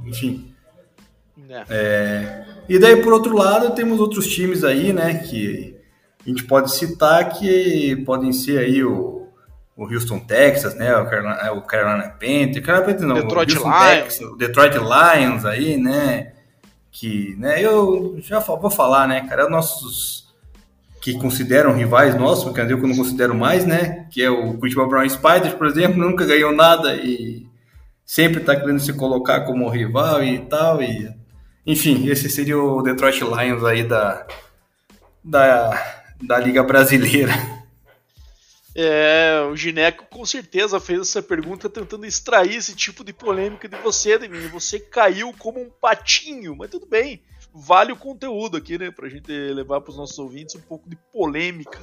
enfim. 0.06 0.52
É. 1.50 1.66
É, 1.70 2.46
e 2.68 2.80
daí, 2.80 3.02
por 3.02 3.14
outro 3.14 3.36
lado, 3.36 3.76
temos 3.76 4.00
outros 4.00 4.28
times 4.28 4.64
aí, 4.64 4.92
né? 4.92 5.16
Que 5.20 5.78
a 6.26 6.30
gente 6.30 6.44
pode 6.46 6.74
citar 6.74 7.30
que 7.38 7.96
podem 7.98 8.34
ser 8.34 8.60
aí 8.60 8.84
o, 8.84 9.17
o 9.78 9.86
Houston 9.86 10.20
Texas, 10.20 10.74
né? 10.74 10.98
O 10.98 11.06
Carolina, 11.06 11.52
o 11.54 11.62
Carolina 11.62 12.10
Panthers, 12.10 12.66
Carolina 12.66 12.86
Panthers 12.86 13.08
não, 13.08 13.16
Detroit 13.16 13.58
o 13.58 13.62
Lions. 13.62 13.90
Texas, 13.90 14.28
o 14.32 14.36
Detroit 14.36 14.74
Lions 14.74 15.46
aí, 15.46 15.78
né? 15.78 16.34
Que, 16.92 17.36
né? 17.38 17.64
Eu 17.64 18.18
já 18.20 18.40
vou 18.40 18.72
falar, 18.72 19.08
né, 19.08 19.22
cara? 19.30 19.48
Nossos 19.48 20.28
que 21.00 21.14
consideram 21.14 21.74
rivais 21.74 22.16
nossos, 22.16 22.52
que 22.52 22.60
eu 22.60 22.78
não 22.80 22.96
considero 22.96 23.34
mais, 23.34 23.66
né? 23.66 24.08
Que 24.12 24.24
é 24.24 24.30
o 24.30 24.58
Curitiba 24.58 24.86
Brown 24.88 25.08
Spiders, 25.08 25.54
por 25.54 25.68
exemplo, 25.68 25.96
nunca 26.04 26.26
ganhou 26.26 26.52
nada 26.52 26.96
e 26.96 27.48
sempre 28.04 28.42
está 28.42 28.56
querendo 28.56 28.80
se 28.80 28.92
colocar 28.94 29.42
como 29.42 29.70
rival 29.70 30.24
e 30.24 30.40
tal. 30.40 30.82
E, 30.82 31.10
enfim, 31.66 32.10
esse 32.10 32.30
seria 32.30 32.58
o 32.58 32.82
Detroit 32.82 33.22
Lions 33.22 33.64
aí 33.64 33.84
da, 33.84 34.26
da, 35.24 36.04
da 36.22 36.40
Liga 36.40 36.64
Brasileira. 36.64 37.34
É, 38.80 39.42
o 39.52 39.56
Gineco 39.56 40.06
com 40.06 40.24
certeza 40.24 40.80
fez 40.80 41.02
essa 41.02 41.22
pergunta 41.22 41.68
tentando 41.68 42.06
extrair 42.06 42.56
esse 42.56 42.76
tipo 42.76 43.04
de 43.04 43.12
polêmica 43.12 43.68
de 43.68 43.76
você, 43.78 44.20
de 44.20 44.30
mim. 44.30 44.48
Você 44.50 44.80
caiu 44.80 45.34
como 45.40 45.60
um 45.60 45.70
patinho, 45.70 46.56
mas 46.56 46.70
tudo 46.70 46.86
bem 46.86 47.24
vale 47.58 47.92
o 47.92 47.98
conteúdo 47.98 48.58
aqui, 48.58 48.78
né? 48.78 48.92
Pra 48.92 49.10
gente 49.10 49.32
levar 49.32 49.82
para 49.82 49.90
os 49.90 49.98
nossos 49.98 50.18
ouvintes 50.20 50.56
um 50.56 50.62
pouco 50.62 50.90
de 50.90 50.96
polêmica, 51.12 51.80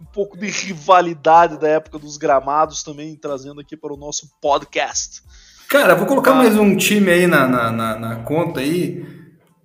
um 0.00 0.04
pouco 0.04 0.36
de 0.36 0.46
rivalidade 0.46 1.58
da 1.58 1.68
época 1.68 1.98
dos 1.98 2.16
gramados 2.16 2.82
também, 2.82 3.16
trazendo 3.16 3.60
aqui 3.60 3.76
para 3.76 3.92
o 3.92 3.96
nosso 3.96 4.30
podcast. 4.40 5.22
Cara, 5.68 5.94
vou 5.94 6.06
colocar 6.06 6.32
ah. 6.32 6.36
mais 6.36 6.56
um 6.56 6.76
time 6.76 7.10
aí 7.10 7.26
na, 7.26 7.48
na, 7.48 7.70
na, 7.70 7.98
na 7.98 8.16
conta 8.16 8.60
aí. 8.60 9.04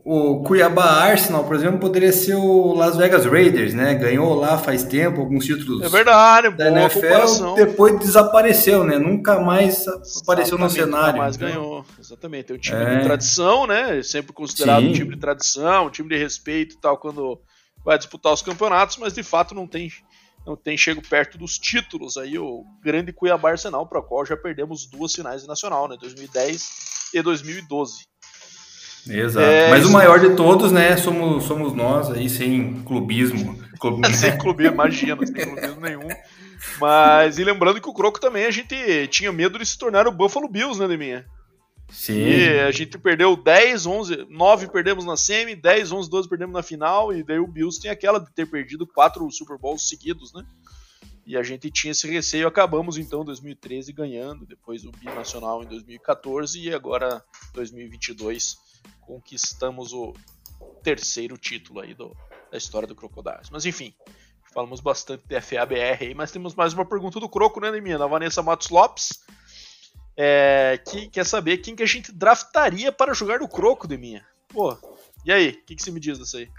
O 0.05 0.43
Cuiabá 0.43 0.83
Arsenal, 0.83 1.45
por 1.45 1.55
exemplo, 1.55 1.79
poderia 1.79 2.11
ser 2.11 2.35
o 2.35 2.73
Las 2.73 2.97
Vegas 2.97 3.25
Raiders, 3.25 3.73
né? 3.73 3.93
Ganhou 3.95 4.33
lá 4.33 4.57
faz 4.57 4.83
tempo 4.83 5.21
alguns 5.21 5.45
títulos. 5.45 5.81
É 5.81 5.87
verdade, 5.87 6.49
da 6.49 6.69
boa 6.69 6.81
NFL, 6.81 6.99
comparação. 6.99 7.55
Depois 7.55 7.99
desapareceu, 7.99 8.83
né? 8.83 8.99
Nunca 8.99 9.39
mais 9.39 9.79
Exatamente, 9.79 10.21
apareceu 10.21 10.57
no 10.57 10.69
cenário. 10.69 11.05
Nunca 11.13 11.17
mais 11.17 11.35
então. 11.37 11.47
ganhou. 11.47 11.85
Exatamente. 11.97 12.51
É 12.51 12.55
um 12.55 12.57
time 12.57 12.83
é. 12.83 12.97
de 12.97 13.03
tradição, 13.05 13.65
né? 13.65 14.03
Sempre 14.03 14.33
considerado 14.33 14.81
Sim. 14.81 14.89
um 14.89 14.93
time 14.93 15.15
de 15.15 15.21
tradição, 15.21 15.85
um 15.85 15.89
time 15.89 16.09
de 16.09 16.17
respeito 16.17 16.75
e 16.75 16.77
tal, 16.79 16.97
quando 16.97 17.39
vai 17.85 17.97
disputar 17.97 18.33
os 18.33 18.41
campeonatos, 18.41 18.97
mas 18.97 19.13
de 19.13 19.23
fato 19.23 19.55
não 19.55 19.65
tem 19.67 19.89
não 20.45 20.57
tem 20.57 20.75
chego 20.75 21.01
perto 21.01 21.37
dos 21.37 21.57
títulos 21.57 22.17
aí 22.17 22.37
o 22.37 22.65
grande 22.83 23.13
Cuiabá 23.13 23.51
Arsenal, 23.51 23.87
para 23.87 23.99
o 23.99 24.03
qual 24.03 24.25
já 24.25 24.35
perdemos 24.35 24.85
duas 24.85 25.13
finais 25.13 25.43
de 25.43 25.47
nacional, 25.47 25.87
né? 25.87 25.95
2010 25.97 26.69
e 27.13 27.21
2012. 27.21 28.12
Exato. 29.07 29.45
É, 29.45 29.69
Mas 29.69 29.85
o 29.85 29.91
maior 29.91 30.19
de 30.19 30.35
todos, 30.35 30.71
né, 30.71 30.95
somos, 30.95 31.43
somos 31.43 31.73
nós 31.73 32.09
aí, 32.09 32.29
sem 32.29 32.81
clubismo. 32.83 33.59
clubismo. 33.79 34.13
sem 34.15 34.37
clubismo, 34.37 34.73
imagina, 34.73 35.25
sem 35.25 35.35
clubismo 35.35 35.81
nenhum. 35.81 36.07
Mas, 36.79 37.37
e 37.37 37.43
lembrando 37.43 37.81
que 37.81 37.89
o 37.89 37.93
Croco 37.93 38.19
também 38.19 38.45
a 38.45 38.51
gente 38.51 38.75
tinha 39.09 39.31
medo 39.31 39.59
de 39.59 39.65
se 39.65 39.77
tornar 39.77 40.07
o 40.07 40.11
Buffalo 40.11 40.47
Bills, 40.47 40.79
né, 40.79 40.87
Deminha? 40.87 41.25
Sim. 41.89 42.17
E 42.17 42.59
a 42.59 42.71
gente 42.71 42.97
perdeu 42.97 43.35
10, 43.35 43.85
11, 43.85 44.27
9 44.29 44.67
perdemos 44.69 45.05
na 45.05 45.17
semi, 45.17 45.55
10, 45.55 45.91
11, 45.91 46.09
12 46.09 46.29
perdemos 46.29 46.53
na 46.53 46.63
final, 46.63 47.13
e 47.13 47.23
daí 47.23 47.39
o 47.39 47.47
Bills 47.47 47.79
tem 47.79 47.91
aquela 47.91 48.19
de 48.19 48.31
ter 48.31 48.47
perdido 48.47 48.87
quatro 48.87 49.29
Super 49.31 49.57
Bowls 49.57 49.87
seguidos, 49.87 50.33
né? 50.33 50.43
E 51.25 51.37
a 51.37 51.43
gente 51.43 51.69
tinha 51.69 51.91
esse 51.91 52.07
receio, 52.07 52.47
acabamos 52.47 52.97
então 52.97 53.23
2013 53.23 53.93
ganhando, 53.93 54.45
depois 54.45 54.83
o 54.83 54.91
Binacional 54.91 55.63
em 55.63 55.67
2014 55.67 56.59
e 56.59 56.73
agora 56.73 57.23
2022 57.53 58.57
conquistamos 59.01 59.93
o 59.93 60.13
terceiro 60.83 61.37
título 61.37 61.79
aí 61.79 61.93
do, 61.93 62.15
da 62.51 62.57
história 62.57 62.87
do 62.87 62.95
Crocodiles. 62.95 63.49
Mas 63.49 63.65
enfim, 63.65 63.93
falamos 64.53 64.79
bastante 64.79 65.23
de 65.27 65.41
FABR 65.41 65.97
aí, 66.01 66.13
mas 66.13 66.31
temos 66.31 66.55
mais 66.55 66.73
uma 66.73 66.85
pergunta 66.85 67.19
do 67.19 67.29
Croco, 67.29 67.59
né, 67.59 67.71
Neminha? 67.71 67.97
Da 67.97 68.07
Vanessa 68.07 68.43
Matos 68.43 68.69
Lopes, 68.69 69.23
é, 70.15 70.79
que 70.87 71.07
quer 71.07 71.25
saber 71.25 71.57
quem 71.57 71.75
que 71.75 71.83
a 71.83 71.87
gente 71.87 72.11
draftaria 72.11 72.91
para 72.91 73.13
jogar 73.13 73.39
no 73.39 73.47
Croco, 73.47 73.87
Deminha. 73.87 74.25
Pô, 74.49 74.77
e 75.25 75.31
aí, 75.31 75.49
o 75.49 75.65
que, 75.65 75.75
que 75.75 75.83
você 75.83 75.91
me 75.91 75.99
diz 75.99 76.19
disso 76.19 76.37
aí? 76.37 76.49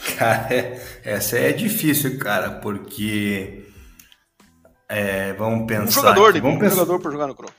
Cara, 0.18 0.54
é, 0.54 1.00
essa 1.04 1.38
é 1.38 1.52
difícil, 1.52 2.18
cara, 2.18 2.60
porque. 2.60 3.66
É, 4.88 5.32
vamos 5.34 5.66
pensar. 5.66 5.84
Um 5.84 5.90
jogador, 5.90 6.30
aqui, 6.30 6.40
vamos 6.40 6.56
um 6.56 6.60
pensar... 6.60 6.76
jogador 6.76 7.00
para 7.00 7.10
jogar 7.10 7.26
no 7.26 7.34
Croco. 7.34 7.54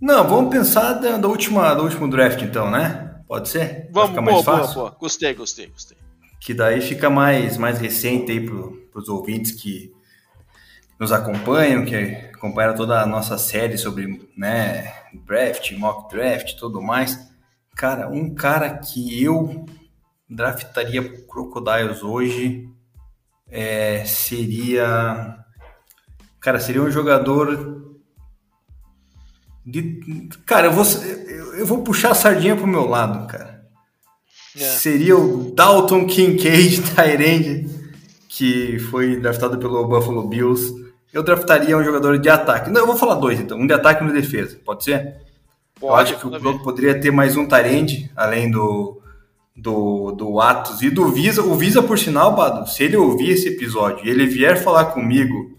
Não, 0.00 0.26
vamos 0.26 0.50
pensar 0.50 0.94
da, 0.94 1.18
da, 1.18 1.28
última, 1.28 1.74
do 1.74 1.82
último 1.82 2.08
draft, 2.08 2.40
então, 2.42 2.70
né? 2.70 3.20
Pode 3.28 3.48
ser? 3.48 3.88
Vamos, 3.92 4.10
ficar 4.10 4.22
mais 4.22 4.42
boa, 4.42 4.44
fácil? 4.44 4.74
boa, 4.74 4.90
boa. 4.90 4.98
Gostei, 4.98 5.34
gostei, 5.34 5.66
gostei. 5.66 5.98
Que 6.40 6.54
daí 6.54 6.80
fica 6.80 7.10
mais, 7.10 7.58
mais 7.58 7.78
recente 7.78 8.32
aí 8.32 8.40
para 8.40 9.00
os 9.00 9.08
ouvintes 9.08 9.52
que 9.52 9.92
nos 10.98 11.12
acompanham, 11.12 11.84
que 11.84 11.94
acompanharam 12.34 12.74
toda 12.74 13.00
a 13.00 13.06
nossa 13.06 13.38
série 13.38 13.78
sobre 13.78 14.28
né, 14.36 14.92
draft, 15.26 15.72
mock 15.72 16.14
draft 16.14 16.50
e 16.50 16.56
tudo 16.56 16.80
mais. 16.80 17.18
Cara, 17.76 18.08
um 18.08 18.34
cara 18.34 18.78
que 18.78 19.22
eu 19.22 19.64
draftaria 20.28 21.02
pro 21.02 21.26
Crocodiles 21.26 22.02
hoje 22.02 22.68
é, 23.48 24.04
seria. 24.04 25.36
Cara, 26.40 26.60
seria 26.60 26.82
um 26.82 26.90
jogador. 26.90 27.89
De, 29.64 30.28
cara, 30.46 30.68
eu 30.68 30.72
vou, 30.72 30.84
eu 31.56 31.66
vou 31.66 31.82
puxar 31.82 32.12
a 32.12 32.14
sardinha 32.14 32.56
pro 32.56 32.66
meu 32.66 32.86
lado, 32.86 33.26
cara. 33.26 33.60
É. 34.56 34.64
Seria 34.64 35.16
o 35.16 35.52
Dalton 35.54 36.06
Kincaid 36.06 36.82
Tyrande, 36.94 37.68
que 38.28 38.78
foi 38.90 39.20
draftado 39.20 39.58
pelo 39.58 39.86
Buffalo 39.86 40.26
Bills. 40.28 40.74
Eu 41.12 41.22
draftaria 41.22 41.76
um 41.76 41.84
jogador 41.84 42.18
de 42.18 42.28
ataque. 42.28 42.70
Não, 42.70 42.80
eu 42.80 42.86
vou 42.86 42.96
falar 42.96 43.16
dois 43.16 43.38
então. 43.38 43.58
Um 43.58 43.66
de 43.66 43.72
ataque 43.72 44.02
e 44.02 44.04
um 44.04 44.08
de 44.08 44.20
defesa. 44.20 44.58
Pode 44.64 44.84
ser? 44.84 45.16
Pode, 45.78 46.12
eu 46.12 46.16
acho 46.16 46.18
que 46.18 46.26
o 46.26 46.40
Broco 46.40 46.62
poderia 46.62 47.00
ter 47.00 47.10
mais 47.10 47.36
um 47.36 47.46
Tyrande, 47.46 48.10
além 48.14 48.50
do, 48.50 49.00
do, 49.56 50.12
do 50.12 50.40
Atos 50.40 50.82
e 50.82 50.90
do 50.90 51.08
Visa. 51.08 51.42
O 51.42 51.54
Visa, 51.54 51.82
por 51.82 51.98
sinal, 51.98 52.34
Bado, 52.34 52.68
se 52.68 52.84
ele 52.84 52.96
ouvir 52.96 53.30
esse 53.30 53.48
episódio 53.48 54.04
e 54.04 54.10
ele 54.10 54.26
vier 54.26 54.62
falar 54.62 54.86
comigo 54.86 55.56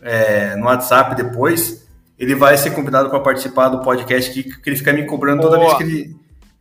é, 0.00 0.56
no 0.56 0.66
WhatsApp 0.66 1.14
depois, 1.14 1.79
ele 2.20 2.34
vai 2.34 2.54
ser 2.58 2.72
convidado 2.72 3.08
para 3.08 3.18
participar 3.18 3.70
do 3.70 3.80
podcast 3.80 4.30
aqui, 4.30 4.42
que 4.44 4.68
ele 4.68 4.76
fica 4.76 4.92
me 4.92 5.06
cobrando 5.06 5.40
toda 5.40 5.56
Boa. 5.56 5.78
vez 5.78 5.78
que 5.78 5.82
ele, 5.82 6.16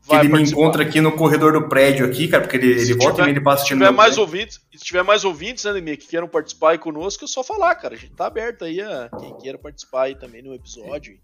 que 0.08 0.16
ele 0.16 0.30
me 0.30 0.42
encontra 0.42 0.84
aqui 0.84 1.02
no 1.02 1.12
corredor 1.12 1.52
do 1.52 1.68
prédio 1.68 2.06
aqui, 2.06 2.30
cara, 2.30 2.44
porque 2.44 2.56
ele, 2.56 2.72
ele 2.72 2.94
volta 2.94 3.16
tiver, 3.16 3.28
e 3.28 3.32
ele 3.32 3.42
passa 3.42 3.64
se 3.64 3.68
tiver 3.68 3.92
mais 3.92 4.18
ouvintes, 4.18 4.62
Se 4.74 4.86
tiver 4.86 5.04
mais 5.04 5.26
ouvintes, 5.26 5.66
né, 5.66 5.74
Nemir, 5.74 5.98
que 5.98 6.08
queiram 6.08 6.30
participar 6.30 6.72
aí 6.72 6.78
conosco, 6.78 7.26
é 7.26 7.28
só 7.28 7.44
falar, 7.44 7.76
cara. 7.76 7.96
A 7.96 7.98
gente 7.98 8.14
tá 8.14 8.28
aberto 8.28 8.64
aí 8.64 8.80
a 8.80 9.10
quem 9.20 9.38
queira 9.38 9.58
participar 9.58 10.04
aí 10.04 10.16
também 10.16 10.42
no 10.42 10.56
episódio 10.56 11.20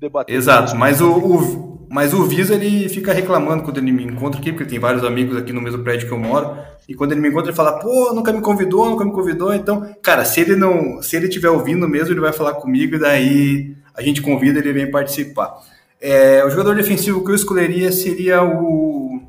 debater. 0.00 0.34
Exato, 0.34 0.74
mas 0.74 1.00
o, 1.00 1.12
o, 1.12 1.86
mas 1.90 2.14
o 2.14 2.24
Visa 2.24 2.54
ele 2.54 2.88
fica 2.88 3.12
reclamando 3.12 3.62
quando 3.62 3.78
ele 3.78 3.92
me 3.92 4.04
encontra 4.04 4.40
aqui, 4.40 4.52
porque 4.52 4.68
tem 4.68 4.78
vários 4.78 5.04
amigos 5.04 5.36
aqui 5.36 5.52
no 5.52 5.60
mesmo 5.60 5.84
prédio 5.84 6.08
que 6.08 6.14
eu 6.14 6.18
moro, 6.18 6.56
e 6.88 6.94
quando 6.94 7.12
ele 7.12 7.20
me 7.20 7.28
encontra 7.28 7.50
ele 7.50 7.56
fala, 7.56 7.78
pô, 7.78 8.12
nunca 8.14 8.32
me 8.32 8.40
convidou, 8.40 8.88
nunca 8.88 9.04
me 9.04 9.12
convidou, 9.12 9.52
então, 9.52 9.94
cara, 10.02 10.24
se 10.24 10.40
ele 10.40 10.56
não, 10.56 11.02
se 11.02 11.16
ele 11.16 11.26
estiver 11.26 11.50
ouvindo 11.50 11.88
mesmo, 11.88 12.12
ele 12.12 12.20
vai 12.20 12.32
falar 12.32 12.54
comigo 12.54 12.96
e 12.96 12.98
daí 12.98 13.76
a 13.94 14.02
gente 14.02 14.22
convida 14.22 14.58
ele 14.58 14.72
vem 14.72 14.90
participar. 14.90 15.58
É, 16.00 16.42
o 16.44 16.50
jogador 16.50 16.74
defensivo 16.74 17.22
que 17.22 17.30
eu 17.30 17.34
escolheria 17.34 17.92
seria 17.92 18.42
o 18.42 19.20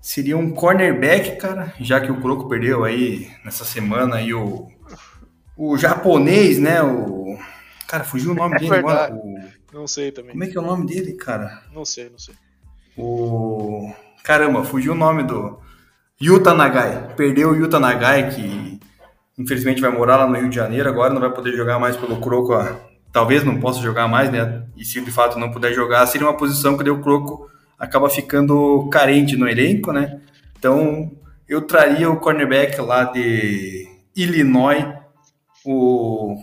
seria 0.00 0.36
um 0.36 0.50
cornerback, 0.50 1.36
cara, 1.36 1.74
já 1.78 2.00
que 2.00 2.10
o 2.10 2.20
Croco 2.20 2.48
perdeu 2.48 2.82
aí 2.82 3.28
nessa 3.44 3.64
semana 3.64 4.16
aí 4.16 4.32
o 4.32 4.66
o 5.56 5.76
japonês, 5.76 6.58
né, 6.58 6.82
o 6.82 7.36
cara, 7.86 8.04
fugiu 8.04 8.32
o 8.32 8.34
nome 8.34 8.56
é 8.56 8.58
dele 8.58 8.74
agora, 8.74 9.14
o 9.14 9.38
não 9.72 9.86
sei 9.86 10.12
também. 10.12 10.32
Como 10.32 10.44
é 10.44 10.46
que 10.46 10.56
é 10.56 10.60
o 10.60 10.64
nome 10.64 10.86
dele, 10.86 11.14
cara? 11.14 11.62
Não 11.72 11.84
sei, 11.84 12.10
não 12.10 12.18
sei. 12.18 12.34
O. 12.96 13.92
Caramba, 14.22 14.64
fugiu 14.64 14.92
o 14.92 14.96
nome 14.96 15.22
do. 15.22 15.58
Yuta 16.20 16.54
Nagai. 16.54 17.14
Perdeu 17.16 17.50
o 17.50 17.56
Yuta 17.56 17.80
Nagai, 17.80 18.30
que 18.30 18.80
infelizmente 19.38 19.80
vai 19.80 19.90
morar 19.90 20.16
lá 20.16 20.26
no 20.26 20.36
Rio 20.36 20.48
de 20.48 20.56
Janeiro 20.56 20.88
agora, 20.88 21.12
não 21.12 21.20
vai 21.20 21.32
poder 21.32 21.56
jogar 21.56 21.78
mais 21.78 21.96
pelo 21.96 22.20
Croco. 22.20 22.52
Talvez 23.12 23.44
não 23.44 23.58
possa 23.58 23.80
jogar 23.80 24.08
mais, 24.08 24.30
né? 24.30 24.64
E 24.76 24.84
se 24.84 25.00
de 25.00 25.10
fato 25.10 25.38
não 25.38 25.50
puder 25.50 25.72
jogar, 25.72 26.06
seria 26.06 26.26
uma 26.26 26.36
posição 26.36 26.76
que 26.76 26.88
o 26.88 27.00
Croco 27.00 27.50
acaba 27.78 28.08
ficando 28.08 28.88
carente 28.90 29.36
no 29.36 29.48
elenco, 29.48 29.92
né? 29.92 30.20
Então 30.58 31.10
eu 31.48 31.62
traria 31.62 32.10
o 32.10 32.20
cornerback 32.20 32.80
lá 32.80 33.04
de 33.04 33.88
Illinois, 34.14 34.86
o 35.64 36.36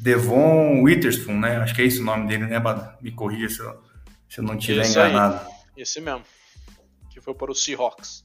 Devon 0.00 0.82
Witherspoon, 0.82 1.38
né? 1.38 1.56
Acho 1.58 1.74
que 1.74 1.82
é 1.82 1.84
esse 1.84 2.00
o 2.00 2.04
nome 2.04 2.26
dele, 2.26 2.46
né, 2.46 2.58
Bada? 2.58 2.96
Me 3.02 3.12
corrija 3.12 3.48
se 3.50 3.60
eu, 3.60 3.82
se 4.28 4.40
eu 4.40 4.44
não 4.44 4.56
estiver 4.56 4.88
enganado. 4.88 5.46
Aí. 5.46 5.82
Esse 5.82 6.00
mesmo. 6.00 6.24
Que 7.10 7.20
foi 7.20 7.34
para 7.34 7.50
o 7.50 7.54
Seahawks. 7.54 8.24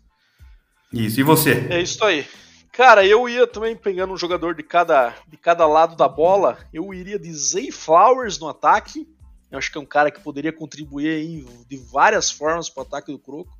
Isso, 0.93 1.19
e 1.19 1.23
você? 1.23 1.67
É 1.69 1.81
isso 1.81 2.01
aí. 2.05 2.25
Cara, 2.71 3.05
eu 3.05 3.27
ia 3.27 3.45
também 3.45 3.75
pegando 3.75 4.13
um 4.13 4.17
jogador 4.17 4.55
de 4.55 4.63
cada, 4.63 5.13
de 5.27 5.35
cada 5.35 5.67
lado 5.67 5.97
da 5.97 6.07
bola. 6.07 6.57
Eu 6.73 6.93
iria 6.93 7.19
de 7.19 7.33
Zay 7.33 7.71
Flowers 7.71 8.39
no 8.39 8.47
ataque. 8.47 9.05
Eu 9.51 9.57
acho 9.57 9.69
que 9.69 9.77
é 9.77 9.81
um 9.81 9.85
cara 9.85 10.09
que 10.09 10.21
poderia 10.21 10.53
contribuir 10.53 11.25
em, 11.25 11.45
de 11.67 11.77
várias 11.77 12.31
formas 12.31 12.69
para 12.69 12.83
o 12.83 12.85
ataque 12.85 13.11
do 13.11 13.19
Croco. 13.19 13.51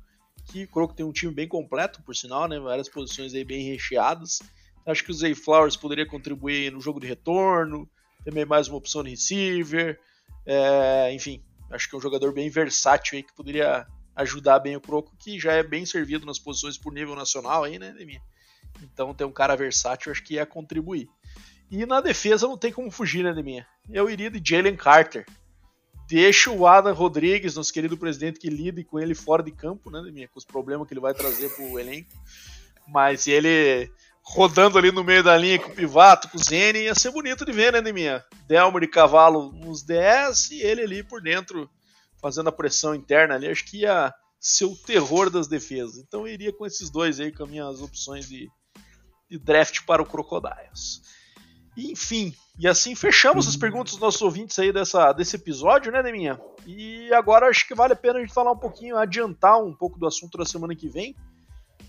Que 0.46 0.64
o 0.64 0.68
Croco 0.68 0.94
tem 0.94 1.04
um 1.04 1.12
time 1.12 1.32
bem 1.32 1.48
completo, 1.48 2.02
por 2.02 2.16
sinal, 2.16 2.48
né? 2.48 2.58
Várias 2.58 2.88
posições 2.88 3.34
aí 3.34 3.44
bem 3.44 3.62
recheadas. 3.68 4.40
Acho 4.86 5.04
que 5.04 5.10
o 5.10 5.14
Zay 5.14 5.34
Flowers 5.34 5.76
poderia 5.76 6.06
contribuir 6.06 6.72
no 6.72 6.80
jogo 6.80 7.00
de 7.00 7.06
retorno, 7.06 7.88
também 8.26 8.44
mais 8.44 8.66
uma 8.66 8.76
opção 8.76 9.04
de 9.04 9.10
receiver. 9.10 10.00
É, 10.44 11.12
enfim, 11.12 11.40
acho 11.70 11.88
que 11.88 11.94
é 11.94 11.98
um 11.98 12.02
jogador 12.02 12.32
bem 12.32 12.50
versátil 12.50 13.16
aí 13.16 13.22
que 13.22 13.32
poderia 13.32 13.86
ajudar 14.16 14.58
bem 14.58 14.74
o 14.74 14.80
Croco, 14.80 15.16
que 15.16 15.38
já 15.38 15.52
é 15.52 15.62
bem 15.62 15.86
servido 15.86 16.26
nas 16.26 16.38
posições 16.38 16.76
por 16.76 16.92
nível 16.92 17.14
nacional 17.14 17.62
aí, 17.62 17.78
né, 17.78 17.94
Deminha? 17.96 18.20
Então 18.82 19.14
ter 19.14 19.24
um 19.24 19.30
cara 19.30 19.54
versátil 19.54 20.10
acho 20.10 20.24
que 20.24 20.34
ia 20.34 20.44
contribuir. 20.44 21.08
E 21.70 21.86
na 21.86 22.00
defesa 22.00 22.48
não 22.48 22.58
tem 22.58 22.72
como 22.72 22.90
fugir, 22.90 23.22
né, 23.22 23.32
Deminha? 23.32 23.64
Eu 23.88 24.10
iria 24.10 24.28
de 24.28 24.42
Jalen 24.44 24.76
Carter. 24.76 25.24
Deixa 26.08 26.50
o 26.50 26.66
Adam 26.66 26.94
Rodrigues, 26.94 27.54
nosso 27.54 27.72
querido 27.72 27.96
presidente, 27.96 28.40
que 28.40 28.50
lide 28.50 28.82
com 28.82 28.98
ele 28.98 29.14
fora 29.14 29.42
de 29.42 29.52
campo, 29.52 29.88
né, 29.88 30.02
Deminha? 30.02 30.26
Com 30.26 30.38
os 30.38 30.44
problemas 30.44 30.88
que 30.88 30.94
ele 30.94 31.00
vai 31.00 31.14
trazer 31.14 31.48
pro 31.50 31.78
elenco. 31.78 32.10
Mas 32.88 33.28
ele 33.28 33.88
rodando 34.28 34.76
ali 34.76 34.90
no 34.90 35.04
meio 35.04 35.22
da 35.22 35.36
linha 35.36 35.58
com 35.58 35.70
o 35.70 35.74
Pivato, 35.74 36.28
com 36.28 36.36
o 36.36 36.42
Zene, 36.42 36.80
ia 36.80 36.94
ser 36.94 37.10
bonito 37.10 37.44
de 37.44 37.52
ver, 37.52 37.72
né, 37.72 37.80
Neminha? 37.80 38.24
Delmo 38.46 38.80
de 38.80 38.88
cavalo 38.88 39.52
nos 39.52 39.82
10 39.82 40.50
e 40.50 40.62
ele 40.62 40.82
ali 40.82 41.02
por 41.02 41.22
dentro 41.22 41.70
fazendo 42.20 42.48
a 42.48 42.52
pressão 42.52 42.94
interna 42.94 43.34
ali, 43.34 43.46
acho 43.46 43.64
que 43.64 43.82
ia 43.82 44.12
ser 44.40 44.64
o 44.64 44.76
terror 44.76 45.30
das 45.30 45.46
defesas. 45.46 45.98
Então 45.98 46.26
eu 46.26 46.34
iria 46.34 46.52
com 46.52 46.66
esses 46.66 46.90
dois 46.90 47.20
aí, 47.20 47.30
com 47.30 47.44
as 47.44 47.50
minhas 47.50 47.80
opções 47.80 48.28
de, 48.28 48.48
de 49.30 49.38
draft 49.38 49.84
para 49.86 50.02
o 50.02 50.06
Crocodiles. 50.06 51.02
enfim, 51.76 52.34
e 52.58 52.66
assim 52.66 52.96
fechamos 52.96 53.46
as 53.46 53.56
perguntas 53.56 53.92
dos 53.92 54.00
nossos 54.00 54.22
ouvintes 54.22 54.58
aí 54.58 54.72
dessa, 54.72 55.12
desse 55.12 55.36
episódio, 55.36 55.92
né, 55.92 56.02
Neminha? 56.02 56.40
E 56.66 57.12
agora 57.12 57.48
acho 57.48 57.66
que 57.66 57.74
vale 57.76 57.92
a 57.92 57.96
pena 57.96 58.18
a 58.18 58.20
gente 58.20 58.34
falar 58.34 58.50
um 58.50 58.58
pouquinho, 58.58 58.96
adiantar 58.96 59.62
um 59.62 59.72
pouco 59.72 59.98
do 59.98 60.06
assunto 60.06 60.36
da 60.36 60.44
semana 60.44 60.74
que 60.74 60.88
vem 60.88 61.14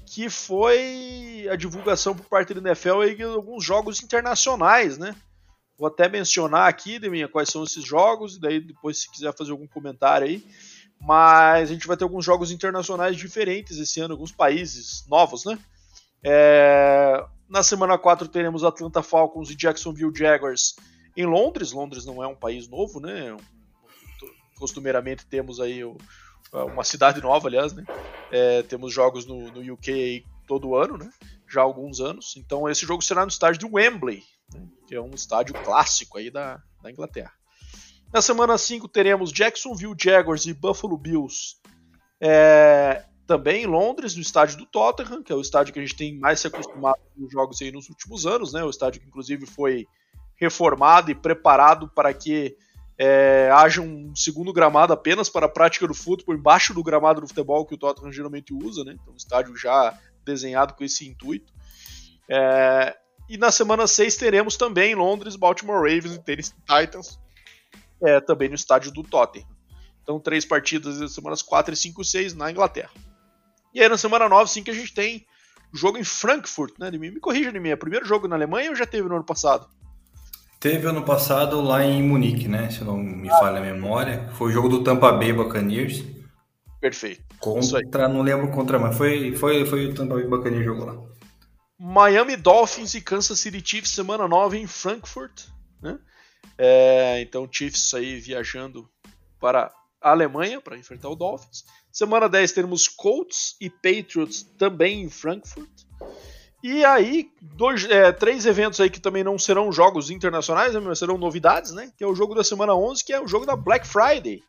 que 0.07 0.29
foi 0.29 1.47
a 1.51 1.55
divulgação 1.57 2.15
por 2.15 2.25
parte 2.27 2.53
do 2.53 2.65
NFL 2.65 3.13
de 3.15 3.23
alguns 3.23 3.63
jogos 3.63 4.01
internacionais, 4.01 4.97
né? 4.97 5.13
Vou 5.77 5.87
até 5.87 6.07
mencionar 6.07 6.69
aqui, 6.69 6.97
Deminha, 6.97 7.27
quais 7.27 7.49
são 7.49 7.63
esses 7.63 7.83
jogos, 7.83 8.37
e 8.37 8.39
daí 8.39 8.61
depois 8.61 9.01
se 9.01 9.11
quiser 9.11 9.35
fazer 9.35 9.51
algum 9.51 9.67
comentário 9.67 10.25
aí. 10.25 10.43
Mas 10.99 11.69
a 11.69 11.73
gente 11.73 11.85
vai 11.85 11.97
ter 11.97 12.05
alguns 12.05 12.23
jogos 12.23 12.51
internacionais 12.51 13.17
diferentes 13.17 13.77
esse 13.77 13.99
ano, 13.99 14.13
alguns 14.13 14.31
países 14.31 15.05
novos, 15.07 15.43
né? 15.43 15.59
É... 16.23 17.23
Na 17.49 17.61
semana 17.61 17.97
4 17.97 18.29
teremos 18.29 18.63
Atlanta 18.63 19.03
Falcons 19.03 19.51
e 19.51 19.55
Jacksonville 19.55 20.15
Jaguars 20.15 20.75
em 21.15 21.25
Londres. 21.25 21.73
Londres 21.73 22.05
não 22.05 22.23
é 22.23 22.27
um 22.27 22.35
país 22.35 22.67
novo, 22.67 22.99
né? 23.01 23.35
Costumeiramente 24.57 25.25
temos 25.25 25.59
aí 25.59 25.83
o, 25.83 25.97
uma 26.53 26.83
cidade 26.83 27.21
nova, 27.21 27.47
aliás, 27.47 27.73
né? 27.73 27.83
É, 28.31 28.63
temos 28.63 28.93
jogos 28.93 29.25
no, 29.25 29.51
no 29.51 29.73
UK 29.73 30.25
todo 30.47 30.75
ano, 30.75 30.97
né? 30.97 31.09
Já 31.47 31.61
há 31.61 31.63
alguns 31.63 31.99
anos. 31.99 32.35
Então 32.37 32.69
esse 32.69 32.85
jogo 32.85 33.01
será 33.01 33.23
no 33.23 33.31
estádio 33.31 33.59
de 33.59 33.65
Wembley, 33.65 34.23
né? 34.53 34.67
que 34.87 34.95
é 34.95 35.01
um 35.01 35.11
estádio 35.11 35.53
clássico 35.63 36.17
aí 36.17 36.29
da, 36.29 36.61
da 36.81 36.91
Inglaterra. 36.91 37.31
Na 38.11 38.21
semana 38.21 38.57
5 38.57 38.87
teremos 38.87 39.31
Jacksonville 39.31 39.95
Jaguars 39.99 40.45
e 40.45 40.53
Buffalo 40.53 40.97
Bills. 40.97 41.57
É, 42.19 43.05
também 43.27 43.63
em 43.63 43.67
Londres, 43.67 44.15
no 44.15 44.21
estádio 44.21 44.57
do 44.57 44.65
Tottenham, 44.65 45.21
que 45.21 45.31
é 45.31 45.35
o 45.35 45.41
estádio 45.41 45.73
que 45.73 45.79
a 45.79 45.81
gente 45.81 45.97
tem 45.97 46.17
mais 46.17 46.39
se 46.39 46.47
acostumado 46.47 46.97
com 47.13 47.29
jogos 47.29 47.61
aí 47.61 47.71
nos 47.71 47.89
últimos 47.89 48.25
anos, 48.25 48.53
né? 48.53 48.63
O 48.63 48.69
estádio 48.69 49.01
que 49.01 49.07
inclusive 49.07 49.45
foi 49.45 49.85
reformado 50.37 51.11
e 51.11 51.15
preparado 51.15 51.89
para 51.89 52.13
que 52.13 52.55
é, 52.97 53.49
haja 53.53 53.81
um 53.81 54.15
segundo 54.15 54.51
gramado 54.51 54.91
apenas 54.91 55.29
para 55.29 55.45
a 55.45 55.49
prática 55.49 55.87
do 55.87 55.93
futebol, 55.93 56.35
embaixo 56.35 56.73
do 56.73 56.83
gramado 56.83 57.21
do 57.21 57.27
futebol 57.27 57.65
que 57.65 57.75
o 57.75 57.77
Tottenham 57.77 58.11
geralmente 58.11 58.53
usa, 58.53 58.83
né? 58.83 58.95
Então, 58.99 59.13
um 59.13 59.17
estádio 59.17 59.55
já 59.55 59.97
desenhado 60.25 60.73
com 60.73 60.83
esse 60.83 61.07
intuito. 61.07 61.53
É, 62.29 62.97
e 63.29 63.37
na 63.37 63.51
semana 63.51 63.85
6 63.85 64.15
teremos 64.15 64.57
também 64.57 64.95
Londres, 64.95 65.35
Baltimore 65.35 65.77
Ravens 65.77 66.15
e 66.15 66.23
Tennessee 66.23 66.55
Titans, 66.65 67.19
é, 68.03 68.19
também 68.19 68.49
no 68.49 68.55
estádio 68.55 68.91
do 68.91 69.03
Tottenham. 69.03 69.47
Então, 70.01 70.19
três 70.19 70.45
partidas 70.45 70.99
nas 70.99 71.13
semanas 71.13 71.41
4 71.41 71.73
e 71.73 71.77
5 71.77 72.01
e 72.01 72.05
6 72.05 72.33
na 72.33 72.49
Inglaterra. 72.49 72.91
E 73.73 73.81
aí 73.81 73.89
na 73.89 73.97
semana 73.97 74.27
9, 74.27 74.49
sim, 74.49 74.63
que 74.63 74.71
a 74.71 74.73
gente 74.73 74.93
tem 74.93 75.25
jogo 75.73 75.97
em 75.97 76.03
Frankfurt, 76.03 76.73
né? 76.79 76.89
Me, 76.89 77.11
me 77.11 77.19
corrija 77.19 77.51
de 77.51 77.59
mim, 77.59 77.69
é 77.69 77.73
o 77.73 77.77
primeiro 77.77 78.05
jogo 78.05 78.27
na 78.27 78.35
Alemanha 78.35 78.69
ou 78.69 78.75
já 78.75 78.85
teve 78.85 79.07
no 79.07 79.15
ano 79.15 79.25
passado? 79.25 79.67
Teve 80.59 80.87
ano 80.87 81.03
passado 81.03 81.61
lá 81.61 81.83
em 81.83 82.01
Munique, 82.01 82.47
né? 82.47 82.69
Se 82.71 82.83
não 82.83 82.97
me 82.97 83.29
ah. 83.29 83.37
falha 83.37 83.59
a 83.59 83.61
memória. 83.61 84.29
Foi 84.33 84.49
o 84.49 84.51
jogo 84.51 84.69
do 84.69 84.83
Tampa 84.83 85.11
Bay 85.11 85.31
Buccaneers. 85.31 86.03
Perfeito. 86.81 87.23
Contra, 87.39 88.07
não 88.07 88.21
lembro 88.21 88.49
contra, 88.51 88.79
mas 88.79 88.97
foi, 88.97 89.35
foi, 89.35 89.65
foi 89.65 89.87
o 89.87 89.93
Tampa 89.93 90.15
Bay 90.15 90.27
Buccaneers 90.27 90.65
jogo 90.65 90.85
lá. 90.85 90.95
Miami 91.79 92.35
Dolphins 92.35 92.95
e 92.95 93.01
Kansas 93.01 93.39
City 93.39 93.61
Chiefs, 93.63 93.91
semana 93.91 94.27
9 94.27 94.57
em 94.57 94.65
Frankfurt. 94.65 95.45
Né? 95.79 95.99
É, 96.57 97.21
então, 97.21 97.47
Chiefs 97.51 97.93
aí 97.93 98.19
viajando 98.19 98.89
para 99.39 99.71
a 100.01 100.09
Alemanha 100.09 100.59
para 100.59 100.77
enfrentar 100.77 101.09
o 101.09 101.15
Dolphins. 101.15 101.63
Semana 101.91 102.27
10 102.27 102.51
teremos 102.51 102.87
Colts 102.87 103.55
e 103.61 103.69
Patriots 103.69 104.43
também 104.57 105.03
em 105.03 105.09
Frankfurt. 105.09 105.69
E 106.63 106.83
aí, 106.83 107.29
dois, 107.41 107.85
é, 107.85 108.11
três 108.11 108.45
eventos 108.45 108.79
aí 108.79 108.89
que 108.89 108.99
também 108.99 109.23
não 109.23 109.37
serão 109.37 109.71
jogos 109.71 110.09
internacionais, 110.09 110.73
né, 110.73 110.79
mas 110.79 110.99
serão 110.99 111.17
novidades, 111.17 111.71
né? 111.71 111.91
Que 111.95 112.03
é 112.03 112.07
o 112.07 112.15
jogo 112.15 112.33
da 112.33 112.43
semana 112.43 112.73
11, 112.73 113.05
que 113.05 113.13
é 113.13 113.21
o 113.21 113.27
jogo 113.27 113.45
da 113.45 113.55
Black 113.55 113.87
Friday. 113.87 114.41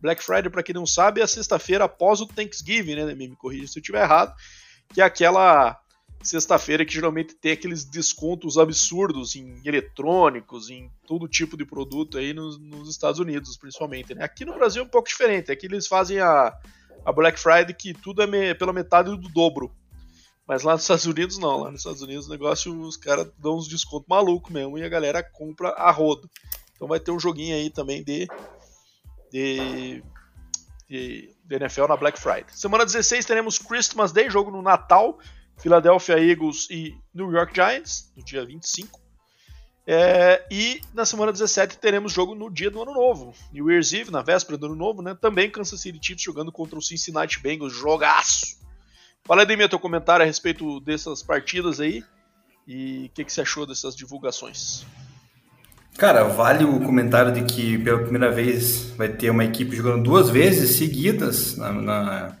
Black 0.00 0.22
Friday, 0.22 0.50
para 0.50 0.62
quem 0.62 0.74
não 0.74 0.86
sabe, 0.86 1.20
é 1.20 1.24
a 1.24 1.26
sexta-feira 1.26 1.84
após 1.84 2.20
o 2.20 2.26
Thanksgiving, 2.26 2.96
né? 2.96 3.14
Me 3.14 3.34
corrija 3.36 3.66
se 3.66 3.78
eu 3.78 3.80
estiver 3.80 4.02
errado. 4.02 4.34
Que 4.92 5.00
é 5.00 5.04
aquela 5.04 5.80
sexta-feira 6.22 6.84
que 6.84 6.92
geralmente 6.92 7.34
tem 7.34 7.52
aqueles 7.52 7.84
descontos 7.84 8.58
absurdos 8.58 9.36
em 9.36 9.60
eletrônicos, 9.64 10.70
em 10.70 10.90
todo 11.06 11.28
tipo 11.28 11.56
de 11.56 11.64
produto 11.64 12.18
aí 12.18 12.34
nos, 12.34 12.58
nos 12.58 12.90
Estados 12.90 13.18
Unidos, 13.18 13.56
principalmente. 13.56 14.14
Né? 14.14 14.24
Aqui 14.24 14.44
no 14.44 14.54
Brasil 14.54 14.82
é 14.82 14.84
um 14.84 14.88
pouco 14.88 15.08
diferente. 15.08 15.50
Aqui 15.50 15.66
eles 15.66 15.86
fazem 15.86 16.18
a, 16.18 16.52
a 17.04 17.12
Black 17.12 17.38
Friday 17.38 17.74
que 17.74 17.94
tudo 17.94 18.22
é 18.22 18.26
me, 18.26 18.54
pela 18.54 18.72
metade 18.72 19.10
do 19.10 19.28
dobro. 19.28 19.74
Mas 20.46 20.62
lá 20.62 20.74
nos 20.74 20.82
Estados 20.82 21.06
Unidos 21.06 21.38
não. 21.38 21.62
Lá 21.62 21.70
nos 21.70 21.80
Estados 21.80 22.02
Unidos 22.02 22.26
o 22.26 22.30
negócio, 22.30 22.80
os 22.80 22.96
caras 22.96 23.28
dão 23.38 23.56
uns 23.56 23.68
descontos 23.68 24.08
malucos 24.08 24.52
mesmo 24.52 24.78
e 24.78 24.84
a 24.84 24.88
galera 24.88 25.22
compra 25.22 25.70
a 25.70 25.90
rodo. 25.90 26.30
Então 26.74 26.86
vai 26.86 27.00
ter 27.00 27.10
um 27.10 27.18
joguinho 27.18 27.56
aí 27.56 27.70
também 27.70 28.04
de, 28.04 28.28
de, 29.32 30.02
de, 30.88 31.34
de 31.44 31.56
NFL 31.56 31.88
na 31.88 31.96
Black 31.96 32.18
Friday. 32.20 32.46
Semana 32.52 32.84
16 32.84 33.24
teremos 33.24 33.58
Christmas 33.58 34.12
Day, 34.12 34.30
jogo 34.30 34.50
no 34.50 34.62
Natal. 34.62 35.18
Philadelphia 35.58 36.18
Eagles 36.18 36.68
e 36.70 36.94
New 37.14 37.32
York 37.32 37.54
Giants, 37.54 38.12
no 38.14 38.22
dia 38.22 38.44
25. 38.44 39.00
É, 39.86 40.44
e 40.50 40.80
na 40.92 41.04
semana 41.06 41.32
17 41.32 41.78
teremos 41.78 42.12
jogo 42.12 42.34
no 42.34 42.50
dia 42.50 42.70
do 42.70 42.82
Ano 42.82 42.92
Novo, 42.92 43.32
New 43.52 43.70
Year's 43.70 43.92
Eve, 43.92 44.10
na 44.10 44.20
véspera 44.20 44.58
do 44.58 44.66
Ano 44.66 44.74
Novo, 44.74 45.00
né? 45.00 45.16
Também 45.18 45.50
Kansas 45.50 45.80
City 45.80 45.98
Chiefs 46.04 46.24
jogando 46.24 46.50
contra 46.50 46.78
o 46.78 46.82
Cincinnati 46.82 47.40
Bengals, 47.40 47.72
jogaço. 47.72 48.58
Fala 49.26 49.42
aí, 49.42 49.46
Demir, 49.46 49.68
teu 49.68 49.78
comentário 49.78 50.22
a 50.22 50.26
respeito 50.26 50.78
dessas 50.80 51.22
partidas 51.22 51.80
aí 51.80 52.04
e 52.66 53.06
o 53.06 53.10
que, 53.14 53.24
que 53.24 53.32
você 53.32 53.40
achou 53.40 53.66
dessas 53.66 53.96
divulgações. 53.96 54.86
Cara, 55.98 56.24
vale 56.24 56.64
o 56.64 56.78
comentário 56.80 57.32
de 57.32 57.42
que 57.42 57.78
pela 57.78 57.98
primeira 57.98 58.30
vez 58.30 58.90
vai 58.96 59.08
ter 59.08 59.30
uma 59.30 59.44
equipe 59.44 59.74
jogando 59.74 60.02
duas 60.02 60.30
vezes 60.30 60.76
seguidas 60.76 61.56
na, 61.56 61.72
na 61.72 62.36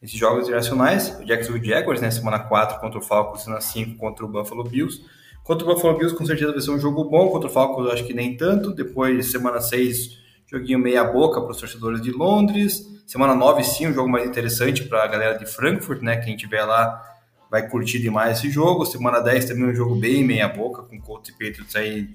esses 0.00 0.18
jogos 0.18 0.44
internacionais, 0.44 1.14
o 1.20 1.26
Jacksonville 1.26 1.68
Jaguars, 1.68 2.00
né, 2.00 2.10
semana 2.10 2.38
4 2.38 2.80
contra 2.80 2.98
o 2.98 3.02
Falcons, 3.02 3.42
semana 3.42 3.60
5 3.60 3.98
contra 3.98 4.24
o 4.24 4.28
Buffalo 4.28 4.64
Bills. 4.64 5.04
Contra 5.44 5.66
o 5.66 5.74
Buffalo 5.74 5.98
Bills, 5.98 6.16
com 6.16 6.24
certeza 6.24 6.52
vai 6.52 6.60
ser 6.62 6.70
um 6.70 6.78
jogo 6.78 7.04
bom, 7.04 7.28
contra 7.28 7.50
o 7.50 7.52
Falcons 7.52 7.90
acho 7.90 8.04
que 8.04 8.14
nem 8.14 8.34
tanto. 8.34 8.72
Depois, 8.72 9.30
semana 9.30 9.60
6, 9.60 10.18
joguinho 10.50 10.78
meia 10.78 11.04
boca 11.04 11.40
para 11.40 11.50
os 11.50 11.58
torcedores 11.58 12.00
de 12.02 12.10
Londres. 12.10 12.84
Semana 13.06 13.34
9, 13.34 13.62
sim, 13.62 13.86
um 13.86 13.92
jogo 13.92 14.08
mais 14.08 14.26
interessante 14.28 14.84
para 14.84 15.04
a 15.04 15.06
galera 15.06 15.38
de 15.38 15.46
Frankfurt, 15.46 16.02
né, 16.02 16.16
quem 16.16 16.34
estiver 16.34 16.64
lá 16.64 17.02
vai 17.50 17.68
curtir 17.68 17.98
demais 17.98 18.38
esse 18.38 18.50
jogo. 18.50 18.84
Semana 18.86 19.20
10 19.20 19.46
também 19.46 19.64
um 19.64 19.74
jogo 19.74 19.96
bem 19.96 20.24
meia 20.24 20.48
boca, 20.48 20.82
com 20.82 21.00
Colts 21.00 21.30
e 21.30 21.32
Patriots 21.32 21.74
aí 21.76 22.08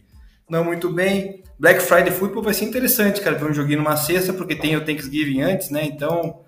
não 0.49 0.63
muito 0.63 0.89
bem. 0.89 1.43
Black 1.59 1.81
Friday 1.81 2.11
Football 2.11 2.43
vai 2.43 2.53
ser 2.53 2.65
interessante, 2.65 3.19
cara, 3.19 3.37
ver 3.37 3.49
um 3.49 3.53
joguinho 3.53 3.79
numa 3.79 3.97
sexta, 3.97 4.31
porque 4.31 4.55
tem 4.55 4.75
o 4.75 4.85
Thanksgiving 4.85 5.41
antes, 5.41 5.69
né, 5.69 5.83
então 5.85 6.41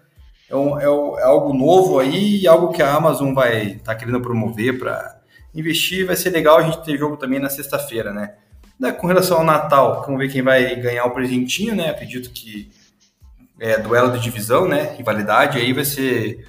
é, 0.50 0.56
um, 0.56 0.80
é, 0.80 0.84
é, 0.84 1.24
algo 1.24 1.54
novo 1.54 2.00
aí 2.00 2.42
e 2.42 2.48
algo 2.48 2.72
que 2.72 2.82
a 2.82 2.94
Amazon 2.94 3.34
vai 3.34 3.72
estar 3.72 3.94
tá 3.94 3.96
querendo 3.96 4.22
promover 4.22 4.78
para 4.80 5.20
investir. 5.54 6.06
Vai 6.06 6.16
ser 6.16 6.30
legal 6.30 6.58
a 6.58 6.64
gente 6.64 6.84
ter 6.84 6.98
jogo 6.98 7.18
também 7.18 7.40
na 7.40 7.50
sexta-feira, 7.50 8.14
né? 8.14 8.36
Com 9.00 9.08
relação 9.08 9.38
ao 9.38 9.44
Natal, 9.44 10.04
vamos 10.06 10.20
ver 10.20 10.32
quem 10.32 10.42
vai 10.42 10.76
ganhar 10.76 11.06
o 11.06 11.12
presentinho, 11.12 11.76
né? 11.76 11.90
Acredito 11.90 12.30
que 12.30 12.70
é 13.60 13.80
duelo 13.80 14.12
de 14.12 14.20
divisão, 14.20 14.68
né? 14.68 14.96
Rivalidade, 14.96 15.58
aí 15.58 15.74
vai 15.74 15.84
ser 15.84 16.46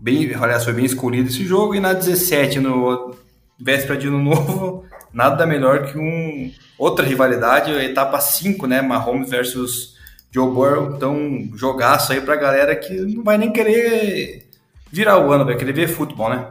bem, 0.00 0.34
aliás, 0.34 0.64
foi 0.64 0.72
bem 0.72 0.84
escolhido 0.84 1.28
esse 1.28 1.44
jogo. 1.44 1.74
E 1.74 1.80
na 1.80 1.92
17, 1.92 2.58
no 2.58 3.14
véspera 3.60 3.98
de 3.98 4.08
ano 4.08 4.18
novo, 4.18 4.84
nada 5.12 5.46
melhor 5.46 5.86
que 5.86 5.98
um 5.98 6.50
outra 6.78 7.04
rivalidade, 7.04 7.70
etapa 7.70 8.18
5, 8.18 8.66
né? 8.66 8.80
Mahomes 8.80 9.28
versus 9.28 9.96
Joe 10.30 10.50
Burrow, 10.50 10.96
então 10.96 11.48
jogaço 11.54 12.12
aí 12.12 12.20
pra 12.22 12.36
galera 12.36 12.74
que 12.74 12.94
não 12.94 13.22
vai 13.22 13.36
nem 13.36 13.52
querer 13.52 14.48
virar 14.90 15.18
o 15.18 15.30
ano, 15.30 15.44
vai 15.44 15.56
querer 15.56 15.72
ver 15.72 15.88
futebol, 15.88 16.30
né? 16.30 16.46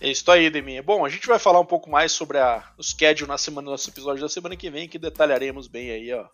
É 0.00 0.10
isso 0.10 0.30
aí, 0.30 0.48
Deminha. 0.48 0.82
Bom, 0.82 1.04
a 1.04 1.08
gente 1.08 1.26
vai 1.26 1.38
falar 1.38 1.60
um 1.60 1.66
pouco 1.66 1.90
mais 1.90 2.12
sobre 2.12 2.38
a, 2.38 2.72
o 2.78 2.82
schedule 2.82 3.28
na 3.28 3.38
semana, 3.38 3.70
nosso 3.70 3.90
episódio 3.90 4.22
da 4.22 4.28
semana 4.28 4.56
que 4.56 4.70
vem, 4.70 4.88
que 4.88 4.98
detalharemos 4.98 5.66
bem 5.66 5.90
aí, 5.90 6.12
ó, 6.12 6.26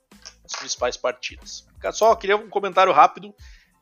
as 0.44 0.58
principais 0.58 0.96
partidas. 0.96 1.66
Só 1.92 2.14
queria 2.14 2.36
um 2.36 2.48
comentário 2.48 2.92
rápido. 2.92 3.34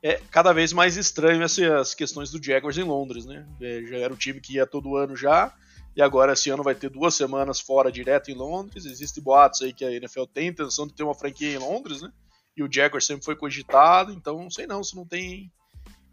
É 0.05 0.21
cada 0.31 0.53
vez 0.53 0.73
mais 0.73 0.97
estranho 0.97 1.43
essas 1.43 1.95
questões 1.95 2.31
do 2.31 2.43
Jaguars 2.43 2.77
em 2.77 2.83
Londres, 2.83 3.25
né? 3.25 3.47
É, 3.61 3.83
já 3.85 3.97
era 3.99 4.13
o 4.13 4.17
time 4.17 4.41
que 4.41 4.55
ia 4.55 4.67
todo 4.67 4.97
ano 4.97 5.15
já, 5.15 5.55
e 5.95 6.03
agora 6.03 6.33
esse 6.33 6.51
ano 6.51 6.63
vai 6.63 6.75
ter 6.75 6.91
duas 6.91 7.15
semanas 7.15 7.61
fora 7.61 7.91
direto 7.91 8.31
em 8.31 8.35
Londres. 8.35 8.85
Existem 8.85 9.23
boatos 9.23 9.63
aí 9.63 9.73
que 9.73 9.85
a 9.85 9.93
NFL 9.93 10.25
tem 10.25 10.49
intenção 10.49 10.87
de 10.87 10.95
ter 10.95 11.05
uma 11.05 11.15
franquia 11.15 11.53
em 11.53 11.59
Londres, 11.59 12.03
né? 12.03 12.11
e 12.57 12.63
o 12.63 12.69
Jaguar 12.71 13.03
sempre 13.03 13.25
foi 13.25 13.37
cogitado, 13.37 14.13
então 14.13 14.39
não 14.39 14.51
sei 14.51 14.67
não 14.67 14.83
se 14.83 14.95
não 14.95 15.07
tem 15.07 15.51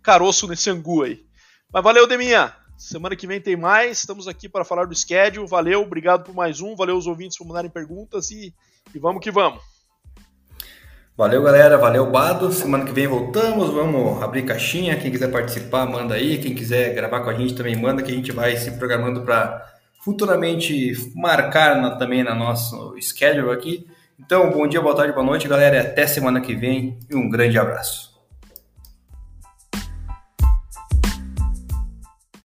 caroço 0.02 0.48
nesse 0.48 0.70
angu 0.70 1.04
aí. 1.04 1.26
Mas 1.72 1.84
valeu, 1.84 2.08
Deminha! 2.08 2.56
Semana 2.80 3.14
que 3.14 3.28
vem 3.28 3.42
tem 3.42 3.58
mais, 3.58 3.98
estamos 3.98 4.26
aqui 4.26 4.48
para 4.48 4.64
falar 4.64 4.86
do 4.86 4.96
schedule. 4.96 5.46
Valeu, 5.46 5.82
obrigado 5.82 6.24
por 6.24 6.34
mais 6.34 6.62
um, 6.62 6.78
valeu 6.78 6.96
os 6.96 7.08
ouvintes 7.08 7.38
por 7.38 7.46
mandarem 7.46 7.70
perguntas 7.70 8.32
e, 8.32 8.54
e 8.96 8.98
vamos 8.98 9.22
que 9.22 9.30
vamos. 9.30 9.62
Valeu, 11.18 11.44
galera. 11.44 11.78
Valeu, 11.78 12.10
Bado. 12.10 12.54
Semana 12.54 12.86
que 12.86 12.94
vem 12.94 13.06
voltamos. 13.06 13.70
Vamos 13.72 14.24
abrir 14.24 14.46
caixinha. 14.46 14.96
Quem 14.96 15.12
quiser 15.12 15.30
participar, 15.30 15.86
manda 15.86 16.16
aí. 16.16 16.38
Quem 16.38 16.56
quiser 16.56 16.96
gravar 16.96 17.20
com 17.20 17.30
a 17.30 17.34
gente 17.34 17.54
também 17.54 17.76
manda, 17.76 18.02
que 18.02 18.14
a 18.14 18.16
gente 18.16 18.32
vai 18.32 18.56
se 18.56 18.72
programando 18.72 19.24
para 19.24 19.62
futuramente 20.02 20.94
marcar 21.14 21.82
na, 21.82 21.98
também 21.98 22.24
no 22.24 22.34
nosso 22.34 22.96
schedule 23.02 23.52
aqui. 23.52 23.86
Então, 24.18 24.50
bom 24.52 24.66
dia, 24.66 24.80
boa 24.80 24.96
tarde, 24.96 25.12
boa 25.12 25.26
noite, 25.26 25.50
galera. 25.50 25.82
Até 25.82 26.08
semana 26.08 26.40
que 26.40 26.56
vem 26.56 26.98
e 27.10 27.16
um 27.18 27.30
grande 27.30 27.60
abraço. 27.60 28.09